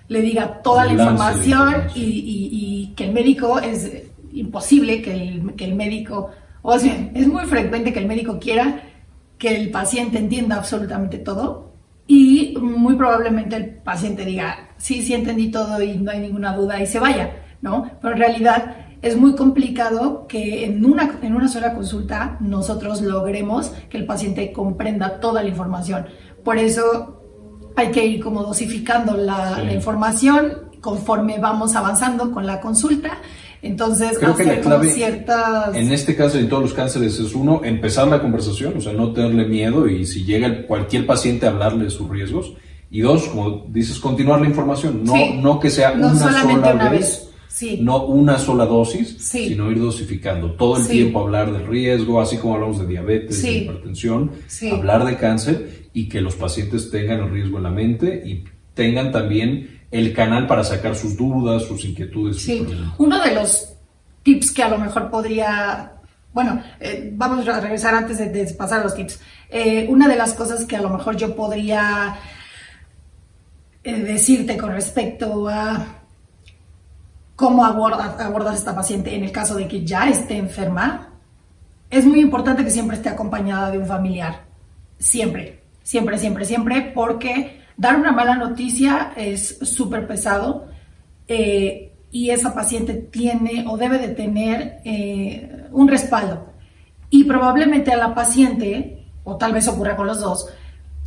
le 0.08 0.22
diga 0.22 0.60
toda 0.62 0.86
la 0.86 0.92
información 0.94 1.74
y, 1.94 2.92
que 2.96 3.04
el 3.04 3.12
médico 3.12 3.60
es 3.60 3.88
imposible 4.32 5.00
que 5.02 5.12
el, 5.12 5.54
que 5.54 5.66
el 5.66 5.74
médico, 5.74 6.30
o 6.62 6.78
sea, 6.78 7.10
es 7.14 7.28
muy 7.28 7.44
frecuente 7.44 7.92
que 7.92 8.00
el 8.00 8.06
médico 8.06 8.38
quiera 8.40 8.82
que 9.38 9.54
el 9.54 9.70
paciente 9.70 10.18
entienda 10.18 10.56
absolutamente 10.56 11.18
todo 11.18 11.69
y 12.06 12.56
muy 12.60 12.96
probablemente 12.96 13.56
el 13.56 13.76
paciente 13.76 14.24
diga, 14.24 14.70
sí, 14.76 15.02
sí 15.02 15.14
entendí 15.14 15.50
todo 15.50 15.80
y 15.82 15.96
no 15.98 16.10
hay 16.10 16.20
ninguna 16.20 16.54
duda 16.56 16.80
y 16.80 16.86
se 16.86 16.98
vaya, 16.98 17.36
¿no? 17.62 17.90
Pero 18.00 18.14
en 18.14 18.20
realidad 18.20 18.76
es 19.02 19.16
muy 19.16 19.34
complicado 19.34 20.26
que 20.26 20.64
en 20.64 20.84
una, 20.84 21.18
en 21.22 21.34
una 21.34 21.48
sola 21.48 21.74
consulta 21.74 22.36
nosotros 22.40 23.00
logremos 23.00 23.70
que 23.88 23.96
el 23.96 24.06
paciente 24.06 24.52
comprenda 24.52 25.20
toda 25.20 25.42
la 25.42 25.48
información. 25.48 26.06
Por 26.44 26.58
eso 26.58 27.22
hay 27.76 27.90
que 27.90 28.04
ir 28.04 28.22
como 28.22 28.42
dosificando 28.42 29.16
la, 29.16 29.72
información 29.72 30.70
conforme 30.80 31.38
vamos 31.38 31.76
avanzando 31.76 32.30
con 32.30 32.46
la 32.46 32.60
consulta. 32.60 33.18
Entonces, 33.62 34.18
creo 34.18 34.34
que 34.34 34.44
la 34.44 34.60
clave 34.60 34.88
ciertas... 34.88 35.74
en 35.74 35.92
este 35.92 36.16
caso 36.16 36.38
en 36.38 36.48
todos 36.48 36.62
los 36.62 36.74
cánceres 36.74 37.18
es 37.18 37.34
uno, 37.34 37.60
empezar 37.62 38.08
la 38.08 38.22
conversación, 38.22 38.74
o 38.76 38.80
sea, 38.80 38.92
no 38.92 39.12
tenerle 39.12 39.44
miedo 39.44 39.86
y 39.86 40.06
si 40.06 40.24
llega 40.24 40.66
cualquier 40.66 41.06
paciente 41.06 41.46
a 41.46 41.50
hablarle 41.50 41.84
de 41.84 41.90
sus 41.90 42.08
riesgos. 42.08 42.54
Y 42.90 43.00
dos, 43.00 43.28
como 43.28 43.66
dices, 43.68 43.98
continuar 44.00 44.40
la 44.40 44.48
información, 44.48 45.04
no, 45.04 45.14
no 45.34 45.60
que 45.60 45.70
sea 45.70 45.92
una 45.92 46.14
sola 46.14 46.88
vez. 46.90 47.26
No 47.80 48.06
una 48.06 48.38
sola 48.38 48.64
dosis, 48.64 49.16
sino 49.18 49.70
ir 49.70 49.80
dosificando. 49.80 50.52
Todo 50.52 50.78
el 50.78 50.86
tiempo 50.86 51.20
hablar 51.20 51.52
del 51.52 51.66
riesgo, 51.66 52.20
así 52.20 52.38
como 52.38 52.54
hablamos 52.54 52.78
de 52.78 52.86
diabetes, 52.86 53.42
de 53.42 53.52
hipertensión, 53.52 54.30
hablar 54.72 55.04
de 55.04 55.16
cáncer 55.16 55.90
y 55.92 56.08
que 56.08 56.20
los 56.20 56.36
pacientes 56.36 56.90
tengan 56.90 57.20
el 57.20 57.30
riesgo 57.30 57.58
en 57.58 57.64
la 57.64 57.70
mente 57.70 58.22
y 58.24 58.44
tengan 58.74 59.12
también 59.12 59.79
el 59.90 60.12
canal 60.14 60.46
para 60.46 60.62
sacar 60.64 60.94
sus 60.94 61.16
dudas, 61.16 61.64
sus 61.64 61.84
inquietudes. 61.84 62.42
Sí, 62.42 62.66
uno 62.98 63.22
de 63.22 63.34
los 63.34 63.74
tips 64.22 64.52
que 64.52 64.62
a 64.62 64.68
lo 64.68 64.78
mejor 64.78 65.10
podría, 65.10 65.92
bueno, 66.32 66.62
eh, 66.78 67.10
vamos 67.12 67.46
a 67.48 67.60
regresar 67.60 67.94
antes 67.94 68.18
de, 68.18 68.44
pasar 68.54 68.80
a 68.80 68.84
los 68.84 68.94
tips. 68.94 69.20
Eh, 69.48 69.86
una 69.88 70.06
de 70.06 70.16
las 70.16 70.34
cosas 70.34 70.64
que 70.64 70.76
a 70.76 70.82
lo 70.82 70.90
mejor 70.90 71.16
yo 71.16 71.34
podría 71.34 72.16
eh, 73.82 74.00
decirte 74.02 74.56
con 74.56 74.70
respecto 74.70 75.48
a 75.48 75.86
cómo 77.34 77.64
abordas, 77.64 78.20
abordas 78.20 78.54
a 78.54 78.58
esta 78.58 78.74
paciente 78.74 79.14
en 79.14 79.24
el 79.24 79.32
caso 79.32 79.56
de 79.56 79.66
que 79.66 79.84
ya 79.84 80.08
esté 80.08 80.36
enferma, 80.36 81.08
es 81.88 82.06
muy 82.06 82.20
importante 82.20 82.62
que 82.62 82.70
siempre 82.70 82.96
esté 82.96 83.08
acompañada 83.08 83.70
de 83.72 83.78
un 83.78 83.86
familiar. 83.86 84.44
Siempre, 84.98 85.62
siempre, 85.82 86.18
siempre, 86.18 86.44
siempre, 86.44 86.92
porque 86.94 87.59
dar 87.80 87.96
una 87.96 88.12
mala 88.12 88.36
noticia 88.36 89.12
es 89.16 89.58
súper 89.62 90.06
pesado 90.06 90.66
eh, 91.26 91.92
y 92.10 92.28
esa 92.28 92.52
paciente 92.52 92.92
tiene 92.92 93.64
o 93.66 93.78
debe 93.78 93.96
de 93.96 94.08
tener 94.08 94.82
eh, 94.84 95.66
un 95.72 95.88
respaldo. 95.88 96.52
Y 97.08 97.24
probablemente 97.24 97.90
a 97.90 97.96
la 97.96 98.14
paciente, 98.14 99.06
o 99.24 99.36
tal 99.36 99.54
vez 99.54 99.66
ocurra 99.66 99.96
con 99.96 100.06
los 100.06 100.20
dos, 100.20 100.46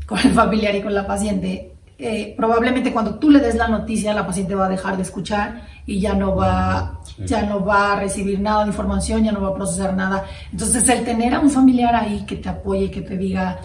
con 0.07 0.17
el 0.17 0.31
familiar 0.31 0.73
y 0.73 0.81
con 0.81 0.95
la 0.95 1.05
paciente, 1.05 1.73
eh, 1.99 2.33
probablemente 2.35 2.91
cuando 2.91 3.19
tú 3.19 3.29
le 3.29 3.39
des 3.39 3.53
la 3.53 3.67
noticia 3.67 4.15
la 4.15 4.25
paciente 4.25 4.55
va 4.55 4.65
a 4.65 4.69
dejar 4.69 4.97
de 4.97 5.03
escuchar 5.03 5.61
y 5.85 5.99
ya 5.99 6.15
no 6.15 6.35
va 6.35 6.99
ya 7.23 7.43
no 7.43 7.63
va 7.63 7.93
a 7.93 7.99
recibir 7.99 8.39
nada 8.39 8.63
de 8.63 8.71
información 8.71 9.23
ya 9.23 9.31
no 9.31 9.41
va 9.41 9.49
a 9.49 9.53
procesar 9.53 9.95
nada 9.95 10.25
entonces 10.51 10.89
el 10.89 11.05
tener 11.05 11.35
a 11.35 11.39
un 11.39 11.51
familiar 11.51 11.93
ahí 11.95 12.25
que 12.25 12.37
te 12.37 12.49
apoye 12.49 12.89
que 12.89 13.03
te 13.03 13.15
diga 13.15 13.61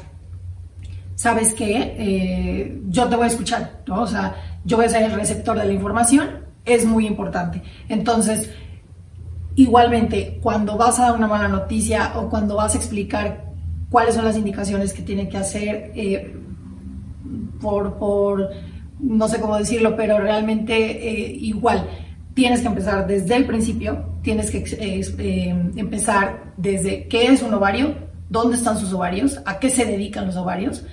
sabes 1.18 1.52
qué 1.52 1.96
eh, 1.98 2.80
yo 2.86 3.08
te 3.08 3.16
voy 3.16 3.24
a 3.24 3.28
escuchar 3.28 3.82
o 3.90 4.06
sea 4.06 4.36
yo 4.64 4.76
voy 4.76 4.86
a 4.86 4.88
ser 4.88 5.02
el 5.02 5.12
receptor 5.12 5.58
de 5.58 5.64
la 5.64 5.72
información 5.72 6.28
es 6.64 6.84
muy 6.84 7.06
importante 7.06 7.60
entonces 7.88 8.50
igualmente 9.56 10.38
cuando 10.40 10.76
vas 10.76 11.00
a 11.00 11.06
dar 11.06 11.16
una 11.16 11.26
mala 11.26 11.48
noticia 11.48 12.12
o 12.14 12.30
cuando 12.30 12.54
vas 12.54 12.74
a 12.74 12.78
explicar 12.78 13.48
cuáles 13.90 14.14
son 14.14 14.24
las 14.24 14.36
indicaciones 14.36 14.92
que 14.92 15.02
tiene 15.02 15.28
que 15.28 15.38
hacer 15.38 15.90
eh, 15.96 16.36
por, 17.60 17.98
por, 17.98 18.50
no 19.00 19.28
sé 19.28 19.40
cómo 19.40 19.56
decirlo, 19.56 19.96
pero 19.96 20.18
realmente 20.18 20.74
eh, 20.76 21.36
igual. 21.40 21.88
Tienes 22.34 22.60
que 22.60 22.68
empezar 22.68 23.06
desde 23.06 23.34
el 23.34 23.46
principio, 23.46 24.04
tienes 24.22 24.50
que 24.52 24.64
empezar 25.76 26.52
desde 26.56 27.08
qué 27.08 27.32
es 27.32 27.42
un 27.42 27.52
ovario, 27.52 27.96
dónde 28.28 28.56
están 28.56 28.78
sus 28.78 28.92
ovarios, 28.92 29.40
a 29.44 29.58
qué 29.58 29.70
se 29.70 29.84
dedican 29.84 30.26
los 30.26 30.36
ovarios, 30.36 30.84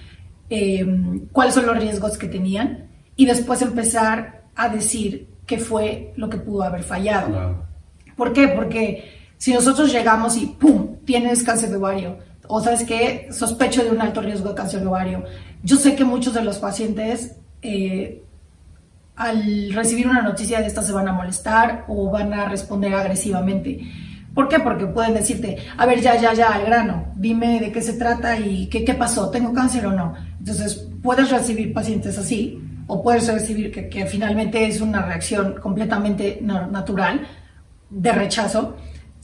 em, 0.49 1.27
cuáles 1.31 1.55
son 1.55 1.65
los 1.65 1.77
riesgos 1.77 2.17
que 2.17 2.27
tenían 2.27 2.89
y 3.15 3.25
después 3.25 3.61
empezar 3.61 4.43
a 4.55 4.69
decir 4.69 5.29
qué 5.45 5.57
fue 5.57 6.13
lo 6.15 6.29
que 6.29 6.37
pudo 6.37 6.63
haber 6.63 6.83
fallado. 6.83 7.65
¿Por 8.15 8.33
qué? 8.33 8.47
Porque 8.47 9.11
si 9.37 9.53
nosotros 9.53 9.91
llegamos 9.91 10.37
y 10.37 10.47
¡pum! 10.47 10.97
tienes 11.05 11.43
cáncer 11.43 11.69
de 11.69 11.77
ovario, 11.77 12.17
o 12.47 12.61
sabes 12.61 12.83
que 12.83 13.27
sospecho 13.31 13.83
de 13.83 13.91
un 13.91 14.01
alto 14.01 14.21
riesgo 14.21 14.49
de 14.49 14.55
cáncer 14.55 14.81
de 14.81 14.87
ovario. 14.87 15.23
Yo 15.63 15.77
sé 15.77 15.95
que 15.95 16.05
muchos 16.05 16.33
de 16.33 16.43
los 16.43 16.57
pacientes 16.57 17.35
eh, 17.61 18.23
al 19.15 19.73
recibir 19.73 20.07
una 20.07 20.21
noticia 20.21 20.59
de 20.59 20.67
esta 20.67 20.81
se 20.81 20.91
van 20.91 21.07
a 21.07 21.13
molestar 21.13 21.85
o 21.87 22.11
van 22.11 22.33
a 22.33 22.47
responder 22.47 22.93
agresivamente. 22.93 23.79
¿Por 24.33 24.49
qué? 24.49 24.59
Porque 24.59 24.85
pueden 24.85 25.13
decirte, 25.13 25.57
a 25.77 25.85
ver, 25.85 26.01
ya, 26.01 26.19
ya, 26.19 26.33
ya, 26.33 26.49
al 26.49 26.65
grano, 26.65 27.13
dime 27.15 27.59
de 27.61 27.71
qué 27.71 27.81
se 27.81 27.93
trata 27.93 28.37
y 28.37 28.67
qué, 28.67 28.83
qué 28.83 28.93
pasó, 28.93 29.29
¿tengo 29.29 29.53
cáncer 29.53 29.85
o 29.85 29.93
no? 29.93 30.13
Entonces, 30.45 30.87
puedes 31.01 31.31
recibir 31.31 31.73
pacientes 31.73 32.17
así 32.19 32.61
o 32.85 33.01
puedes 33.01 33.27
recibir 33.27 33.71
que, 33.71 33.89
que 33.89 34.05
finalmente 34.05 34.65
es 34.67 34.79
una 34.79 35.01
reacción 35.01 35.55
completamente 35.59 36.39
natural 36.41 37.25
de 37.89 38.11
rechazo 38.11 38.75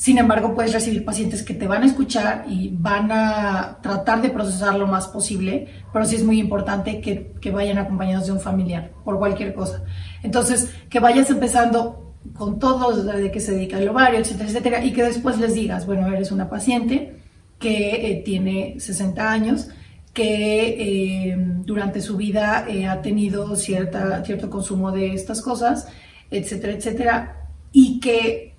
sin 0.02 0.18
embargo, 0.18 0.56
puedes 0.56 0.74
recibir 0.74 1.06
pacientes 1.06 1.44
que 1.44 1.54
te 1.54 1.68
van 1.68 1.84
a 1.84 1.86
escuchar 1.86 2.46
y 2.50 2.70
van 2.76 3.12
a 3.12 3.78
tratar 3.84 4.20
de 4.20 4.32
procesar 4.32 4.74
lo 4.74 4.88
más 4.88 5.08
posible, 5.08 5.68
pero 5.94 6.06
sí 6.06 6.16
es 6.16 6.24
muy 6.24 6.40
importante 6.40 7.00
que, 7.00 7.34
que 7.40 7.52
vayan 7.52 7.78
acompañados 7.78 8.26
de 8.26 8.32
un 8.32 8.40
familiar 8.40 8.94
por 9.06 9.20
cualquier 9.20 9.54
cosa. 9.54 9.84
Entonces, 10.24 10.74
que 10.90 11.00
vayas 11.00 11.30
empezando 11.30 12.16
con 12.36 12.58
todo 12.58 13.04
de 13.04 13.30
que 13.30 13.40
se 13.40 13.52
dedica 13.52 13.78
el 13.78 13.90
ovario, 13.90 14.18
etcétera, 14.18 14.50
etcétera, 14.50 14.84
y 14.84 14.92
que 14.92 15.04
después 15.04 15.38
les 15.38 15.54
digas, 15.54 15.86
bueno, 15.86 16.08
eres 16.08 16.32
una 16.32 16.50
paciente 16.50 17.18
que 17.60 18.12
eh, 18.12 18.24
tiene 18.26 18.80
60 18.80 19.32
años, 19.32 19.70
que 20.14 21.30
eh, 21.30 21.36
durante 21.38 22.02
su 22.02 22.18
vida 22.18 22.66
eh, 22.68 22.86
ha 22.86 23.02
tenido 23.02 23.56
cierta, 23.56 24.24
cierto 24.26 24.50
consumo 24.50 24.92
de 24.92 25.14
estas 25.14 25.42
cosas, 25.42 25.88
etcétera, 26.30 26.74
etcétera, 26.74 27.50
y 27.72 28.00
que 28.00 28.56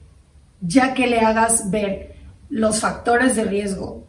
ya 0.60 0.94
que 0.94 1.06
le 1.06 1.20
hagas 1.20 1.70
ver 1.70 2.14
los 2.48 2.80
factores 2.80 3.36
de 3.36 3.44
riesgo 3.44 4.06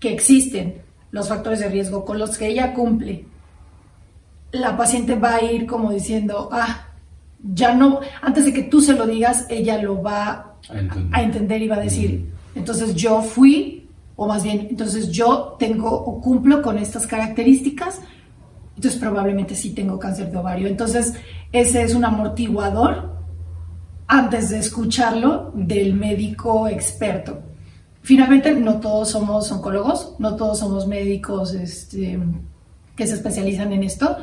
que 0.00 0.12
existen, 0.12 0.82
los 1.10 1.28
factores 1.28 1.60
de 1.60 1.68
riesgo 1.68 2.04
con 2.04 2.18
los 2.18 2.36
que 2.36 2.48
ella 2.48 2.72
cumple, 2.72 3.24
la 4.52 4.76
paciente 4.76 5.14
va 5.14 5.36
a 5.36 5.42
ir 5.42 5.66
como 5.66 5.92
diciendo, 5.92 6.48
ah, 6.52 6.88
ya 7.42 7.74
no, 7.74 8.00
antes 8.22 8.46
de 8.46 8.52
que 8.52 8.62
tú 8.62 8.80
se 8.80 8.94
lo 8.94 9.06
digas, 9.06 9.46
ella 9.48 9.80
lo 9.82 10.02
va 10.02 10.56
a 11.12 11.22
entender, 11.22 11.62
y 11.62 11.68
va 11.68 11.76
a 11.76 11.80
decir, 11.80 12.30
entonces 12.54 12.94
yo 12.94 13.20
fui, 13.20 13.83
o 14.16 14.26
más 14.26 14.44
bien, 14.44 14.68
entonces 14.70 15.10
yo 15.10 15.56
tengo 15.58 15.90
o 15.90 16.20
cumplo 16.20 16.62
con 16.62 16.78
estas 16.78 17.06
características, 17.06 18.00
entonces 18.76 19.00
probablemente 19.00 19.54
sí 19.54 19.70
tengo 19.70 19.98
cáncer 19.98 20.30
de 20.30 20.36
ovario. 20.36 20.68
Entonces, 20.68 21.14
ese 21.52 21.82
es 21.82 21.94
un 21.94 22.04
amortiguador 22.04 23.14
antes 24.06 24.50
de 24.50 24.58
escucharlo 24.58 25.52
del 25.54 25.94
médico 25.94 26.68
experto. 26.68 27.40
Finalmente, 28.02 28.54
no 28.54 28.80
todos 28.80 29.10
somos 29.10 29.50
oncólogos, 29.50 30.14
no 30.18 30.36
todos 30.36 30.58
somos 30.58 30.86
médicos 30.86 31.54
este, 31.54 32.18
que 32.96 33.06
se 33.06 33.14
especializan 33.14 33.72
en 33.72 33.82
esto, 33.82 34.16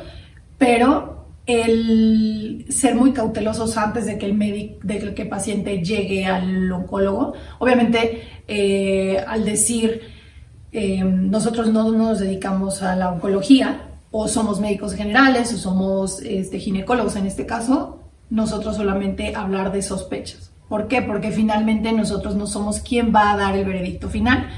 pero 0.56 1.21
el 1.46 2.66
ser 2.68 2.94
muy 2.94 3.12
cautelosos 3.12 3.76
antes 3.76 4.06
de 4.06 4.18
que 4.18 4.26
el 4.26 4.34
médico, 4.34 4.78
de 4.82 5.14
que 5.14 5.26
paciente 5.26 5.82
llegue 5.82 6.24
al 6.26 6.70
oncólogo. 6.70 7.34
Obviamente, 7.58 8.22
eh, 8.46 9.22
al 9.26 9.44
decir 9.44 10.02
eh, 10.72 11.04
nosotros 11.04 11.70
no, 11.70 11.90
nos 11.92 12.20
dedicamos 12.20 12.82
a 12.82 12.96
la 12.96 13.10
oncología, 13.10 13.88
o 14.10 14.28
somos 14.28 14.60
médicos 14.60 14.94
generales, 14.94 15.52
o 15.54 15.58
somos 15.58 16.20
este, 16.22 16.58
ginecólogos 16.58 17.16
en 17.16 17.26
este 17.26 17.46
caso, 17.46 18.00
nosotros 18.30 18.76
solamente 18.76 19.34
hablar 19.34 19.72
de 19.72 19.82
sospechas. 19.82 20.52
¿Por 20.68 20.88
qué? 20.88 21.02
Porque 21.02 21.30
finalmente 21.30 21.92
nosotros 21.92 22.34
no 22.34 22.46
somos 22.46 22.80
quien 22.80 23.14
va 23.14 23.32
a 23.32 23.36
dar 23.36 23.54
el 23.56 23.66
veredicto 23.66 24.08
final. 24.08 24.48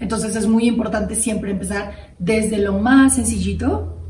Entonces 0.00 0.36
es 0.36 0.46
muy 0.46 0.66
importante 0.66 1.14
siempre 1.14 1.50
empezar 1.50 1.92
desde 2.18 2.58
lo 2.58 2.78
más 2.78 3.14
sencillito, 3.14 4.01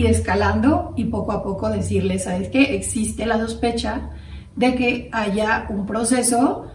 ir 0.00 0.06
escalando 0.06 0.92
y 0.96 1.04
poco 1.04 1.32
a 1.32 1.42
poco 1.42 1.68
decirles, 1.68 2.24
¿sabes 2.24 2.48
qué? 2.48 2.74
Existe 2.74 3.26
la 3.26 3.38
sospecha 3.38 4.10
de 4.54 4.74
que 4.74 5.08
haya 5.12 5.66
un 5.68 5.86
proceso 5.86 6.66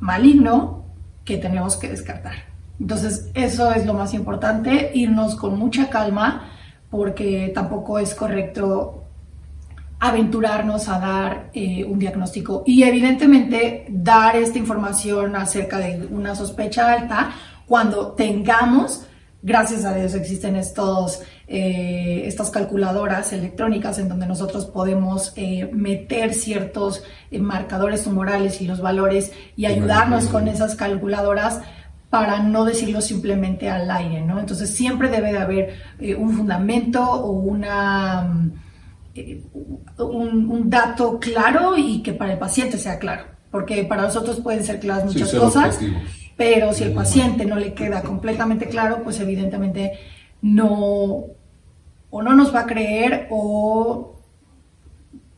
maligno 0.00 0.84
que 1.24 1.36
tenemos 1.36 1.76
que 1.76 1.88
descartar. 1.88 2.34
Entonces 2.80 3.30
eso 3.34 3.72
es 3.72 3.84
lo 3.84 3.94
más 3.94 4.14
importante, 4.14 4.92
irnos 4.94 5.34
con 5.34 5.58
mucha 5.58 5.90
calma 5.90 6.50
porque 6.90 7.50
tampoco 7.54 7.98
es 7.98 8.14
correcto 8.14 9.04
aventurarnos 10.00 10.88
a 10.88 11.00
dar 11.00 11.50
eh, 11.52 11.84
un 11.84 11.98
diagnóstico 11.98 12.62
y 12.64 12.84
evidentemente 12.84 13.84
dar 13.88 14.36
esta 14.36 14.58
información 14.58 15.34
acerca 15.34 15.78
de 15.78 16.06
una 16.10 16.36
sospecha 16.36 16.92
alta 16.92 17.32
cuando 17.66 18.12
tengamos, 18.12 19.04
gracias 19.42 19.84
a 19.84 19.94
Dios 19.94 20.14
existen 20.14 20.56
estos, 20.56 21.20
eh, 21.48 22.24
estas 22.26 22.50
calculadoras 22.50 23.32
electrónicas 23.32 23.98
en 23.98 24.08
donde 24.08 24.26
nosotros 24.26 24.66
podemos 24.66 25.32
eh, 25.36 25.68
meter 25.72 26.34
ciertos 26.34 27.02
marcadores 27.32 28.04
tumorales 28.04 28.60
y 28.60 28.66
los 28.66 28.80
valores 28.80 29.32
y 29.56 29.64
ayudarnos 29.66 30.26
con 30.26 30.46
esas 30.46 30.74
calculadoras 30.74 31.60
para 32.10 32.42
no 32.42 32.64
decirlo 32.64 33.00
simplemente 33.00 33.68
al 33.68 33.90
aire, 33.90 34.20
¿no? 34.22 34.38
Entonces 34.40 34.70
siempre 34.74 35.08
debe 35.08 35.32
de 35.32 35.38
haber 35.38 35.74
un 36.18 36.32
fundamento 36.32 37.02
o 37.02 37.32
una 37.32 38.50
un, 39.98 40.70
dato 40.70 41.18
claro 41.18 41.76
y 41.76 42.02
que 42.02 42.12
para 42.12 42.32
el 42.32 42.38
paciente 42.38 42.78
sea 42.78 42.98
claro, 42.98 43.24
porque 43.50 43.84
para 43.84 44.02
nosotros 44.02 44.40
pueden 44.40 44.64
ser 44.64 44.80
claras 44.80 45.06
muchas 45.06 45.32
cosas, 45.32 45.78
pero 46.36 46.72
si 46.72 46.84
el 46.84 46.92
paciente 46.92 47.44
no 47.44 47.56
le 47.56 47.74
queda 47.74 48.02
completamente 48.02 48.68
claro, 48.68 49.02
pues 49.02 49.18
evidentemente 49.20 49.92
no 50.42 51.24
o 52.10 52.22
no 52.22 52.34
nos 52.34 52.54
va 52.54 52.60
a 52.60 52.66
creer 52.66 53.26
o 53.30 54.14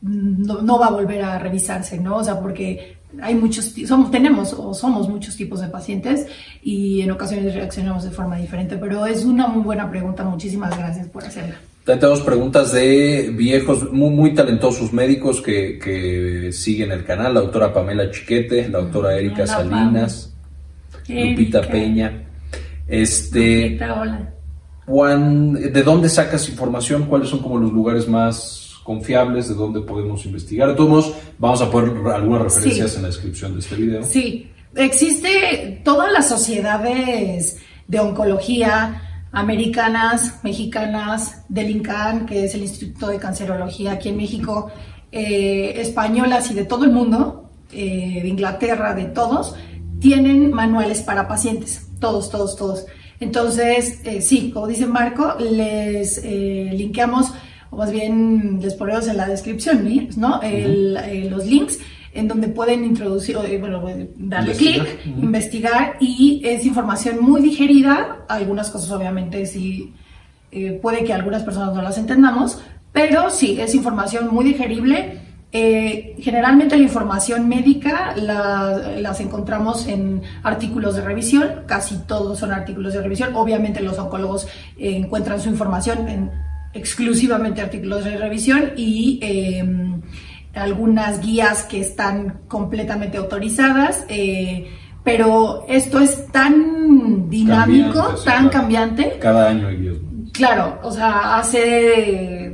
no, 0.01 0.79
va 0.79 0.87
a 0.87 0.91
volver 0.91 1.21
a 1.21 1.39
revisarse, 1.39 1.99
¿no? 1.99 2.17
O 2.17 2.23
sea, 2.23 2.39
porque 2.39 2.97
hay 3.21 3.35
muchos, 3.35 3.73
somos, 3.85 4.09
tenemos 4.09 4.53
o 4.53 4.73
somos 4.73 5.07
muchos 5.07 5.35
tipos 5.35 5.61
de 5.61 5.67
pacientes 5.67 6.25
y 6.63 7.01
en 7.01 7.11
ocasiones 7.11 7.53
reaccionamos 7.53 8.03
de 8.03 8.11
forma 8.11 8.37
diferente, 8.37 8.77
pero 8.77 9.05
es 9.05 9.25
una 9.25 9.47
muy 9.47 9.63
buena 9.63 9.89
pregunta, 9.89 10.23
muchísimas 10.23 10.75
gracias 10.77 11.07
por 11.07 11.23
hacerla. 11.23 11.55
Tenemos 11.83 12.21
preguntas 12.21 12.71
de 12.71 13.33
viejos, 13.35 13.91
muy, 13.91 14.11
muy 14.11 14.33
talentosos 14.33 14.93
médicos 14.93 15.41
que, 15.41 16.49
siguen 16.53 16.91
el 16.91 17.03
canal, 17.03 17.33
la 17.33 17.41
doctora 17.41 17.73
Pamela 17.73 18.09
Chiquete, 18.11 18.69
la 18.69 18.79
doctora 18.79 19.17
Erika 19.17 19.47
Salinas, 19.47 20.33
Lupita 21.07 21.61
Peña. 21.61 22.23
Este, 22.87 23.79
hola. 23.83 24.31
¿De 24.87 25.83
dónde 25.83 26.09
sacas 26.09 26.49
información? 26.49 27.05
¿Cuáles 27.05 27.29
son 27.29 27.39
como 27.39 27.57
los 27.57 27.71
lugares 27.71 28.07
más 28.07 28.61
confiables 28.83 29.47
de 29.47 29.55
dónde 29.55 29.81
podemos 29.81 30.25
investigar. 30.25 30.69
De 30.69 30.75
todos 30.75 30.89
modos, 30.89 31.13
vamos 31.37 31.61
a 31.61 31.69
poner 31.69 31.95
algunas 32.13 32.41
referencias 32.41 32.95
en 32.95 33.03
la 33.03 33.07
descripción 33.09 33.53
de 33.53 33.59
este 33.59 33.75
video. 33.75 34.03
Sí, 34.03 34.51
existe 34.75 35.81
todas 35.83 36.11
las 36.11 36.27
sociedades 36.27 37.57
de 37.87 37.99
oncología 37.99 39.27
americanas, 39.31 40.39
mexicanas, 40.43 41.45
del 41.47 41.69
INCAN, 41.69 42.25
que 42.25 42.45
es 42.45 42.55
el 42.55 42.63
Instituto 42.63 43.07
de 43.07 43.17
Cancerología 43.17 43.93
aquí 43.93 44.09
en 44.09 44.17
México, 44.17 44.69
eh, 45.11 45.73
españolas 45.77 46.51
y 46.51 46.53
de 46.53 46.65
todo 46.65 46.83
el 46.83 46.91
mundo, 46.91 47.49
eh, 47.71 48.19
de 48.21 48.27
Inglaterra, 48.27 48.93
de 48.93 49.05
todos, 49.05 49.55
tienen 49.99 50.51
manuales 50.51 51.01
para 51.01 51.27
pacientes, 51.27 51.87
todos, 51.99 52.29
todos, 52.29 52.55
todos. 52.57 52.85
Entonces, 53.21 54.01
eh, 54.03 54.21
sí, 54.21 54.51
como 54.51 54.67
dice 54.67 54.85
Marco, 54.85 55.35
les 55.39 56.21
linkeamos, 56.25 57.33
o 57.69 57.77
más 57.77 57.91
bien 57.91 58.59
les 58.61 58.73
ponemos 58.73 59.07
en 59.07 59.15
la 59.15 59.27
descripción, 59.27 59.87
¿no? 60.17 60.41
los 61.29 61.45
links 61.45 61.79
en 62.13 62.27
donde 62.27 62.49
pueden 62.49 62.83
introducir, 62.83 63.37
bueno, 63.59 63.81
darle 64.17 64.53
clic, 64.53 64.83
investigar 65.05 65.95
y 65.99 66.41
es 66.43 66.65
información 66.65 67.21
muy 67.21 67.41
digerida. 67.41 68.25
Algunas 68.27 68.69
cosas 68.69 68.91
obviamente 68.91 69.45
sí 69.45 69.93
eh, 70.51 70.77
puede 70.81 71.05
que 71.05 71.13
algunas 71.13 71.43
personas 71.43 71.73
no 71.73 71.81
las 71.81 71.97
entendamos, 71.97 72.59
pero 72.91 73.29
sí, 73.29 73.59
es 73.59 73.73
información 73.73 74.33
muy 74.33 74.43
digerible. 74.43 75.21
Eh, 75.53 76.15
generalmente 76.19 76.77
la 76.77 76.83
información 76.83 77.49
médica 77.49 78.15
la, 78.15 78.93
las 78.99 79.19
encontramos 79.19 79.85
en 79.85 80.21
artículos 80.43 80.95
de 80.95 81.01
revisión, 81.01 81.63
casi 81.65 81.97
todos 82.07 82.39
son 82.39 82.53
artículos 82.53 82.93
de 82.93 83.01
revisión. 83.01 83.35
Obviamente 83.35 83.81
los 83.81 83.99
oncólogos 83.99 84.47
eh, 84.77 84.95
encuentran 84.95 85.41
su 85.41 85.49
información 85.49 86.07
en 86.07 86.31
exclusivamente 86.73 87.61
artículos 87.61 88.05
de 88.05 88.17
revisión 88.17 88.71
y 88.77 89.19
em, 89.21 90.01
algunas 90.53 91.19
guías 91.19 91.63
que 91.63 91.81
están 91.81 92.43
completamente 92.47 93.17
autorizadas, 93.17 94.05
eh, 94.07 94.69
pero 95.03 95.65
esto 95.67 95.99
es 95.99 96.27
tan 96.27 97.29
dinámico, 97.29 98.15
tan 98.23 98.47
cambiante. 98.47 99.17
Cada 99.19 99.49
año 99.49 99.67
hay 99.67 99.77
guías. 99.77 99.95
Claro, 100.31 100.79
o 100.83 100.91
sea, 100.91 101.39
hace 101.39 102.50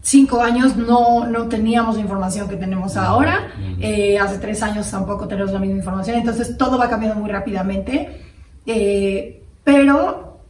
cinco 0.00 0.42
años 0.42 0.76
no, 0.76 1.26
no 1.26 1.48
teníamos 1.48 1.96
la 1.96 2.02
información 2.02 2.48
que 2.48 2.56
tenemos 2.56 2.96
ahora, 2.96 3.52
eh, 3.80 4.18
hace 4.18 4.38
tres 4.38 4.62
años 4.62 4.90
tampoco 4.90 5.28
tenemos 5.28 5.52
la 5.52 5.58
misma 5.58 5.76
información, 5.76 6.18
entonces 6.18 6.56
todo 6.56 6.78
va 6.78 6.88
cambiando 6.88 7.20
muy 7.20 7.30
rápidamente, 7.30 8.22
eh, 8.66 9.42
pero 9.64 10.40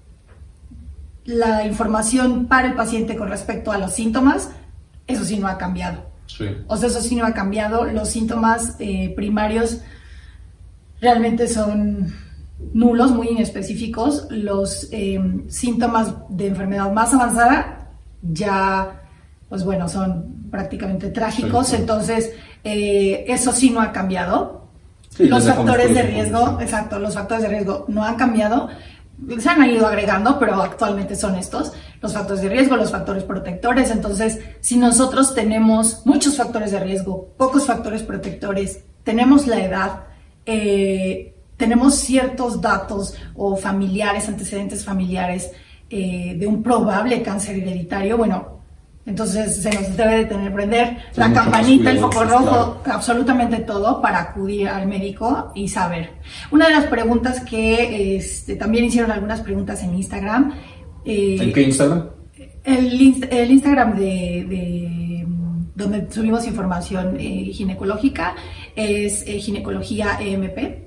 la 1.25 1.67
información 1.67 2.47
para 2.47 2.69
el 2.69 2.75
paciente 2.75 3.17
con 3.17 3.29
respecto 3.29 3.73
a 3.73 3.79
los 3.79 3.93
síntomas, 3.93 4.51
eso 5.07 5.25
sí 5.25 5.39
no 5.39 5.49
ha 5.49 5.59
cambiado. 5.59 6.07
O 6.67 6.77
sea, 6.77 6.89
eso 6.89 7.01
sí 7.01 7.17
no 7.17 7.25
ha 7.25 7.33
cambiado. 7.33 7.85
Los 7.87 8.11
síntomas 8.11 8.77
eh, 8.79 9.13
primarios 9.17 9.81
realmente 11.01 11.49
son 11.49 12.15
nulos, 12.75 13.11
muy 13.13 13.29
inespecíficos. 13.29 14.27
Los 14.31 14.91
síntomas 15.49 16.15
de 16.29 16.49
enfermedad 16.49 16.93
más 16.93 17.13
avanzada 17.15 17.79
ya, 18.23 18.98
pues 19.49 19.65
bueno, 19.65 19.89
son 19.89 20.49
prácticamente 20.51 21.11
trágicos. 21.11 21.73
Entonces, 21.73 22.33
eh, 22.65 23.25
eso 23.29 23.53
sí 23.53 23.71
no 23.71 23.81
ha 23.81 23.93
cambiado. 23.93 24.69
los 25.19 25.45
factores 25.45 25.95
de 25.95 26.03
riesgo, 26.03 26.59
exacto, 26.61 26.99
los 26.99 27.15
factores 27.15 27.43
de 27.43 27.49
riesgo 27.49 27.85
no 27.89 28.05
han 28.05 28.17
cambiado 28.17 28.69
se 29.39 29.49
han 29.49 29.69
ido 29.69 29.87
agregando, 29.87 30.39
pero 30.39 30.63
actualmente 30.63 31.17
son 31.17 31.35
estos, 31.35 31.73
los 32.01 32.13
factores 32.13 32.43
de 32.43 32.49
riesgo, 32.49 32.77
los 32.77 32.93
factores 32.93 33.25
protectores. 33.25 33.91
Entonces, 33.91 34.39
si 34.61 34.77
nosotros 34.77 35.35
tenemos 35.35 36.03
muchos 36.07 36.37
factores 36.37 36.71
de 36.71 36.81
riesgo, 36.81 37.29
pocos 37.37 37.67
factores 37.67 38.03
protectores, 38.03 38.85
tenemos 39.03 39.47
la 39.47 39.65
edad, 39.65 40.03
eh, 40.47 41.35
tenemos 41.57 41.97
ciertos 41.97 42.61
datos 42.61 43.15
o 43.35 43.57
familiares, 43.57 44.29
antecedentes 44.29 44.85
familiares 44.85 45.51
eh, 45.91 46.37
de 46.39 46.47
un 46.47 46.63
probable 46.63 47.23
cáncer 47.23 47.57
hereditario, 47.57 48.17
bueno, 48.17 48.58
entonces 49.09 49.63
se 49.63 49.71
nos 49.71 49.97
debe 49.97 50.19
de 50.19 50.25
tener 50.27 50.53
prender 50.53 50.99
la 51.17 51.33
campanita, 51.33 51.91
el 51.91 51.99
foco 51.99 52.25
rojo, 52.25 52.83
absolutamente 52.85 53.57
todo 53.61 54.03
para 54.03 54.21
acudir 54.21 54.69
al 54.69 54.87
médico 54.87 55.51
y 55.55 55.67
saber. 55.67 56.11
Una 56.51 56.69
de 56.69 56.75
las 56.75 56.85
preguntas 56.85 57.41
que 57.41 58.17
este, 58.17 58.57
también 58.57 58.85
hicieron 58.85 59.11
algunas 59.11 59.41
preguntas 59.41 59.83
en 59.83 59.95
Instagram. 59.95 60.53
Eh, 61.07 61.39
¿En 61.41 61.53
qué 61.55 61.63
Instagram? 61.63 62.11
El, 62.65 63.25
el 63.31 63.51
Instagram 63.51 63.97
de, 63.97 65.27
donde 65.75 66.07
subimos 66.11 66.47
información 66.47 67.17
eh, 67.19 67.51
ginecológica 67.51 68.35
es 68.77 69.23
eh, 69.27 69.39
ginecología 69.39 70.19
EMP. 70.21 70.87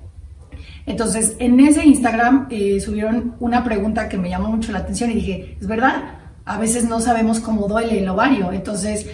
Entonces, 0.86 1.36
en 1.40 1.60
ese 1.60 1.84
Instagram 1.86 2.50
subieron 2.80 3.36
una 3.40 3.64
pregunta 3.64 4.08
que 4.08 4.18
me 4.18 4.30
llamó 4.30 4.50
mucho 4.50 4.72
la 4.72 4.80
atención 4.80 5.10
y 5.10 5.16
dije, 5.16 5.58
¿es 5.60 5.68
verdad? 5.68 6.21
A 6.46 6.58
veces 6.58 6.86
no 6.86 7.00
sabemos 7.00 7.40
cómo 7.40 7.68
duele 7.68 8.00
el 8.00 8.10
ovario. 8.10 8.52
Entonces, 8.52 9.08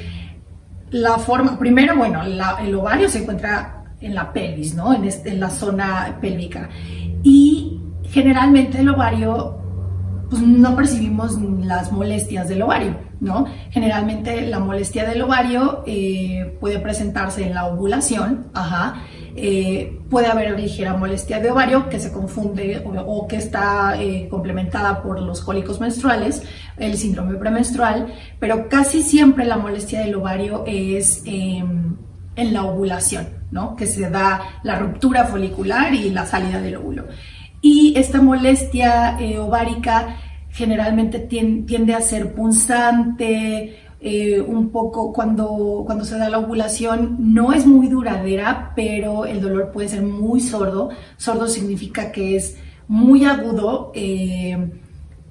la 0.89 1.17
forma, 1.17 1.57
primero, 1.59 1.95
bueno, 1.95 2.21
el 2.23 2.75
ovario 2.75 3.09
se 3.09 3.19
encuentra 3.19 3.84
en 3.99 4.15
la 4.15 4.32
pelvis, 4.32 4.75
¿no? 4.75 4.93
En, 4.93 5.03
en, 5.03 5.39
la 5.39 5.49
zona 5.49 6.17
pélvica. 6.21 6.69
Y 7.23 7.80
generalmente 8.03 8.80
el 8.80 8.89
ovario, 8.89 9.57
pues 10.30 10.41
no 10.41 10.75
percibimos 10.75 11.38
las 11.63 11.91
molestias 11.91 12.47
del 12.47 12.61
ovario, 12.61 12.95
¿no? 13.19 13.45
Generalmente 13.71 14.47
la 14.47 14.59
molestia 14.59 15.07
del 15.07 15.21
ovario 15.21 15.84
eh, 15.86 16.57
puede 16.59 16.80
presentarse 16.80 17.45
en 17.45 17.53
la 17.53 17.65
ovulación, 17.65 18.47
ajá, 18.53 19.01
eh, 19.38 20.00
puede 20.10 20.28
haber 20.28 20.60
ligera 20.60 20.98
molestia 20.98 21.40
de 21.40 21.52
ovario 21.52 21.90
que 21.90 22.00
se 22.00 22.12
confunde 22.12 22.84
o, 22.86 23.28
que 23.28 23.36
está 23.38 24.02
eh, 24.02 24.28
complementada 24.30 25.04
por 25.04 25.22
los 25.22 25.42
cólicos 25.42 25.80
menstruales, 25.80 26.42
el 26.78 26.98
síndrome 26.98 27.36
premenstrual, 27.36 28.14
pero 28.40 28.68
casi 28.68 29.04
siempre 29.04 29.46
la 29.46 29.58
molestia 29.58 30.00
del 30.02 30.16
ovario 30.16 30.64
es 30.66 31.22
em, 31.26 31.98
en 32.36 32.54
la 32.54 32.64
ovulación, 32.64 33.28
¿no? 33.52 33.76
que 33.76 33.86
se 33.86 34.10
da 34.10 34.60
la 34.64 34.80
ruptura 34.80 35.26
folicular 35.26 35.94
y 35.94 36.10
la 36.10 36.26
salida 36.26 36.60
del 36.60 36.78
óvulo. 36.78 37.06
Y 37.62 37.94
esta 37.96 38.22
molestia 38.22 39.18
eh, 39.20 39.38
ovárica 39.38 40.18
generalmente 40.50 41.20
tiende 41.20 41.94
a 41.94 42.02
ser 42.02 42.34
punzante, 42.34 43.87
eh, 44.00 44.39
un 44.39 44.70
poco 44.70 45.12
cuando, 45.12 45.84
cuando 45.86 46.06
se 46.06 46.20
da 46.20 46.30
la 46.30 46.38
ovulación 46.38 47.16
no 47.20 47.52
es 47.52 47.66
muy 47.66 47.88
duradera, 47.88 48.74
pero 48.76 49.26
el 49.26 49.41
dolor 49.41 49.72
puede 49.72 49.89
ser 49.89 50.04
muy 50.04 50.39
sordo. 50.39 50.89
Sordo 51.18 51.48
significa 51.48 52.12
que 52.12 52.36
es 52.36 52.58
muy 52.88 53.26
agudo, 53.26 53.91
eh, 53.95 54.72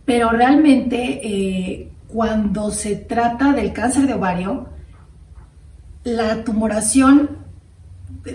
pero 0.05 0.31
realmente 0.31 1.21
eh, 1.23 1.93
cuando 2.09 2.71
se 2.71 2.97
trata 2.97 3.53
del 3.53 3.73
cáncer 3.73 4.09
de 4.09 4.15
ovario, 4.15 4.69
la 6.03 6.43
tumoración, 6.43 7.39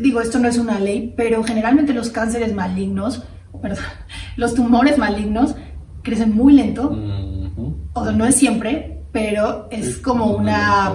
digo, 0.02 0.22
esto 0.22 0.40
no 0.40 0.48
es 0.48 0.58
una 0.58 0.80
ley, 0.80 1.14
pero 1.16 1.44
generalmente 1.44 1.94
los 1.94 2.10
cánceres 2.10 2.54
malignos, 2.54 3.24
perdón, 3.62 3.84
los 4.38 4.56
tumores 4.56 4.98
malignos 4.98 5.56
crecen 6.04 6.34
muy 6.34 6.54
lento, 6.54 6.98
o 7.94 8.04
sea, 8.04 8.14
no 8.14 8.26
es 8.26 8.36
siempre, 8.36 8.91
pero 9.12 9.68
es 9.72 9.98
como 9.98 10.28
una, 10.28 10.94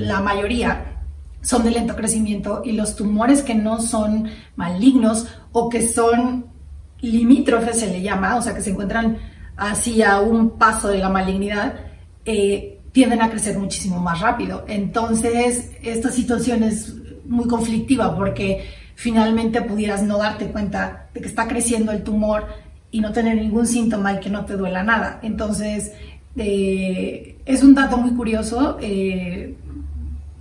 la 0.00 0.20
mayoría 0.20 0.92
son 1.42 1.64
de 1.64 1.70
lento 1.70 1.96
crecimiento 1.96 2.62
y 2.64 2.72
los 2.72 2.96
tumores 2.96 3.42
que 3.42 3.54
no 3.54 3.80
son 3.80 4.28
malignos 4.56 5.26
o 5.52 5.68
que 5.68 5.86
son 5.86 6.46
limítrofes 7.00 7.80
se 7.80 7.88
le 7.88 8.00
llama, 8.00 8.36
o 8.36 8.42
sea 8.42 8.54
que 8.54 8.62
se 8.62 8.70
encuentran 8.70 9.18
hacia 9.56 10.20
un 10.20 10.50
paso 10.50 10.88
de 10.88 10.98
la 10.98 11.08
malignidad, 11.08 11.74
eh, 12.24 12.80
tienden 12.92 13.22
a 13.22 13.30
crecer 13.30 13.58
muchísimo 13.58 13.98
más 13.98 14.20
rápido. 14.20 14.64
Entonces, 14.68 15.72
esta 15.82 16.10
situación 16.10 16.62
es 16.62 16.94
muy 17.24 17.48
conflictiva 17.48 18.14
porque 18.14 18.64
finalmente 18.94 19.62
pudieras 19.62 20.02
no 20.02 20.18
darte 20.18 20.46
cuenta 20.46 21.08
de 21.12 21.20
que 21.20 21.28
está 21.28 21.48
creciendo 21.48 21.92
el 21.92 22.02
tumor 22.02 22.46
y 22.90 23.00
no 23.00 23.12
tener 23.12 23.36
ningún 23.36 23.66
síntoma 23.66 24.14
y 24.14 24.20
que 24.20 24.30
no 24.30 24.44
te 24.44 24.56
duela 24.56 24.82
nada. 24.82 25.18
Entonces, 25.22 25.92
eh, 26.36 27.36
es 27.44 27.62
un 27.62 27.74
dato 27.74 27.96
muy 27.96 28.12
curioso, 28.12 28.78
eh, 28.80 29.54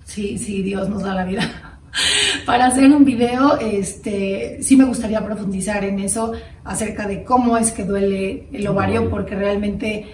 si, 0.05 0.61
Dios 0.61 0.89
nos 0.89 1.03
da 1.03 1.13
la 1.13 1.25
vida, 1.25 1.79
para 2.45 2.67
hacer 2.67 2.91
un 2.91 3.03
video, 3.03 3.57
este, 3.59 4.59
sí 4.61 4.75
me 4.75 4.85
gustaría 4.85 5.23
profundizar 5.25 5.83
en 5.83 5.99
eso, 5.99 6.33
acerca 6.63 7.07
de 7.07 7.23
cómo 7.23 7.57
es 7.57 7.71
que 7.71 7.83
duele 7.83 8.47
el 8.51 8.67
ovario, 8.67 9.09
porque 9.09 9.35
realmente 9.35 10.05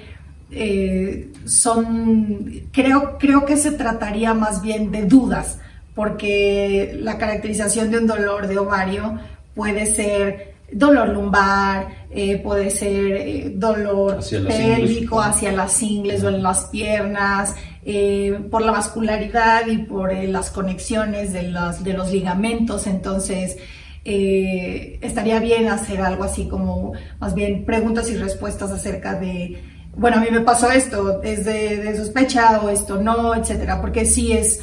eh, 0.51 1.31
son, 1.45 2.67
creo, 2.71 3.17
creo 3.17 3.45
que 3.45 3.57
se 3.57 3.71
trataría 3.71 4.33
más 4.33 4.61
bien 4.61 4.91
de 4.91 5.05
dudas, 5.05 5.59
porque 5.93 6.95
la 6.99 7.17
caracterización 7.17 7.91
de 7.91 7.97
un 7.99 8.07
dolor 8.07 8.47
de 8.47 8.57
ovario 8.59 9.19
puede 9.55 9.87
ser 9.87 10.46
dolor 10.71 11.09
lumbar, 11.09 12.07
eh, 12.09 12.37
puede 12.37 12.69
ser 12.71 13.11
eh, 13.11 13.51
dolor 13.55 14.19
pélvico 14.47 15.21
hacia 15.21 15.51
las 15.51 15.81
ingles 15.81 16.23
o 16.23 16.29
en 16.29 16.43
las 16.43 16.65
piernas, 16.65 17.55
eh, 17.85 18.39
por 18.51 18.61
la 18.61 18.73
vascularidad 18.73 19.67
y 19.67 19.77
por 19.79 20.13
las 20.13 20.49
conexiones 20.51 21.31
de 21.31 21.43
los, 21.43 21.83
de 21.83 21.93
los 21.93 22.11
ligamentos. 22.11 22.87
Entonces, 22.87 23.57
estaría 24.03 25.39
bien 25.39 25.67
hacer 25.67 26.01
algo 26.01 26.23
así 26.23 26.47
como, 26.47 26.93
más 27.19 27.33
bien, 27.33 27.65
preguntas 27.65 28.09
y 28.09 28.15
respuestas 28.15 28.71
acerca 28.71 29.19
de, 29.19 29.61
bueno, 29.97 30.17
a 30.17 30.19
mí 30.21 30.27
me 30.31 30.41
pasó 30.41 30.71
esto, 30.71 31.21
es 31.23 31.43
de, 31.43 31.93
sospecha 31.97 32.61
o 32.61 32.69
esto 32.69 33.01
no, 33.01 33.35
etcétera, 33.35 33.81
porque 33.81 34.05
sí 34.05 34.31
es, 34.31 34.61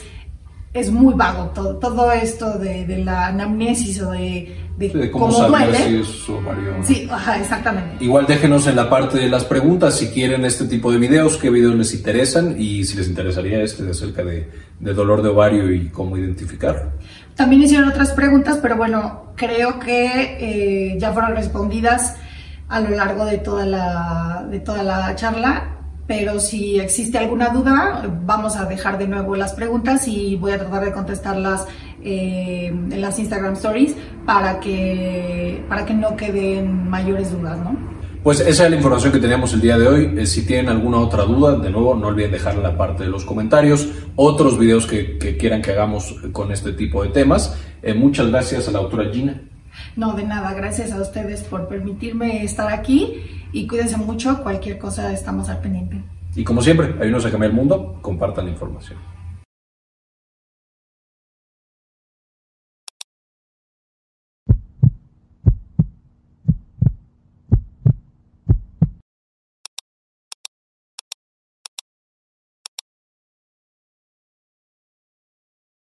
es 0.72 0.90
muy 0.90 1.12
vago 1.12 1.50
todo, 1.50 1.76
todo 1.76 2.10
esto 2.10 2.58
de, 2.58 2.86
de 2.86 3.04
la 3.04 3.26
anamnesis 3.26 4.00
o 4.00 4.12
de, 4.12 4.63
de, 4.76 5.10
cómo, 5.10 5.28
cómo 5.28 5.48
duele. 5.48 6.02
Sí, 6.82 7.08
ajá, 7.10 7.38
exactamente. 7.38 8.04
Igual 8.04 8.26
déjenos 8.26 8.66
en 8.66 8.76
la 8.76 8.90
parte 8.90 9.18
de 9.18 9.28
las 9.28 9.44
preguntas 9.44 9.96
si 9.96 10.08
quieren 10.08 10.44
este 10.44 10.64
tipo 10.66 10.90
de 10.90 10.98
videos, 10.98 11.36
qué 11.36 11.50
videos 11.50 11.74
les 11.74 11.94
interesan 11.94 12.56
y 12.58 12.84
si 12.84 12.96
les 12.96 13.08
interesaría 13.08 13.62
este 13.62 13.84
de 13.84 13.92
acerca 13.92 14.24
de, 14.24 14.50
de 14.80 14.94
dolor 14.94 15.22
de 15.22 15.28
ovario 15.28 15.72
y 15.72 15.88
cómo 15.88 16.16
identificar. 16.16 16.92
También 17.34 17.62
hicieron 17.62 17.88
otras 17.88 18.12
preguntas, 18.12 18.58
pero 18.62 18.76
bueno, 18.76 19.32
creo 19.36 19.78
que 19.78 20.36
eh, 20.40 20.98
ya 20.98 21.12
fueron 21.12 21.34
respondidas 21.34 22.16
a 22.68 22.80
lo 22.80 22.90
largo 22.90 23.24
de 23.24 23.38
toda 23.38 23.66
la, 23.66 24.46
de 24.50 24.60
toda 24.60 24.82
la 24.82 25.14
charla. 25.16 25.73
Pero 26.06 26.38
si 26.38 26.78
existe 26.78 27.16
alguna 27.16 27.48
duda, 27.48 28.02
vamos 28.24 28.56
a 28.56 28.66
dejar 28.66 28.98
de 28.98 29.08
nuevo 29.08 29.36
las 29.36 29.54
preguntas 29.54 30.06
y 30.06 30.36
voy 30.36 30.52
a 30.52 30.58
tratar 30.58 30.84
de 30.84 30.92
contestarlas 30.92 31.66
eh, 32.02 32.66
en 32.66 33.00
las 33.00 33.18
Instagram 33.18 33.54
Stories 33.54 33.96
para 34.26 34.60
que, 34.60 35.64
para 35.68 35.86
que 35.86 35.94
no 35.94 36.14
queden 36.16 36.90
mayores 36.90 37.32
dudas, 37.32 37.58
¿no? 37.58 37.94
Pues 38.22 38.40
esa 38.40 38.64
es 38.64 38.70
la 38.70 38.76
información 38.76 39.12
que 39.12 39.18
teníamos 39.18 39.52
el 39.52 39.60
día 39.60 39.78
de 39.78 39.86
hoy. 39.86 40.14
Eh, 40.18 40.26
si 40.26 40.46
tienen 40.46 40.68
alguna 40.68 40.98
otra 40.98 41.24
duda, 41.24 41.58
de 41.58 41.68
nuevo, 41.70 41.94
no 41.94 42.06
olviden 42.06 42.32
dejarla 42.32 42.60
en 42.60 42.72
la 42.72 42.78
parte 42.78 43.04
de 43.04 43.10
los 43.10 43.24
comentarios. 43.24 43.86
Otros 44.16 44.58
videos 44.58 44.86
que, 44.86 45.18
quieran 45.38 45.60
que 45.60 45.72
hagamos 45.72 46.14
con 46.32 46.50
este 46.50 46.72
tipo 46.72 47.02
de 47.02 47.10
temas. 47.10 47.54
Eh, 47.82 47.92
muchas 47.92 48.28
gracias 48.28 48.66
a 48.66 48.72
la 48.72 48.78
autora 48.78 49.10
Gina. 49.12 49.42
No, 49.96 50.14
de 50.14 50.24
nada. 50.24 50.54
Gracias 50.54 50.92
a 50.92 51.02
ustedes 51.02 51.42
por 51.42 51.68
permitirme 51.68 52.44
estar 52.44 52.72
aquí 52.72 53.43
y 53.54 53.66
cuídense 53.66 53.96
mucho. 53.96 54.42
Cualquier 54.42 54.78
cosa 54.78 55.12
estamos 55.12 55.48
al 55.48 55.60
pendiente. 55.60 56.02
Y 56.34 56.42
como 56.42 56.60
siempre, 56.60 56.88
ayúdenos 56.96 57.24
a 57.24 57.30
cambiar 57.30 57.52
el 57.52 57.56
mundo. 57.56 57.98
Compartan 58.02 58.46
la 58.46 58.50
información. 58.50 58.98